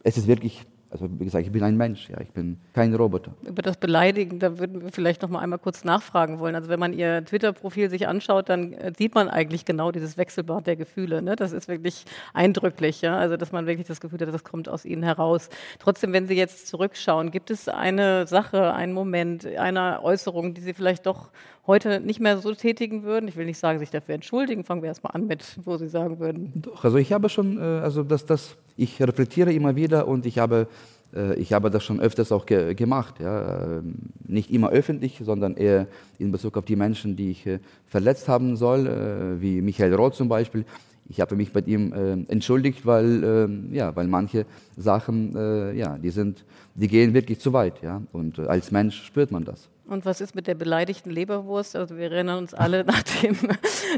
es 0.02 0.16
ist 0.16 0.26
wirklich 0.26 0.64
also 0.92 1.08
wie 1.18 1.24
gesagt, 1.24 1.46
ich 1.46 1.52
bin 1.52 1.62
ein 1.62 1.76
Mensch, 1.76 2.10
ja, 2.10 2.20
ich 2.20 2.30
bin 2.30 2.58
kein 2.74 2.94
Roboter. 2.94 3.32
Über 3.46 3.62
das 3.62 3.78
Beleidigen, 3.78 4.38
da 4.38 4.58
würden 4.58 4.82
wir 4.82 4.92
vielleicht 4.92 5.22
noch 5.22 5.30
mal 5.30 5.40
einmal 5.40 5.58
kurz 5.58 5.84
nachfragen 5.84 6.38
wollen. 6.38 6.54
Also 6.54 6.68
wenn 6.68 6.78
man 6.78 6.92
Ihr 6.92 7.24
Twitter-Profil 7.24 7.88
sich 7.88 8.06
anschaut, 8.06 8.50
dann 8.50 8.74
äh, 8.74 8.92
sieht 8.96 9.14
man 9.14 9.28
eigentlich 9.28 9.64
genau 9.64 9.90
dieses 9.90 10.18
Wechselbad 10.18 10.66
der 10.66 10.76
Gefühle. 10.76 11.22
Ne? 11.22 11.34
Das 11.34 11.52
ist 11.52 11.66
wirklich 11.66 12.04
eindrücklich, 12.34 13.00
ja? 13.00 13.16
also 13.16 13.38
dass 13.38 13.52
man 13.52 13.66
wirklich 13.66 13.86
das 13.86 14.00
Gefühl 14.00 14.20
hat, 14.20 14.32
das 14.32 14.44
kommt 14.44 14.68
aus 14.68 14.84
Ihnen 14.84 15.02
heraus. 15.02 15.48
Trotzdem, 15.78 16.12
wenn 16.12 16.26
Sie 16.26 16.34
jetzt 16.34 16.68
zurückschauen, 16.68 17.30
gibt 17.30 17.50
es 17.50 17.68
eine 17.68 18.26
Sache, 18.26 18.74
einen 18.74 18.92
Moment, 18.92 19.46
eine 19.46 20.02
Äußerung, 20.02 20.52
die 20.52 20.60
Sie 20.60 20.74
vielleicht 20.74 21.06
doch 21.06 21.30
heute 21.66 22.00
nicht 22.00 22.20
mehr 22.20 22.38
so 22.38 22.54
tätigen 22.54 23.02
würden? 23.02 23.28
Ich 23.28 23.36
will 23.36 23.46
nicht 23.46 23.58
sagen, 23.58 23.78
sich 23.78 23.90
dafür 23.90 24.14
entschuldigen. 24.14 24.64
Fangen 24.64 24.82
wir 24.82 24.88
erstmal 24.88 25.14
an 25.14 25.26
mit, 25.26 25.58
wo 25.64 25.76
Sie 25.76 25.88
sagen 25.88 26.18
würden. 26.18 26.52
Doch, 26.56 26.84
also 26.84 26.98
ich 26.98 27.12
habe 27.12 27.28
schon, 27.28 27.58
äh, 27.58 27.62
also 27.62 28.02
das, 28.02 28.26
das, 28.26 28.56
ich 28.76 29.00
reflektiere 29.02 29.52
immer 29.52 29.76
wieder 29.76 30.08
und 30.08 30.26
ich 30.26 30.38
habe, 30.38 30.68
äh, 31.14 31.34
ich 31.34 31.52
habe 31.52 31.70
das 31.70 31.84
schon 31.84 32.00
öfters 32.00 32.32
auch 32.32 32.46
ge 32.46 32.74
gemacht. 32.74 33.20
Ja? 33.20 33.78
Ähm, 33.78 33.94
nicht 34.26 34.50
immer 34.50 34.70
öffentlich, 34.70 35.20
sondern 35.22 35.56
eher 35.56 35.86
in 36.18 36.32
Bezug 36.32 36.56
auf 36.56 36.64
die 36.64 36.76
Menschen, 36.76 37.16
die 37.16 37.30
ich 37.30 37.46
äh, 37.46 37.58
verletzt 37.86 38.28
haben 38.28 38.56
soll, 38.56 39.40
wie 39.40 39.60
Michael 39.60 39.94
Roth 39.94 40.14
zum 40.14 40.28
Beispiel. 40.28 40.64
Ich 41.08 41.20
habe 41.20 41.36
mich 41.36 41.52
bei 41.52 41.60
ihm 41.60 41.92
entschuldigt, 42.28 42.86
weil, 42.86 43.22
ähm, 43.24 43.68
ja, 43.72 43.94
weil 43.94 44.06
manche 44.06 44.46
Sachen, 44.76 45.34
ja, 45.76 45.98
die, 45.98 46.10
sind, 46.10 46.44
die 46.74 46.88
gehen 46.88 47.12
wirklich 47.12 47.38
zu 47.40 47.52
weit. 47.52 47.82
Ja? 47.82 48.00
Und 48.12 48.38
als 48.38 48.70
Mensch 48.70 49.02
spürt 49.02 49.30
man 49.30 49.44
das. 49.44 49.68
Und 49.84 50.06
was 50.06 50.20
ist 50.20 50.34
mit 50.34 50.46
der 50.46 50.54
beleidigten 50.54 51.10
Leberwurst? 51.10 51.74
Also 51.74 51.96
wir 51.96 52.10
erinnern 52.10 52.38
uns 52.38 52.54
alle, 52.54 52.84
nachdem, 52.86 53.36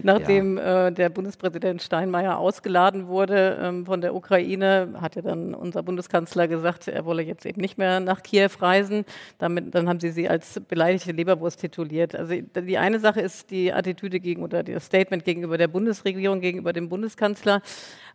nachdem 0.02 0.56
ja. 0.56 0.86
äh, 0.86 0.92
der 0.92 1.10
Bundespräsident 1.10 1.82
Steinmeier 1.82 2.38
ausgeladen 2.38 3.06
wurde 3.06 3.58
ähm, 3.60 3.84
von 3.84 4.00
der 4.00 4.14
Ukraine, 4.14 4.94
hat 5.00 5.16
ja 5.16 5.22
dann 5.22 5.54
unser 5.54 5.82
Bundeskanzler 5.82 6.48
gesagt, 6.48 6.88
er 6.88 7.04
wolle 7.04 7.22
jetzt 7.22 7.44
eben 7.44 7.60
nicht 7.60 7.76
mehr 7.76 8.00
nach 8.00 8.22
Kiew 8.22 8.50
reisen. 8.60 9.04
Damit, 9.38 9.74
dann 9.74 9.88
haben 9.88 10.00
sie 10.00 10.10
sie 10.10 10.28
als 10.28 10.60
beleidigte 10.68 11.12
Leberwurst 11.12 11.60
tituliert. 11.60 12.14
Also 12.14 12.34
die 12.34 12.78
eine 12.78 12.98
Sache 12.98 13.20
ist 13.20 13.50
die 13.50 13.72
Attitüde 13.72 14.20
gegen 14.20 14.42
oder 14.42 14.62
das 14.62 14.86
Statement 14.86 15.24
gegenüber 15.24 15.58
der 15.58 15.68
Bundesregierung, 15.68 16.40
gegenüber 16.40 16.72
dem 16.72 16.88
Bundeskanzler. 16.88 17.60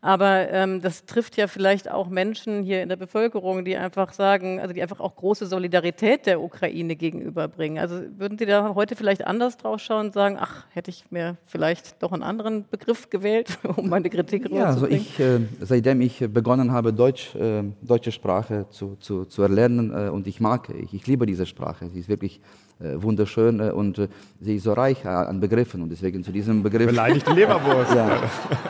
Aber 0.01 0.49
ähm, 0.49 0.81
das 0.81 1.05
trifft 1.05 1.35
ja 1.35 1.47
vielleicht 1.47 1.91
auch 1.91 2.07
Menschen 2.07 2.63
hier 2.63 2.81
in 2.81 2.89
der 2.89 2.95
Bevölkerung, 2.95 3.65
die 3.65 3.75
einfach 3.75 4.13
sagen, 4.13 4.59
also 4.61 4.73
die 4.73 4.81
einfach 4.81 5.01
auch 5.01 5.15
große 5.15 5.45
Solidarität 5.45 6.25
der 6.25 6.41
Ukraine 6.41 6.95
gegenüberbringen. 6.95 7.79
Also 7.79 8.01
würden 8.17 8.37
Sie 8.37 8.45
da 8.45 8.75
heute 8.75 8.95
vielleicht 8.95 9.27
anders 9.27 9.57
drauf 9.57 9.81
schauen 9.81 10.07
und 10.07 10.13
sagen, 10.13 10.37
ach, 10.39 10.65
hätte 10.69 10.89
ich 10.89 11.11
mir 11.11 11.35
vielleicht 11.45 12.01
doch 12.01 12.13
einen 12.13 12.23
anderen 12.23 12.65
Begriff 12.69 13.09
gewählt, 13.09 13.57
um 13.75 13.89
meine 13.89 14.09
Kritik 14.09 14.45
rüberzubringen? 14.45 14.59
Ja, 14.59 14.67
also 14.67 14.87
ich, 14.87 15.19
äh, 15.19 15.41
seitdem 15.59 15.99
ich 15.99 16.19
begonnen 16.31 16.71
habe, 16.71 16.93
Deutsch, 16.93 17.35
äh, 17.35 17.63
deutsche 17.81 18.13
Sprache 18.13 18.67
zu, 18.69 18.95
zu, 19.01 19.25
zu 19.25 19.41
erlernen 19.41 19.91
äh, 19.91 20.09
und 20.09 20.27
ich 20.27 20.39
mag, 20.39 20.69
ich, 20.69 20.93
ich 20.93 21.07
liebe 21.07 21.25
diese 21.25 21.45
Sprache. 21.45 21.89
Sie 21.89 21.99
ist 21.99 22.07
wirklich 22.07 22.39
wunderschön 22.80 23.59
äh, 23.59 23.71
und 23.71 23.99
äh, 23.99 24.07
sie 24.39 24.55
ist 24.55 24.63
so 24.63 24.73
reich 24.73 25.05
an 25.05 25.39
Begriffen 25.39 25.82
und 25.82 25.89
deswegen 25.89 26.23
zu 26.23 26.32
diesem 26.32 26.63
Begriff. 26.63 26.88
Beleidigte 26.88 27.34
Leberwurst. 27.34 27.93
ja. 27.95 28.21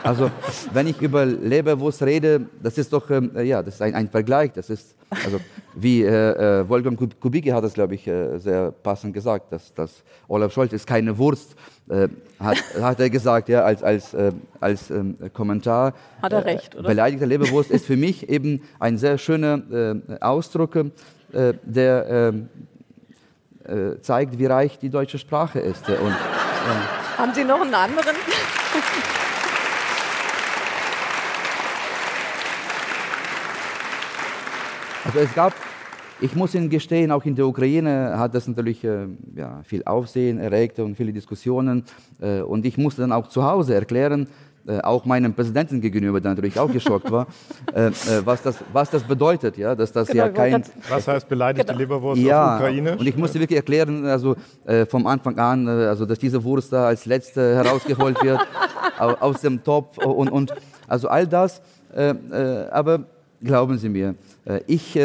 Also 0.02 0.30
wenn 0.72 0.88
ich 0.88 1.00
über 1.00 1.24
Leberwurst 1.24 2.02
rede, 2.02 2.46
das 2.62 2.76
ist 2.78 2.92
doch 2.92 3.08
ähm, 3.10 3.30
ja, 3.44 3.62
das 3.62 3.74
ist 3.74 3.82
ein, 3.82 3.94
ein 3.94 4.08
Vergleich. 4.08 4.52
Das 4.52 4.68
ist 4.68 4.96
also 5.24 5.40
wie 5.74 6.04
äh, 6.04 6.68
Wolfgang 6.68 6.98
Kubicki 7.20 7.50
hat 7.50 7.64
es, 7.64 7.72
glaube 7.72 7.96
ich, 7.96 8.04
sehr 8.04 8.70
passend 8.70 9.12
gesagt, 9.12 9.52
dass, 9.52 9.74
dass 9.74 10.04
Olaf 10.28 10.52
Scholz 10.52 10.72
ist 10.72 10.86
keine 10.86 11.18
Wurst, 11.18 11.56
äh, 11.88 12.08
hat, 12.38 12.58
hat 12.80 13.00
er 13.00 13.10
gesagt, 13.10 13.48
ja, 13.48 13.64
als, 13.64 13.82
als, 13.82 14.14
äh, 14.14 14.30
als 14.60 14.90
ähm, 14.90 15.16
Kommentar. 15.32 15.94
Hat 16.22 16.32
er 16.32 16.44
recht, 16.44 16.76
oder? 16.76 16.88
Beleidigte 16.88 17.26
Leberwurst 17.26 17.72
ist 17.72 17.86
für 17.86 17.96
mich 17.96 18.28
eben 18.28 18.62
ein 18.78 18.98
sehr 18.98 19.18
schöner 19.18 19.62
Ausdruck, 20.20 20.78
der 21.32 22.06
ähm, 22.08 22.48
äh, 23.70 24.00
zeigt, 24.00 24.38
wie 24.38 24.46
reich 24.46 24.78
die 24.78 24.90
deutsche 24.90 25.18
Sprache 25.18 25.60
ist. 25.60 25.88
Und, 25.88 25.96
äh, 25.96 27.18
Haben 27.18 27.34
Sie 27.34 27.44
noch 27.44 27.60
einen 27.60 27.74
anderen? 27.74 28.16
Also 35.04 35.18
es 35.18 35.34
gab, 35.34 35.54
ich 36.20 36.34
muss 36.36 36.54
Ihnen 36.54 36.68
gestehen, 36.68 37.10
auch 37.10 37.24
in 37.24 37.34
der 37.34 37.46
Ukraine 37.46 38.18
hat 38.18 38.34
das 38.34 38.46
natürlich 38.46 38.84
äh, 38.84 39.06
ja, 39.34 39.60
viel 39.64 39.82
Aufsehen 39.84 40.38
erregt 40.38 40.78
und 40.78 40.96
viele 40.96 41.12
Diskussionen. 41.12 41.84
Äh, 42.20 42.42
und 42.42 42.66
ich 42.66 42.76
musste 42.76 43.02
dann 43.02 43.12
auch 43.12 43.28
zu 43.28 43.42
Hause 43.44 43.74
erklären, 43.74 44.28
äh, 44.70 44.80
auch 44.82 45.04
meinem 45.04 45.34
Präsidenten 45.34 45.80
gegenüber, 45.80 46.20
der 46.20 46.30
natürlich 46.30 46.58
auch 46.58 46.70
geschockt 46.70 47.10
war, 47.10 47.26
äh, 47.74 47.88
äh, 47.88 47.92
was, 48.24 48.42
das, 48.42 48.56
was 48.72 48.88
das 48.90 49.02
bedeutet, 49.02 49.56
ja, 49.56 49.74
dass 49.74 49.90
das 49.90 50.08
genau, 50.08 50.26
ja 50.26 50.28
kein... 50.28 50.62
Was 50.88 51.08
heißt 51.08 51.28
beleidigte 51.28 51.66
genau. 51.66 51.78
Leberwurst 51.78 52.22
ja, 52.22 52.54
auf 52.54 52.60
Ukraine? 52.60 52.96
und 52.96 53.06
ich 53.06 53.16
musste 53.16 53.40
wirklich 53.40 53.56
erklären, 53.56 54.06
also 54.06 54.36
äh, 54.64 54.86
vom 54.86 55.06
Anfang 55.06 55.38
an, 55.38 55.66
also 55.66 56.06
dass 56.06 56.20
diese 56.20 56.44
Wurst 56.44 56.72
da 56.72 56.86
als 56.86 57.04
letzte 57.06 57.56
herausgeholt 57.56 58.22
wird 58.22 58.40
aus 58.98 59.40
dem 59.40 59.64
Topf 59.64 59.98
und, 59.98 60.28
und 60.30 60.54
also 60.86 61.08
all 61.08 61.26
das, 61.26 61.60
äh, 61.92 62.14
aber 62.70 63.04
glauben 63.42 63.78
Sie 63.78 63.88
mir, 63.88 64.14
ich 64.66 64.96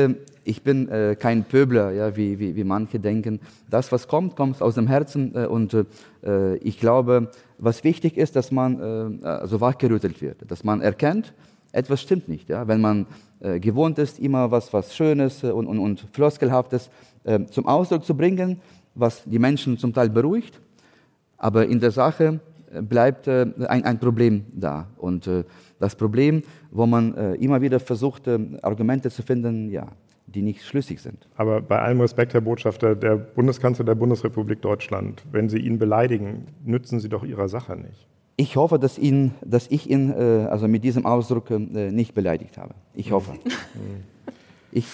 ich 0.45 0.61
bin 0.61 0.88
äh, 0.89 1.16
kein 1.20 1.43
Pöbler, 1.43 1.91
ja, 1.91 2.16
wie, 2.16 2.39
wie, 2.39 2.55
wie 2.55 2.63
manche 2.63 2.99
denken. 2.99 3.39
Das, 3.70 3.91
was 3.91 4.07
kommt, 4.07 4.36
kommt 4.36 4.61
aus 4.61 4.76
dem 4.76 4.88
Herzen. 4.88 5.34
Äh, 5.36 5.47
und 5.47 5.74
äh, 5.74 5.86
ich 6.61 6.80
glaube, 6.80 7.30
was 7.57 7.84
wichtig 7.84 8.17
ist, 8.17 8.36
dass 8.36 8.51
man 8.51 9.21
äh, 9.21 9.26
also 9.26 9.61
wachgerüttelt 9.61 10.21
wird, 10.21 10.49
dass 10.49 10.63
man 10.63 10.82
erkennt, 10.82 11.34
etwas 11.71 12.01
stimmt 12.01 12.28
nicht. 12.28 12.49
Ja? 12.49 12.67
Wenn 12.67 12.82
man 12.82 13.05
äh, 13.39 13.59
gewohnt 13.59 13.99
ist, 13.99 14.19
immer 14.19 14.49
was, 14.49 14.71
was 14.73 14.95
Schönes 14.95 15.43
und, 15.43 15.67
und, 15.67 15.80
und 15.80 16.07
Floskelhaftes 16.11 16.89
äh, 17.23 17.45
zum 17.45 17.67
Ausdruck 17.67 18.05
zu 18.05 18.15
bringen, 18.15 18.59
was 18.95 19.23
die 19.26 19.39
Menschen 19.39 19.78
zum 19.78 19.93
Teil 19.93 20.09
beruhigt, 20.09 20.59
aber 21.38 21.67
in 21.67 21.80
der 21.80 21.91
Sache 21.91 22.39
bleibt 22.82 23.28
ein, 23.28 23.84
ein 23.84 23.99
Problem 23.99 24.45
da. 24.53 24.88
Und 24.97 25.30
das 25.80 25.95
Problem, 25.95 26.43
wo 26.71 26.86
man 26.86 27.13
immer 27.36 27.61
wieder 27.61 27.80
versucht, 27.80 28.28
Argumente 28.61 29.09
zu 29.09 29.21
finden, 29.21 29.69
ja, 29.69 29.88
die 30.28 30.41
nicht 30.41 30.63
schlüssig 30.63 31.01
sind. 31.01 31.28
Aber 31.36 31.61
bei 31.61 31.80
allem 31.80 32.01
Respekt, 32.01 32.34
Herr 32.34 32.41
Botschafter, 32.41 32.95
der 32.95 33.15
Bundeskanzler 33.15 33.86
der 33.86 33.95
Bundesrepublik 33.95 34.61
Deutschland, 34.61 35.23
wenn 35.32 35.49
Sie 35.49 35.59
ihn 35.59 35.78
beleidigen, 35.78 36.47
nützen 36.63 36.99
Sie 36.99 37.09
doch 37.09 37.23
Ihrer 37.23 37.47
Sache 37.47 37.76
nicht. 37.76 38.07
Ich 38.38 38.57
hoffe, 38.57 38.80
dass, 38.80 38.97
ihn, 38.97 39.34
dass 39.45 39.67
ich 39.69 39.89
ihn 39.89 40.11
äh, 40.11 40.47
also 40.49 40.67
mit 40.67 40.84
diesem 40.84 41.05
Ausdruck 41.05 41.49
äh, 41.51 41.59
nicht 41.59 42.13
beleidigt 42.13 42.57
habe. 42.57 42.73
Ich 42.93 43.11
hoffe. 43.11 43.34
Mhm. 43.34 44.03
ich, 44.71 44.88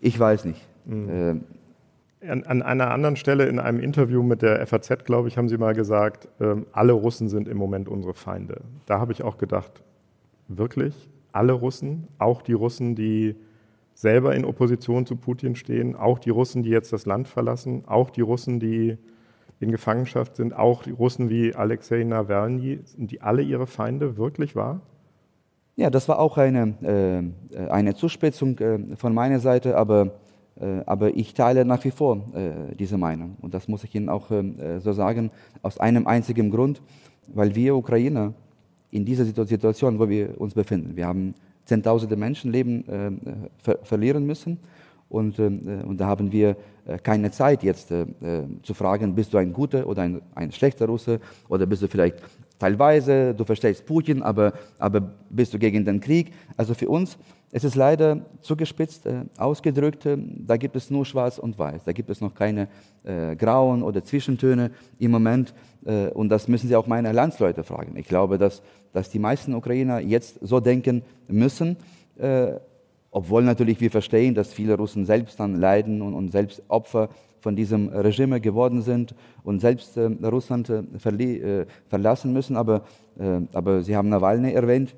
ich 0.00 0.18
weiß 0.18 0.46
nicht. 0.46 0.66
Mhm. 0.84 1.08
Äh, 1.08 2.28
an, 2.28 2.42
an, 2.42 2.62
einer 2.62 2.90
anderen 2.90 3.14
Stelle 3.14 3.46
in 3.46 3.60
einem 3.60 3.78
Interview 3.78 4.24
mit 4.24 4.42
der 4.42 4.66
FAZ, 4.66 5.04
glaube 5.04 5.28
ich, 5.28 5.38
haben 5.38 5.48
Sie 5.48 5.58
mal 5.58 5.74
gesagt, 5.74 6.28
ähm, 6.40 6.66
alle 6.72 6.92
Russen 6.92 7.28
sind 7.28 7.46
im 7.46 7.56
Moment 7.56 7.88
unsere 7.88 8.14
Feinde. 8.14 8.62
Da 8.86 8.98
habe 8.98 9.12
ich 9.12 9.22
auch 9.22 9.38
gedacht, 9.38 9.84
wirklich? 10.48 11.08
Alle 11.30 11.52
Russen? 11.52 12.08
Auch 12.18 12.42
die 12.42 12.54
Russen, 12.54 12.96
die 12.96 13.36
selber 13.98 14.32
in 14.36 14.44
Opposition 14.44 15.06
zu 15.06 15.16
Putin 15.16 15.56
stehen, 15.56 15.96
auch 15.96 16.20
die 16.20 16.30
Russen, 16.30 16.62
die 16.62 16.70
jetzt 16.70 16.92
das 16.92 17.04
Land 17.04 17.26
verlassen, 17.26 17.82
auch 17.88 18.10
die 18.10 18.20
Russen, 18.20 18.60
die 18.60 18.96
in 19.58 19.72
Gefangenschaft 19.72 20.36
sind, 20.36 20.54
auch 20.54 20.84
die 20.84 20.92
Russen 20.92 21.30
wie 21.30 21.52
Alexei 21.52 22.04
Nawalny, 22.04 22.78
sind 22.84 23.10
die 23.10 23.20
alle 23.20 23.42
ihre 23.42 23.66
Feinde? 23.66 24.16
Wirklich 24.16 24.54
wahr? 24.54 24.82
Ja, 25.74 25.90
das 25.90 26.08
war 26.08 26.20
auch 26.20 26.38
eine, 26.38 27.32
äh, 27.52 27.68
eine 27.68 27.96
Zuspitzung 27.96 28.56
äh, 28.60 28.78
von 28.94 29.12
meiner 29.12 29.40
Seite, 29.40 29.76
aber, 29.76 30.12
äh, 30.60 30.80
aber 30.86 31.16
ich 31.16 31.34
teile 31.34 31.64
nach 31.64 31.82
wie 31.82 31.90
vor 31.90 32.18
äh, 32.34 32.76
diese 32.76 32.98
Meinung. 32.98 33.36
Und 33.40 33.52
das 33.52 33.66
muss 33.66 33.82
ich 33.82 33.92
Ihnen 33.96 34.08
auch 34.08 34.30
äh, 34.30 34.78
so 34.78 34.92
sagen, 34.92 35.32
aus 35.62 35.80
einem 35.80 36.06
einzigen 36.06 36.52
Grund, 36.52 36.82
weil 37.26 37.56
wir 37.56 37.74
Ukrainer 37.74 38.32
in 38.92 39.04
dieser 39.04 39.24
Situation, 39.24 39.98
wo 39.98 40.08
wir 40.08 40.40
uns 40.40 40.54
befinden, 40.54 40.94
wir 40.94 41.08
haben 41.08 41.34
Zehntausende 41.68 42.16
Menschenleben 42.16 42.88
äh, 42.88 43.10
ver 43.62 43.78
verlieren 43.82 44.24
müssen. 44.24 44.58
Und, 45.10 45.38
äh, 45.38 45.44
und 45.44 45.98
da 45.98 46.06
haben 46.06 46.32
wir 46.32 46.56
äh, 46.86 46.98
keine 46.98 47.30
Zeit 47.30 47.62
jetzt 47.62 47.88
zu 48.62 48.74
fragen, 48.74 49.14
bist 49.14 49.34
du 49.34 49.38
ein 49.38 49.52
guter 49.52 49.86
oder 49.86 50.02
ein, 50.02 50.22
ein 50.34 50.50
schlechter 50.50 50.86
Russe 50.86 51.20
oder 51.48 51.66
bist 51.66 51.82
du 51.82 51.88
vielleicht 51.88 52.22
teilweise, 52.58 53.34
du 53.34 53.44
verstehst 53.44 53.84
Putin, 53.84 54.22
aber, 54.22 54.54
aber 54.78 55.00
bist 55.28 55.52
du 55.52 55.58
gegen 55.58 55.84
den 55.84 56.00
Krieg. 56.00 56.32
Also 56.56 56.72
für 56.72 56.88
uns 56.88 57.18
es 57.50 57.64
ist 57.64 57.74
leider 57.74 58.20
zugespitzt 58.42 59.06
äh, 59.06 59.22
ausgedrückt, 59.38 60.04
äh, 60.06 60.18
da 60.18 60.56
gibt 60.56 60.76
es 60.76 60.90
nur 60.90 61.06
Schwarz 61.06 61.38
und 61.38 61.58
Weiß, 61.58 61.84
da 61.84 61.92
gibt 61.92 62.10
es 62.10 62.20
noch 62.20 62.34
keine 62.34 62.68
äh, 63.04 63.36
Grauen 63.36 63.82
oder 63.82 64.04
Zwischentöne 64.04 64.70
im 64.98 65.10
Moment. 65.10 65.54
Äh, 65.84 66.08
und 66.08 66.28
das 66.28 66.48
müssen 66.48 66.68
Sie 66.68 66.76
auch 66.76 66.86
meine 66.86 67.12
Landsleute 67.12 67.64
fragen. 67.64 67.96
Ich 67.96 68.06
glaube, 68.06 68.36
dass, 68.36 68.62
dass 68.92 69.08
die 69.10 69.18
meisten 69.18 69.54
Ukrainer 69.54 70.00
jetzt 70.00 70.38
so 70.42 70.60
denken 70.60 71.02
müssen, 71.26 71.76
äh, 72.18 72.52
obwohl 73.10 73.42
natürlich 73.42 73.80
wir 73.80 73.90
verstehen, 73.90 74.34
dass 74.34 74.52
viele 74.52 74.76
Russen 74.76 75.06
selbst 75.06 75.40
dann 75.40 75.56
leiden 75.56 76.02
und, 76.02 76.12
und 76.12 76.30
selbst 76.30 76.62
Opfer 76.68 77.08
von 77.40 77.56
diesem 77.56 77.88
Regime 77.88 78.40
geworden 78.40 78.82
sind 78.82 79.14
und 79.44 79.60
selbst 79.60 79.96
Russland 79.96 80.70
verlassen 81.88 82.32
müssen. 82.32 82.56
Aber, 82.56 82.82
aber 83.52 83.82
Sie 83.82 83.96
haben 83.96 84.08
Nawalny 84.08 84.52
erwähnt. 84.52 84.94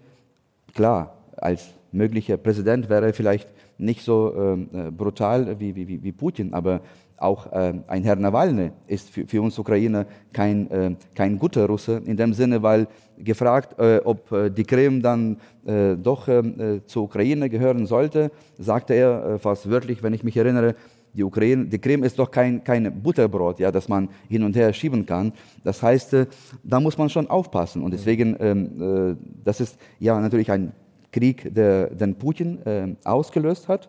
Klar, 0.75 1.15
als 1.37 1.69
möglicher 1.93 2.36
Präsident 2.36 2.88
wäre 2.88 3.12
vielleicht 3.12 3.49
nicht 3.78 4.03
so 4.03 4.34
ähm, 4.36 4.68
äh, 4.72 4.91
brutal 4.91 5.59
wie, 5.59 5.74
wie, 5.74 6.03
wie 6.03 6.12
Putin, 6.12 6.55
aber 6.55 6.80
auch 7.20 7.53
äh, 7.53 7.74
ein 7.86 8.03
Herr 8.03 8.16
Nawalny 8.16 8.70
ist 8.86 9.11
für, 9.11 9.26
für 9.26 9.43
uns 9.43 9.59
Ukrainer 9.59 10.07
kein, 10.32 10.70
äh, 10.70 10.95
kein 11.14 11.38
guter 11.38 11.66
Russe, 11.66 12.01
in 12.05 12.16
dem 12.16 12.32
Sinne, 12.32 12.62
weil 12.62 12.88
gefragt, 13.18 13.78
äh, 13.78 14.01
ob 14.05 14.32
äh, 14.32 14.51
die 14.51 14.64
Krim 14.64 15.03
dann 15.03 15.36
äh, 15.66 15.97
doch 15.97 16.28
ähm, 16.28 16.80
zur 16.86 17.05
Ukraine 17.05 17.51
gehören 17.51 17.86
sollte, 17.86 18.30
sagte 18.59 18.95
er 18.95 19.38
fast 19.38 19.68
wörtlich, 19.70 20.03
wenn 20.03 20.14
ich 20.14 20.24
mich 20.24 20.36
erinnere, 20.36 20.74
die, 21.12 21.24
Ukraine, 21.24 21.66
die 21.66 21.78
Krim 21.78 22.05
ist 22.05 22.18
doch 22.18 22.30
kein, 22.30 22.62
kein 22.62 23.03
Butterbrot, 23.03 23.59
ja, 23.59 23.70
das 23.70 23.88
man 23.88 24.09
hin 24.28 24.43
und 24.43 24.57
her 24.57 24.72
schieben 24.72 25.05
kann. 25.05 25.32
Das 25.64 25.82
heißt, 25.82 26.16
da 26.62 26.80
muss 26.80 26.97
man 26.97 27.11
schon 27.11 27.28
aufpassen. 27.28 27.82
Und 27.82 27.93
deswegen, 27.93 28.36
ähm, 28.38 29.18
das 29.45 29.61
ist 29.61 29.76
ja 29.99 30.20
natürlich 30.20 30.53
ein 30.53 30.72
Krieg, 31.13 31.55
der 31.55 31.89
den 31.89 32.15
Putin 32.15 32.65
äh, 32.67 32.95
ausgelöst 33.05 33.69
hat, 33.69 33.89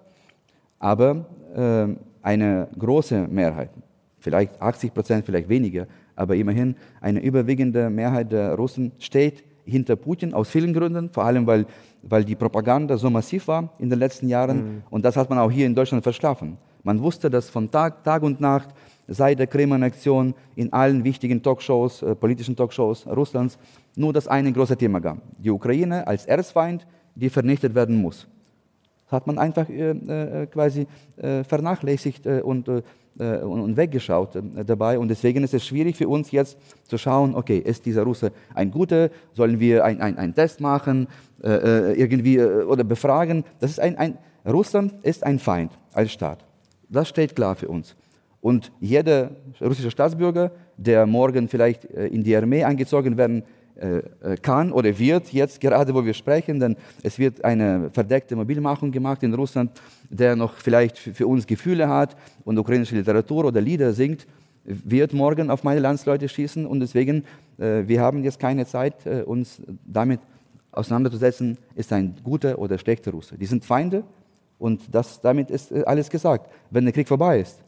aber 0.80 1.26
äh, 1.55 1.88
eine 2.22 2.67
große 2.78 3.28
Mehrheit, 3.28 3.69
vielleicht 4.19 4.61
80 4.61 4.93
Prozent, 4.93 5.26
vielleicht 5.26 5.49
weniger, 5.49 5.88
aber 6.15 6.36
immerhin 6.36 6.76
eine 6.99 7.22
überwiegende 7.22 7.89
Mehrheit 7.89 8.32
der 8.32 8.55
Russen 8.55 8.91
steht 8.99 9.43
hinter 9.65 9.95
Putin 9.95 10.34
aus 10.34 10.49
vielen 10.49 10.74
Gründen, 10.74 11.09
vor 11.09 11.24
allem 11.24 11.45
weil, 11.47 11.65
weil 12.03 12.24
die 12.24 12.36
Propaganda 12.36 12.97
so 12.97 13.09
massiv 13.09 13.47
war 13.47 13.69
in 13.80 13.89
den 13.89 13.99
letzten 13.99 14.28
Jahren 14.28 14.57
mhm. 14.57 14.84
und 14.89 15.05
das 15.05 15.15
hat 15.15 15.30
man 15.30 15.39
auch 15.39 15.51
hier 15.51 15.65
in 15.65 15.76
Deutschland 15.76 16.03
verschlafen. 16.03 16.57
Man 16.84 17.01
wusste, 17.01 17.30
dass 17.30 17.49
von 17.49 17.69
Tag, 17.69 18.03
Tag 18.03 18.24
und 18.24 18.41
Nacht 18.41 18.69
seit 19.07 19.39
der 19.39 19.47
Krim-Annexion 19.47 20.34
in 20.55 20.74
allen 20.74 21.03
wichtigen 21.03 21.41
Talkshows, 21.43 22.01
äh, 22.01 22.15
politischen 22.15 22.55
Talkshows 22.55 23.05
Russlands 23.05 23.57
nur 23.95 24.13
das 24.13 24.28
eine 24.28 24.51
große 24.51 24.78
Thema 24.78 24.99
gab. 24.99 25.17
Die 25.38 25.51
Ukraine 25.51 26.07
als 26.07 26.26
Erzfeind, 26.26 26.88
die 27.16 27.30
vernichtet 27.30 27.76
werden 27.76 27.95
muss. 27.95 28.28
Das 29.05 29.14
hat 29.14 29.28
man 29.28 29.38
einfach 29.38 29.68
äh, 29.70 29.91
äh 29.91 30.45
quasi 30.47 30.88
äh, 31.18 31.43
vernachlässigt 31.43 32.26
äh, 32.26 32.41
und, 32.41 32.68
äh, 32.70 32.82
und, 33.18 33.76
weggeschaut 33.76 34.41
dabei. 34.66 34.97
Und 34.97 35.09
deswegen 35.09 35.43
ist 35.43 35.53
es 35.53 35.66
schwierig 35.66 35.97
für 35.97 36.07
uns 36.07 36.32
jetzt 36.32 36.57
zu 36.88 36.97
schauen, 36.97 37.36
okay, 37.36 37.57
ist 37.57 37.86
dieser 37.86 38.03
Russe 38.03 38.32
ein 38.55 38.72
guter? 38.72 39.09
Sollen 39.34 39.59
wir 39.59 39.84
einen 39.84 40.34
Test 40.34 40.62
machen, 40.62 41.07
irgendwie 41.43 42.39
oder 42.41 42.86
befragen? 42.86 43.43
Das 43.59 43.70
ist 43.70 43.82
ein, 43.82 43.97
ein, 43.97 44.18
Russland 44.45 44.93
ist 45.03 45.26
ein 45.26 45.39
Feind 45.39 45.72
als 45.91 46.14
Staat. 46.14 46.45
Das 46.89 47.09
steht 47.09 47.36
klar 47.36 47.55
für 47.55 47.68
uns. 47.68 47.95
Und 48.39 48.72
jeder 48.80 49.32
russische 49.59 49.91
Staatsbürger, 49.91 50.51
der 50.78 51.05
morgen 51.05 51.49
vielleicht 51.49 51.84
in 51.84 52.24
die 52.24 52.36
Armee 52.36 52.64
eingezogen 52.64 53.18
werden 53.18 53.43
kann 54.41 54.71
oder 54.71 54.97
wird 54.99 55.34
jetzt 55.34 55.59
gerade, 55.59 55.93
wo 55.93 56.05
wir 56.05 56.13
sprechen, 56.13 56.59
denn 56.59 56.75
es 57.01 57.17
wird 57.17 57.43
eine 57.43 57.89
verdeckte 57.91 58.36
Mobilmachung 58.36 58.91
gemacht 58.91 59.23
in 59.23 59.34
Russland, 59.34 59.71
der 60.09 60.36
noch 60.36 60.53
vielleicht 60.53 60.97
für 60.97 61.25
uns 61.25 61.47
Gefühle 61.47 61.89
hat 61.89 62.15
und 62.43 62.59
ukrainische 62.59 62.95
Literatur 62.95 63.45
oder 63.45 63.59
Lieder 63.59 63.93
singt, 63.93 64.27
wird 64.63 65.13
morgen 65.13 65.49
auf 65.49 65.63
meine 65.63 65.79
Landsleute 65.79 66.29
schießen 66.29 66.65
und 66.65 66.79
deswegen, 66.79 67.23
äh, 67.57 67.84
wir 67.88 68.01
haben 68.01 68.23
jetzt 68.23 68.39
keine 68.39 68.65
Zeit, 68.67 69.07
uns 69.25 69.61
damit 69.84 70.19
auseinanderzusetzen, 70.71 71.57
ist 71.75 71.91
ein 71.91 72.15
guter 72.23 72.59
oder 72.59 72.77
schlechter 72.77 73.11
Russe. 73.11 73.38
Die 73.38 73.45
sind 73.45 73.65
Feinde 73.65 74.03
und 74.59 74.93
das, 74.93 75.19
damit 75.21 75.49
ist 75.49 75.73
alles 75.73 76.09
gesagt. 76.09 76.49
Wenn 76.69 76.86
der 76.86 76.93
Krieg 76.93 77.07
vorbei 77.07 77.41
ist, 77.41 77.63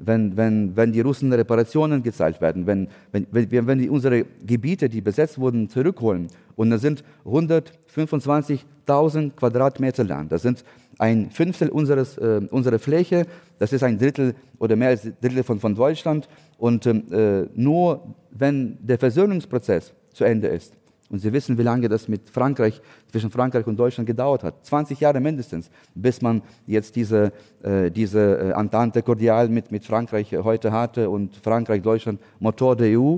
wenn, 0.00 0.36
wenn, 0.36 0.76
wenn 0.76 0.92
die 0.92 1.00
Russen 1.00 1.32
Reparationen 1.32 2.02
gezahlt 2.02 2.40
werden, 2.40 2.66
wenn, 2.66 2.88
wenn, 3.12 3.26
wenn, 3.30 3.66
wenn 3.66 3.78
die 3.78 3.88
unsere 3.88 4.24
Gebiete, 4.44 4.88
die 4.88 5.00
besetzt 5.00 5.38
wurden, 5.38 5.68
zurückholen. 5.68 6.28
Und 6.56 6.70
das 6.70 6.80
sind 6.80 7.04
125.000 7.24 9.36
Quadratmeter 9.36 10.04
Land. 10.04 10.32
Das 10.32 10.42
sind 10.42 10.64
ein 10.98 11.30
Fünftel 11.30 11.68
unseres, 11.68 12.18
äh, 12.18 12.40
unserer 12.50 12.78
Fläche. 12.78 13.26
Das 13.58 13.72
ist 13.72 13.82
ein 13.82 13.98
Drittel 13.98 14.34
oder 14.58 14.76
mehr 14.76 14.88
als 14.88 15.04
ein 15.04 15.16
Drittel 15.20 15.42
von, 15.42 15.60
von 15.60 15.74
Deutschland. 15.74 16.28
Und 16.58 16.86
ähm, 16.86 17.04
äh, 17.12 17.46
nur 17.54 18.14
wenn 18.30 18.78
der 18.80 18.98
Versöhnungsprozess 18.98 19.92
zu 20.12 20.24
Ende 20.24 20.48
ist, 20.48 20.74
und 21.10 21.18
Sie 21.18 21.32
wissen, 21.32 21.58
wie 21.58 21.62
lange 21.62 21.88
das 21.88 22.06
mit 22.06 22.30
Frankreich, 22.30 22.80
zwischen 23.10 23.30
Frankreich 23.30 23.66
und 23.66 23.76
Deutschland 23.76 24.06
gedauert 24.06 24.44
hat. 24.44 24.64
20 24.64 24.98
Jahre 25.00 25.20
mindestens, 25.20 25.68
bis 25.94 26.22
man 26.22 26.40
jetzt 26.66 26.94
diese, 26.94 27.32
äh, 27.62 27.90
diese 27.90 28.38
äh, 28.38 28.50
Entente 28.52 29.02
Cordial 29.02 29.48
mit, 29.48 29.72
mit 29.72 29.84
Frankreich 29.84 30.32
heute 30.36 30.70
hatte 30.70 31.10
und 31.10 31.34
Frankreich, 31.36 31.82
Deutschland, 31.82 32.20
Motor 32.38 32.76
der 32.76 32.98
EU. 32.98 33.16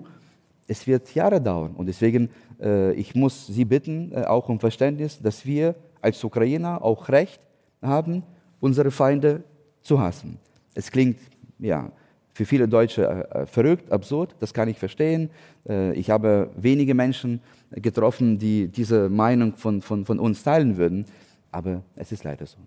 Es 0.67 0.87
wird 0.87 1.15
Jahre 1.15 1.39
dauern. 1.39 1.73
Und 1.77 1.87
deswegen, 1.87 2.31
äh, 2.61 2.95
ich 2.95 3.15
muss 3.15 3.47
Sie 3.47 3.67
bitten, 3.67 4.11
äh, 4.13 4.25
auch 4.25 4.49
um 4.49 4.59
Verständnis, 4.59 5.21
dass 5.21 5.45
wir 5.45 5.75
als 6.01 6.25
Ukrainer 6.25 6.83
auch 6.83 7.11
Recht 7.11 7.43
haben, 7.83 8.23
unsere 8.61 8.91
Feinde 8.91 9.45
zu 9.83 10.01
hassen. 10.01 10.39
Es 10.75 10.91
klingt, 10.91 11.19
ja, 11.59 11.93
für 12.33 12.47
viele 12.47 12.67
Deutsche 12.69 13.05
äh, 13.05 13.47
verrückt, 13.47 13.93
absurd, 13.93 14.35
das 14.41 14.55
kann 14.55 14.69
ich 14.69 14.79
verstehen. 14.79 15.31
Äh, 15.69 15.93
ich 15.95 16.11
habe 16.11 16.51
wenige 16.57 16.95
Menschen 16.95 17.41
getroffen, 17.71 18.39
die 18.39 18.69
diese 18.69 19.09
Meinung 19.09 19.55
von, 19.57 19.83
von, 19.83 20.05
von 20.05 20.19
uns 20.19 20.43
teilen 20.43 20.77
würden, 20.77 21.07
aber 21.51 21.83
es 21.97 22.13
ist 22.13 22.25
leider 22.25 22.47
so. 22.47 22.59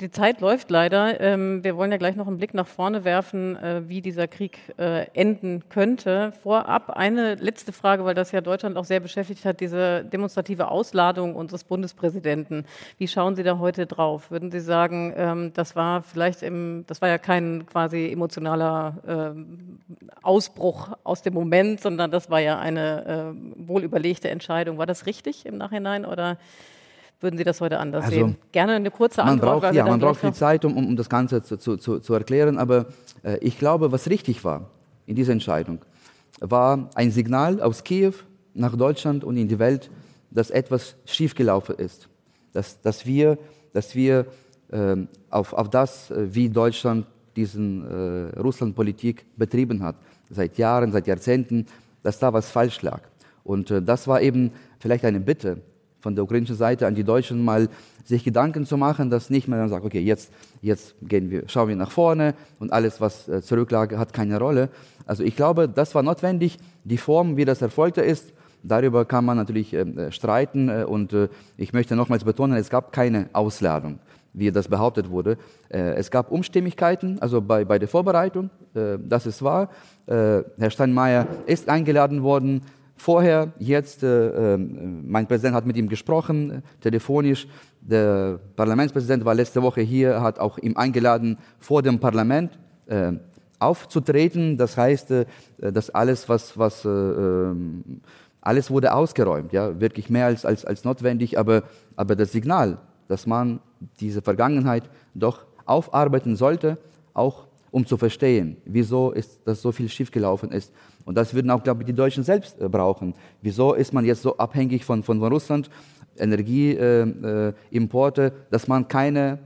Die 0.00 0.10
Zeit 0.10 0.40
läuft 0.40 0.70
leider. 0.70 1.20
Ähm, 1.20 1.62
wir 1.62 1.76
wollen 1.76 1.92
ja 1.92 1.98
gleich 1.98 2.16
noch 2.16 2.26
einen 2.26 2.38
Blick 2.38 2.54
nach 2.54 2.66
vorne 2.66 3.04
werfen, 3.04 3.56
äh, 3.56 3.88
wie 3.88 4.00
dieser 4.00 4.26
Krieg 4.26 4.58
äh, 4.78 5.06
enden 5.12 5.62
könnte. 5.68 6.32
Vorab 6.42 6.90
eine 6.90 7.34
letzte 7.36 7.72
Frage, 7.72 8.04
weil 8.04 8.14
das 8.14 8.32
ja 8.32 8.40
Deutschland 8.40 8.76
auch 8.76 8.84
sehr 8.84 9.00
beschäftigt 9.00 9.44
hat, 9.44 9.60
diese 9.60 10.04
demonstrative 10.04 10.68
Ausladung 10.68 11.36
unseres 11.36 11.62
Bundespräsidenten. 11.62 12.64
Wie 12.98 13.06
schauen 13.06 13.36
Sie 13.36 13.42
da 13.42 13.58
heute 13.58 13.86
drauf? 13.86 14.30
Würden 14.30 14.50
Sie 14.50 14.60
sagen, 14.60 15.12
ähm, 15.16 15.52
das 15.54 15.76
war 15.76 16.02
vielleicht 16.02 16.42
im, 16.42 16.84
das 16.88 17.00
war 17.00 17.08
ja 17.08 17.18
kein 17.18 17.66
quasi 17.66 18.10
emotionaler 18.10 18.96
ähm, 19.06 19.78
Ausbruch 20.22 20.96
aus 21.04 21.22
dem 21.22 21.34
Moment, 21.34 21.80
sondern 21.80 22.10
das 22.10 22.30
war 22.30 22.40
ja 22.40 22.58
eine 22.58 23.34
wohlüberlegte 23.56 24.30
Entscheidung. 24.30 24.78
War 24.78 24.86
das 24.86 25.06
richtig 25.06 25.46
im 25.46 25.58
Nachhinein 25.58 26.04
oder? 26.04 26.38
Würden 27.22 27.36
Sie 27.36 27.44
das 27.44 27.60
heute 27.60 27.78
anders 27.78 28.04
also, 28.04 28.16
sehen? 28.16 28.36
Gerne 28.52 28.72
eine 28.74 28.90
kurze 28.90 29.22
Antwort. 29.22 29.50
Man 29.50 29.60
braucht, 29.60 29.74
ja, 29.74 29.86
man 29.86 30.00
braucht 30.00 30.20
viel 30.20 30.32
Zeit, 30.32 30.64
um, 30.64 30.76
um 30.76 30.96
das 30.96 31.08
Ganze 31.08 31.42
zu, 31.42 31.56
zu, 31.56 31.76
zu, 31.76 32.00
zu 32.00 32.14
erklären, 32.14 32.58
aber 32.58 32.86
äh, 33.22 33.38
ich 33.38 33.58
glaube, 33.58 33.92
was 33.92 34.08
richtig 34.08 34.44
war 34.44 34.70
in 35.06 35.16
dieser 35.16 35.32
Entscheidung, 35.32 35.78
war 36.40 36.90
ein 36.94 37.10
Signal 37.10 37.60
aus 37.60 37.84
Kiew 37.84 38.14
nach 38.54 38.76
Deutschland 38.76 39.24
und 39.24 39.36
in 39.36 39.48
die 39.48 39.58
Welt, 39.58 39.90
dass 40.30 40.50
etwas 40.50 40.96
schiefgelaufen 41.04 41.76
ist. 41.76 42.08
Dass, 42.52 42.80
dass 42.80 43.06
wir, 43.06 43.38
dass 43.72 43.94
wir 43.94 44.26
äh, 44.70 44.96
auf, 45.30 45.52
auf 45.52 45.70
das, 45.70 46.10
äh, 46.10 46.34
wie 46.34 46.48
Deutschland 46.48 47.06
diesen 47.36 47.84
äh, 47.86 48.38
Russlandpolitik 48.38 49.24
betrieben 49.36 49.82
hat, 49.82 49.96
seit 50.28 50.58
Jahren, 50.58 50.92
seit 50.92 51.06
Jahrzehnten, 51.06 51.66
dass 52.02 52.18
da 52.18 52.32
was 52.32 52.50
falsch 52.50 52.82
lag. 52.82 53.00
Und 53.44 53.70
äh, 53.70 53.82
das 53.82 54.06
war 54.06 54.20
eben 54.20 54.52
vielleicht 54.78 55.04
eine 55.04 55.20
Bitte 55.20 55.62
von 56.02 56.16
der 56.16 56.24
ukrainischen 56.24 56.56
Seite 56.56 56.86
an 56.86 56.94
die 56.94 57.04
Deutschen 57.04 57.44
mal 57.44 57.68
sich 58.04 58.24
Gedanken 58.24 58.66
zu 58.66 58.76
machen, 58.76 59.08
dass 59.08 59.30
nicht 59.30 59.46
mehr 59.46 59.58
dann 59.58 59.68
sagt, 59.68 59.84
okay, 59.84 60.00
jetzt, 60.00 60.32
jetzt 60.60 60.96
gehen 61.00 61.30
wir, 61.30 61.44
schauen 61.46 61.68
wir 61.68 61.76
nach 61.76 61.92
vorne 61.92 62.34
und 62.58 62.72
alles, 62.72 63.00
was 63.00 63.28
äh, 63.28 63.40
zurücklag, 63.40 63.96
hat 63.96 64.12
keine 64.12 64.38
Rolle. 64.38 64.68
Also 65.06 65.22
ich 65.22 65.36
glaube, 65.36 65.68
das 65.68 65.94
war 65.94 66.02
notwendig. 66.02 66.58
Die 66.84 66.98
Form, 66.98 67.36
wie 67.36 67.44
das 67.44 67.62
erfolgte 67.62 68.00
ist, 68.00 68.32
darüber 68.64 69.04
kann 69.04 69.24
man 69.24 69.36
natürlich 69.36 69.72
ähm, 69.72 69.96
äh, 69.96 70.10
streiten 70.10 70.68
äh, 70.68 70.84
und 70.84 71.14
ich 71.56 71.72
möchte 71.72 71.94
nochmals 71.94 72.24
betonen, 72.24 72.56
es 72.56 72.68
gab 72.68 72.92
keine 72.92 73.28
Ausladung 73.32 74.00
wie 74.34 74.50
das 74.50 74.66
behauptet 74.66 75.10
wurde. 75.10 75.36
Es 75.68 76.10
gab 76.10 76.30
Umstimmigkeiten, 76.30 77.18
also 77.20 77.42
bei, 77.42 77.66
bei 77.66 77.78
der 77.78 77.86
Vorbereitung, 77.86 78.48
das 78.72 79.26
ist 79.26 79.42
wahr. 79.42 79.68
Herr 80.06 80.70
Steinmeier 80.70 81.26
ist 81.44 81.68
eingeladen 81.68 82.22
worden, 82.22 82.62
vorher, 83.02 83.52
jetzt, 83.58 84.02
äh, 84.04 84.54
äh, 84.54 84.56
mein 84.56 85.26
Präsident 85.26 85.54
hat 85.54 85.66
mit 85.66 85.76
ihm 85.76 85.88
gesprochen, 85.88 86.50
äh, 86.50 86.60
telefonisch. 86.80 87.48
Der 87.80 88.38
Parlamentspräsident 88.54 89.24
war 89.24 89.34
letzte 89.34 89.60
Woche 89.60 89.80
hier, 89.80 90.22
hat 90.22 90.38
auch 90.38 90.56
ihm 90.58 90.76
eingeladen, 90.76 91.36
vor 91.58 91.82
dem 91.82 91.98
Parlament 91.98 92.58
äh, 92.86 93.12
aufzutreten. 93.58 94.56
Das 94.56 94.76
heißt, 94.76 95.10
äh, 95.10 95.26
dass 95.58 95.90
alles, 95.90 96.28
was, 96.28 96.56
was 96.56 96.84
äh, 96.84 96.88
ähm, 96.88 98.00
alles 98.40 98.70
wurde 98.70 98.94
ausgeräumt, 98.94 99.52
ja, 99.52 99.80
wirklich 99.80 100.08
mehr 100.08 100.26
als, 100.26 100.44
als, 100.44 100.64
als 100.64 100.84
notwendig, 100.84 101.38
aber, 101.38 101.64
aber 101.96 102.14
das 102.14 102.30
Signal, 102.32 102.78
dass 103.08 103.26
man 103.26 103.60
diese 103.98 104.22
Vergangenheit 104.22 104.88
doch 105.14 105.44
aufarbeiten 105.64 106.36
sollte, 106.36 106.78
auch 107.14 107.46
um 107.72 107.86
zu 107.86 107.96
verstehen, 107.96 108.58
wieso 108.64 109.10
ist 109.12 109.40
das 109.44 109.62
so 109.62 109.72
viel 109.72 109.88
schiefgelaufen 109.88 110.52
ist 110.52 110.72
und 111.04 111.16
das 111.16 111.34
würden 111.34 111.50
auch, 111.50 111.62
glaube 111.62 111.82
ich, 111.82 111.86
die 111.86 111.92
Deutschen 111.92 112.24
selbst 112.24 112.60
äh, 112.60 112.68
brauchen. 112.68 113.14
Wieso 113.40 113.74
ist 113.74 113.92
man 113.92 114.04
jetzt 114.04 114.22
so 114.22 114.36
abhängig 114.36 114.84
von, 114.84 115.02
von 115.02 115.22
Russland, 115.22 115.70
Energieimporte, 116.18 118.22
äh, 118.22 118.26
äh 118.26 118.32
dass 118.50 118.68
man 118.68 118.88
keine 118.88 119.38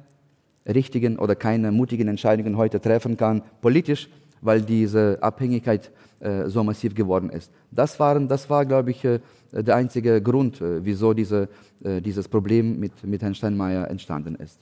richtigen 0.67 1.19
oder 1.19 1.35
keine 1.35 1.73
mutigen 1.73 2.09
Entscheidungen 2.09 2.57
heute 2.57 2.81
treffen 2.81 3.17
kann, 3.17 3.43
politisch, 3.61 4.09
weil 4.41 4.63
diese 4.63 5.19
Abhängigkeit 5.21 5.91
äh, 6.19 6.49
so 6.49 6.65
massiv 6.65 6.95
geworden 6.95 7.29
ist. 7.29 7.53
Das, 7.71 8.01
waren, 8.01 8.27
das 8.27 8.49
war, 8.49 8.65
glaube 8.65 8.91
ich, 8.91 9.05
äh, 9.05 9.21
der 9.53 9.77
einzige 9.77 10.23
Grund, 10.23 10.61
äh, 10.61 10.85
wieso 10.85 11.13
diese, 11.13 11.49
dieses 11.79 12.27
Problem 12.27 12.81
mit, 12.81 13.05
mit 13.05 13.21
Herrn 13.21 13.35
Steinmeier 13.35 13.91
entstanden 13.91 14.35
ist. 14.37 14.59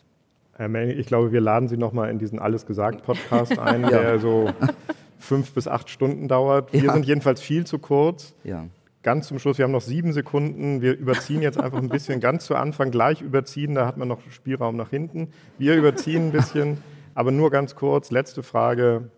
Herr 0.55 0.69
Menning, 0.69 0.99
ich 0.99 1.07
glaube, 1.07 1.31
wir 1.31 1.41
laden 1.41 1.69
Sie 1.69 1.77
nochmal 1.77 2.11
in 2.11 2.19
diesen 2.19 2.41
Alles 2.41 2.67
gesagt 2.67 3.05
Podcast 3.05 3.57
ein, 3.57 3.83
ja. 3.83 3.89
der 3.89 4.19
so 4.19 4.51
fünf 5.19 5.53
bis 5.53 5.69
acht 5.69 5.91
Stunden 5.91 6.29
dauert. 6.29 6.73
Wir 6.73 6.85
ja. 6.85 6.93
sind 6.93 7.07
jedenfalls 7.07 7.41
viel 7.41 7.67
zu 7.67 7.79
kurz. 7.79 8.35
Ja. 8.45 8.67
Ganz 9.03 9.29
zum 9.29 9.39
Schluss, 9.39 9.59
wir 9.59 9.65
haben 9.65 9.73
noch 9.73 9.83
sieben 9.83 10.13
Sekunden. 10.13 10.81
Wir 10.81 10.97
überziehen 10.97 11.43
jetzt 11.43 11.59
einfach 11.59 11.79
ein 11.79 11.91
bisschen 11.91 12.21
ganz 12.21 12.47
zu 12.47 12.55
Anfang 12.55 12.91
gleich 12.91 13.21
überziehen, 13.21 13.75
da 13.75 13.87
hat 13.87 13.99
man 13.99 14.09
noch 14.09 14.21
Spielraum 14.31 14.77
nach 14.77 14.91
hinten. 14.91 15.29
Wir 15.59 15.77
überziehen 15.77 16.29
ein 16.29 16.33
bisschen, 16.33 16.79
aber 17.15 17.31
nur 17.31 17.51
ganz 17.51 17.75
kurz. 17.75 18.11
Letzte 18.11 18.43
Frage. 18.43 19.11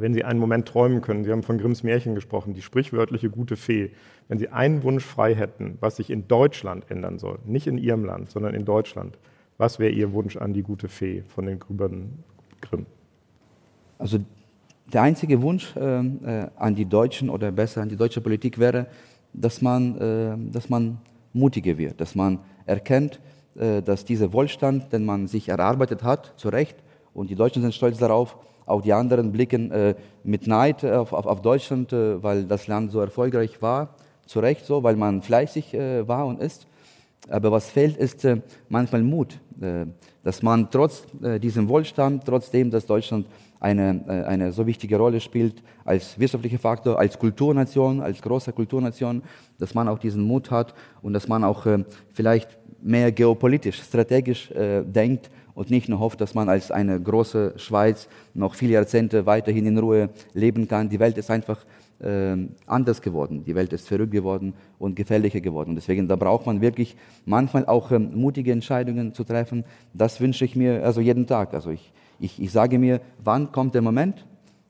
Wenn 0.00 0.14
Sie 0.14 0.24
einen 0.24 0.38
Moment 0.38 0.68
träumen 0.68 1.00
können, 1.00 1.24
Sie 1.24 1.32
haben 1.32 1.42
von 1.42 1.58
Grimms 1.58 1.82
Märchen 1.82 2.14
gesprochen, 2.14 2.54
die 2.54 2.62
sprichwörtliche 2.62 3.30
gute 3.30 3.56
Fee. 3.56 3.90
Wenn 4.28 4.38
Sie 4.38 4.48
einen 4.48 4.84
Wunsch 4.84 5.04
frei 5.04 5.34
hätten, 5.34 5.76
was 5.80 5.96
sich 5.96 6.10
in 6.10 6.28
Deutschland 6.28 6.88
ändern 6.88 7.18
soll, 7.18 7.40
nicht 7.44 7.66
in 7.66 7.78
Ihrem 7.78 8.04
Land, 8.04 8.30
sondern 8.30 8.54
in 8.54 8.64
Deutschland, 8.64 9.18
was 9.56 9.80
wäre 9.80 9.90
Ihr 9.90 10.12
Wunsch 10.12 10.36
an 10.36 10.54
die 10.54 10.62
gute 10.62 10.88
Fee 10.88 11.24
von 11.26 11.46
den 11.46 11.58
Grübern 11.58 12.22
Grimm? 12.60 12.86
Also 13.98 14.20
der 14.92 15.02
einzige 15.02 15.40
Wunsch 15.42 15.74
äh, 15.76 16.00
äh, 16.00 16.46
an 16.56 16.74
die 16.74 16.86
Deutschen 16.86 17.30
oder 17.30 17.52
besser 17.52 17.82
an 17.82 17.88
die 17.88 17.96
deutsche 17.96 18.20
Politik 18.20 18.58
wäre, 18.58 18.86
dass 19.32 19.60
man, 19.60 19.98
äh, 19.98 20.52
dass 20.52 20.68
man 20.68 20.98
mutiger 21.32 21.76
wird, 21.76 22.00
dass 22.00 22.14
man 22.14 22.38
erkennt, 22.66 23.20
dass 23.54 24.04
dieser 24.04 24.32
Wohlstand, 24.32 24.92
den 24.92 25.04
man 25.04 25.26
sich 25.26 25.48
erarbeitet 25.48 26.04
hat, 26.04 26.32
zu 26.36 26.48
Recht, 26.48 26.76
und 27.12 27.28
die 27.28 27.34
Deutschen 27.34 27.60
sind 27.62 27.74
stolz 27.74 27.98
darauf, 27.98 28.36
Auch 28.68 28.82
die 28.82 28.92
anderen 28.92 29.32
blicken 29.32 29.70
äh, 29.70 29.94
mit 30.24 30.46
Neid 30.46 30.84
auf, 30.84 31.12
auf, 31.14 31.26
auf 31.26 31.40
Deutschland, 31.40 31.92
äh, 31.92 32.22
weil 32.22 32.44
das 32.44 32.66
Land 32.66 32.92
so 32.92 33.00
erfolgreich 33.00 33.62
war. 33.62 33.94
Zu 34.26 34.40
Recht 34.40 34.66
so, 34.66 34.82
weil 34.82 34.94
man 34.94 35.22
fleißig 35.22 35.72
äh, 35.72 36.06
war 36.06 36.26
und 36.26 36.38
ist. 36.40 36.66
Aber 37.30 37.50
was 37.50 37.70
fehlt, 37.70 37.96
ist 37.96 38.26
manchmal 38.70 39.02
Mut, 39.02 39.38
dass 40.22 40.40
man 40.40 40.70
trotz 40.70 41.02
diesem 41.42 41.68
Wohlstand, 41.68 42.24
trotzdem, 42.24 42.70
dass 42.70 42.86
Deutschland 42.86 43.26
eine, 43.60 44.24
eine 44.26 44.52
so 44.52 44.66
wichtige 44.66 44.96
Rolle 44.96 45.20
spielt 45.20 45.62
als 45.84 46.18
wirtschaftlicher 46.18 46.58
Faktor, 46.58 46.98
als 46.98 47.18
Kulturnation, 47.18 48.00
als 48.00 48.22
große 48.22 48.52
Kulturnation, 48.52 49.22
dass 49.58 49.74
man 49.74 49.88
auch 49.88 49.98
diesen 49.98 50.22
Mut 50.22 50.50
hat 50.50 50.74
und 51.02 51.12
dass 51.12 51.28
man 51.28 51.44
auch 51.44 51.66
vielleicht 52.12 52.58
mehr 52.80 53.10
geopolitisch, 53.10 53.82
strategisch 53.82 54.52
denkt 54.84 55.30
und 55.58 55.70
nicht 55.70 55.88
nur 55.88 55.98
hofft, 55.98 56.20
dass 56.20 56.34
man 56.34 56.48
als 56.48 56.70
eine 56.70 57.00
große 57.00 57.54
Schweiz 57.56 58.08
noch 58.32 58.54
viele 58.54 58.74
Jahrzehnte 58.74 59.26
weiterhin 59.26 59.66
in 59.66 59.76
Ruhe 59.76 60.10
leben 60.32 60.68
kann. 60.68 60.88
Die 60.88 61.00
Welt 61.00 61.18
ist 61.18 61.32
einfach 61.32 61.64
äh, 62.00 62.36
anders 62.64 63.02
geworden. 63.02 63.42
Die 63.44 63.56
Welt 63.56 63.72
ist 63.72 63.88
verrückt 63.88 64.12
geworden 64.12 64.54
und 64.78 64.94
gefährlicher 64.94 65.40
geworden. 65.40 65.74
Deswegen, 65.74 66.06
da 66.06 66.14
braucht 66.14 66.46
man 66.46 66.60
wirklich 66.60 66.96
manchmal 67.24 67.66
auch 67.66 67.90
ähm, 67.90 68.12
mutige 68.14 68.52
Entscheidungen 68.52 69.12
zu 69.14 69.24
treffen. 69.24 69.64
Das 69.92 70.20
wünsche 70.20 70.44
ich 70.44 70.54
mir 70.54 70.84
also 70.84 71.00
jeden 71.00 71.26
Tag. 71.26 71.52
Also 71.54 71.70
ich, 71.70 71.92
ich, 72.20 72.40
ich 72.40 72.50
sage 72.50 72.78
mir, 72.78 73.00
wann 73.22 73.52
kommt 73.52 73.74
der 73.74 73.82
Moment, 73.82 74.26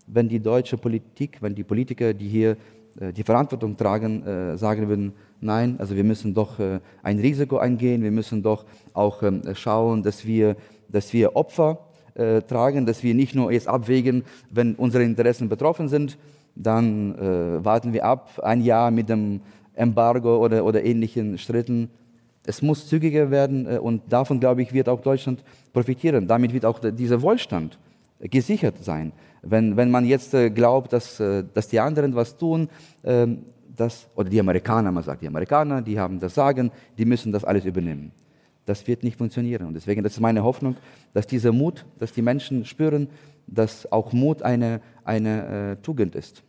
wenn 0.06 0.28
die 0.28 0.40
deutsche 0.40 0.76
Politik, 0.76 1.38
wenn 1.40 1.54
die 1.54 1.64
Politiker, 1.64 2.14
die 2.14 2.28
hier 2.28 2.56
äh, 3.00 3.12
die 3.12 3.22
Verantwortung 3.22 3.76
tragen, 3.76 4.26
äh, 4.26 4.56
sagen 4.56 4.88
würden, 4.88 5.12
nein, 5.40 5.76
also 5.78 5.94
wir 5.94 6.04
müssen 6.04 6.34
doch 6.34 6.58
äh, 6.58 6.80
ein 7.02 7.18
Risiko 7.18 7.58
eingehen, 7.58 8.02
wir 8.02 8.10
müssen 8.10 8.42
doch 8.42 8.64
auch 8.92 9.22
ähm, 9.22 9.42
schauen, 9.54 10.02
dass 10.02 10.26
wir 10.26 10.56
dass 10.90 11.12
wir 11.12 11.36
Opfer 11.36 11.80
tragen, 12.48 12.86
dass 12.86 13.02
wir 13.04 13.14
nicht 13.14 13.34
nur 13.34 13.52
jetzt 13.52 13.68
abwägen, 13.68 14.24
wenn 14.50 14.74
unsere 14.74 15.04
Interessen 15.04 15.50
betroffen 15.50 15.86
sind, 15.88 16.16
dann 16.56 17.14
warten 17.62 17.92
wir 17.92 18.06
ab, 18.06 18.40
ein 18.42 18.62
Jahr 18.62 18.90
mit 18.90 19.10
dem 19.10 19.42
Embargo 19.74 20.38
oder, 20.38 20.64
oder 20.64 20.82
ähnlichen 20.82 21.36
Schritten. 21.36 21.90
Es 22.44 22.62
muss 22.62 22.88
zügiger 22.88 23.30
werden 23.30 23.66
und 23.78 24.10
davon, 24.10 24.40
glaube 24.40 24.62
ich, 24.62 24.72
wird 24.72 24.88
auch 24.88 25.02
Deutschland 25.02 25.44
profitieren. 25.78 26.26
Damit 26.26 26.52
wird 26.52 26.64
auch 26.64 26.78
dieser 26.80 27.20
Wohlstand 27.22 27.78
gesichert 28.20 28.76
sein. 28.82 29.12
Wenn, 29.42 29.76
wenn 29.76 29.90
man 29.90 30.04
jetzt 30.04 30.34
äh, 30.34 30.50
glaubt, 30.50 30.92
dass, 30.92 31.20
äh, 31.20 31.44
dass 31.54 31.68
die 31.68 31.78
anderen 31.78 32.14
was 32.14 32.36
tun, 32.36 32.68
ähm, 33.04 33.44
das, 33.76 34.08
oder 34.16 34.28
die 34.28 34.40
Amerikaner, 34.40 34.90
man 34.90 35.04
sagt, 35.04 35.22
die 35.22 35.28
Amerikaner, 35.28 35.80
die 35.80 35.98
haben 35.98 36.18
das 36.18 36.34
Sagen, 36.34 36.72
die 36.96 37.04
müssen 37.04 37.30
das 37.30 37.44
alles 37.44 37.64
übernehmen 37.64 38.10
das 38.68 38.86
wird 38.86 39.02
nicht 39.02 39.16
funktionieren. 39.16 39.66
Und 39.66 39.74
deswegen, 39.74 40.02
das 40.02 40.12
ist 40.12 40.20
meine 40.20 40.44
Hoffnung, 40.44 40.76
dass 41.14 41.26
dieser 41.26 41.52
Mut, 41.52 41.86
dass 41.98 42.12
die 42.12 42.22
Menschen 42.22 42.64
spüren, 42.66 43.08
dass 43.46 43.90
auch 43.90 44.12
Mut 44.12 44.42
eine, 44.42 44.80
eine 45.04 45.76
äh, 45.78 45.82
Tugend 45.82 46.14
ist. 46.14 46.42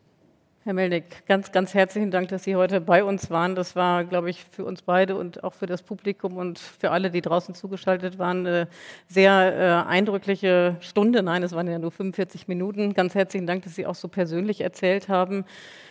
Herr 0.70 0.76
Melnick, 0.76 1.26
ganz, 1.26 1.52
ganz 1.52 1.74
herzlichen 1.74 2.12
Dank, 2.12 2.28
dass 2.28 2.44
Sie 2.44 2.56
heute 2.56 2.80
bei 2.80 3.04
uns 3.04 3.32
waren. 3.32 3.56
Das 3.56 3.76
war, 3.76 4.04
glaube 4.04 4.30
ich, 4.30 4.46
für 4.52 4.64
uns 4.66 4.84
beide 4.84 5.16
und 5.16 5.44
auch 5.44 5.56
für 5.56 5.66
das 5.66 5.82
Publikum 5.82 6.38
und 6.38 6.60
für 6.60 6.92
alle, 6.92 7.10
die 7.10 7.22
draußen 7.22 7.56
zugeschaltet 7.56 8.20
waren, 8.20 8.46
eine 8.46 8.68
sehr 9.08 9.86
äh, 9.88 9.90
eindrückliche 9.90 10.76
Stunde. 10.80 11.24
Nein, 11.24 11.42
es 11.42 11.54
waren 11.54 11.68
ja 11.68 11.80
nur 11.80 11.90
45 11.90 12.48
Minuten. 12.48 12.94
Ganz 12.94 13.16
herzlichen 13.16 13.48
Dank, 13.48 13.64
dass 13.64 13.74
Sie 13.74 13.88
auch 13.88 13.96
so 13.96 14.10
persönlich 14.10 14.62
erzählt 14.62 15.10
haben. 15.10 15.44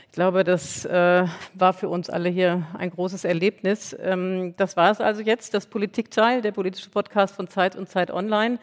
Ich 0.07 0.13
glaube, 0.13 0.45
das 0.45 0.85
äh, 0.85 1.25
war 1.55 1.73
für 1.73 1.89
uns 1.89 2.09
alle 2.09 2.29
hier 2.29 2.65
ein 2.79 2.91
großes 2.91 3.25
Erlebnis. 3.25 3.97
Ähm, 4.01 4.55
das 4.59 4.77
war 4.77 4.93
es 4.93 5.01
also 5.01 5.23
jetzt, 5.23 5.55
das 5.55 5.67
Politikteil, 5.67 6.41
der 6.41 6.53
politische 6.53 6.91
Podcast 6.91 7.35
von 7.35 7.49
Zeit 7.49 7.75
und 7.75 7.89
Zeit 7.89 8.13
Online. 8.13 8.61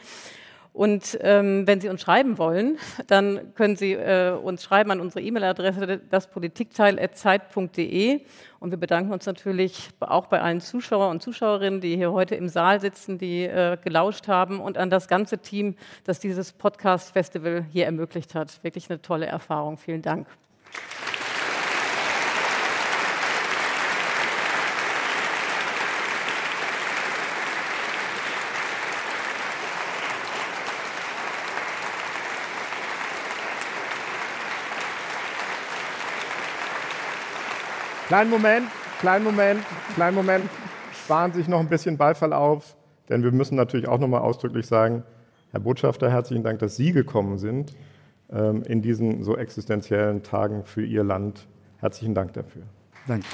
Und 0.76 1.18
ähm, 1.22 1.66
wenn 1.68 1.80
Sie 1.80 1.88
uns 1.88 2.02
schreiben 2.02 2.38
wollen, 2.38 2.78
dann 3.08 3.54
können 3.56 3.78
Sie 3.78 3.94
äh, 3.94 4.34
uns 4.34 4.62
schreiben 4.62 4.92
an 4.92 5.00
unsere 5.00 5.22
E-Mail-Adresse 5.22 6.02
daspolitikteil.zeit.de. 6.10 8.20
Und 8.60 8.72
wir 8.72 8.78
bedanken 8.78 9.14
uns 9.14 9.26
natürlich 9.26 9.92
auch 10.02 10.26
bei 10.26 10.42
allen 10.42 10.60
Zuschauern 10.60 11.12
und 11.12 11.24
Zuschauerinnen, 11.24 11.80
die 11.80 11.96
hier 11.96 12.12
heute 12.12 12.36
im 12.36 12.50
Saal 12.50 12.82
sitzen, 12.82 13.18
die 13.18 13.44
äh, 13.44 13.78
gelauscht 13.82 14.28
haben 14.28 14.60
und 14.60 14.78
an 14.78 14.90
das 14.90 15.08
ganze 15.08 15.38
Team, 15.38 15.78
das 16.04 16.20
dieses 16.20 16.52
Podcast-Festival 16.52 17.66
hier 17.72 17.86
ermöglicht 17.86 18.36
hat. 18.36 18.62
Wirklich 18.62 18.90
eine 18.90 19.02
tolle 19.02 19.28
Erfahrung. 19.28 19.78
Vielen 19.78 20.02
Dank. 20.02 20.28
Kleinen 38.08 38.30
Moment, 38.30 38.68
kleinen 39.00 39.24
Moment, 39.24 39.62
kleinen 39.96 40.16
Moment. 40.16 40.50
Sparen 40.94 41.34
sich 41.34 41.48
noch 41.48 41.60
ein 41.60 41.68
bisschen 41.68 41.98
Beifall 41.98 42.34
auf, 42.34 42.76
denn 43.10 43.24
wir 43.24 43.32
müssen 43.32 43.56
natürlich 43.56 43.88
auch 43.88 43.98
nochmal 43.98 44.22
ausdrücklich 44.22 44.68
sagen, 44.68 45.04
Herr 45.52 45.60
Botschafter, 45.60 46.12
herzlichen 46.12 46.44
Dank, 46.44 46.60
dass 46.60 46.76
Sie 46.76 46.92
gekommen 46.92 47.40
sind 47.40 47.76
ähm, 48.32 48.62
in 48.64 48.84
diesen 48.84 49.24
so 49.24 49.36
existenziellen 49.36 50.22
Tagen 50.22 50.66
für 50.66 50.84
Ihr 50.84 51.04
Land. 51.04 51.48
Herzlichen 51.80 52.14
Dank 52.14 52.34
dafür. 52.34 52.64
Danke. 53.08 53.26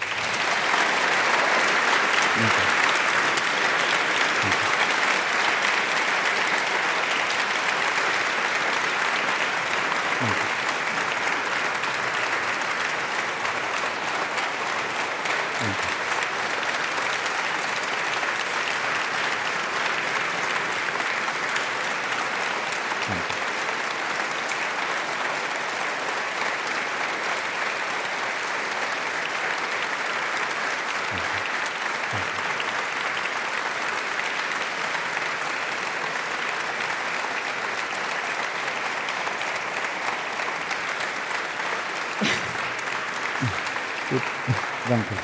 Danke. 44.92 45.16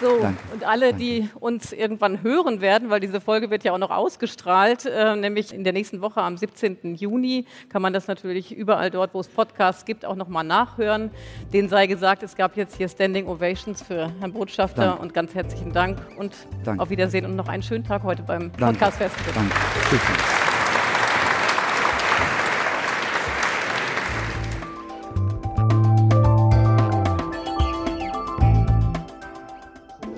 So, 0.00 0.20
Danke. 0.22 0.40
Und 0.64 0.70
alle, 0.70 0.90
Danke. 0.90 1.04
die 1.04 1.28
uns 1.38 1.72
irgendwann 1.72 2.22
hören 2.22 2.60
werden, 2.60 2.90
weil 2.90 3.00
diese 3.00 3.20
Folge 3.20 3.50
wird 3.50 3.64
ja 3.64 3.72
auch 3.72 3.78
noch 3.78 3.90
ausgestrahlt, 3.90 4.86
äh, 4.86 5.16
nämlich 5.16 5.52
in 5.52 5.64
der 5.64 5.72
nächsten 5.72 6.00
Woche 6.00 6.22
am 6.22 6.36
17. 6.36 6.94
Juni, 6.94 7.46
kann 7.68 7.82
man 7.82 7.92
das 7.92 8.08
natürlich 8.08 8.54
überall 8.54 8.90
dort, 8.90 9.14
wo 9.14 9.20
es 9.20 9.28
Podcasts 9.28 9.84
gibt, 9.84 10.04
auch 10.04 10.16
nochmal 10.16 10.44
nachhören. 10.44 11.10
Den 11.52 11.68
sei 11.68 11.86
gesagt, 11.86 12.22
es 12.22 12.36
gab 12.36 12.56
jetzt 12.56 12.76
hier 12.76 12.88
Standing 12.88 13.26
Ovations 13.26 13.82
für 13.82 14.12
Herrn 14.20 14.32
Botschafter 14.32 14.86
Danke. 14.86 15.02
und 15.02 15.14
ganz 15.14 15.34
herzlichen 15.34 15.72
Dank 15.72 15.98
und 16.18 16.34
auf 16.78 16.90
Wiedersehen 16.90 17.26
und 17.26 17.36
noch 17.36 17.48
einen 17.48 17.62
schönen 17.62 17.84
Tag 17.84 18.02
heute 18.02 18.22
beim 18.22 18.50
Podcast 18.50 18.98
Festival. 18.98 19.32
Danke. 19.34 20.33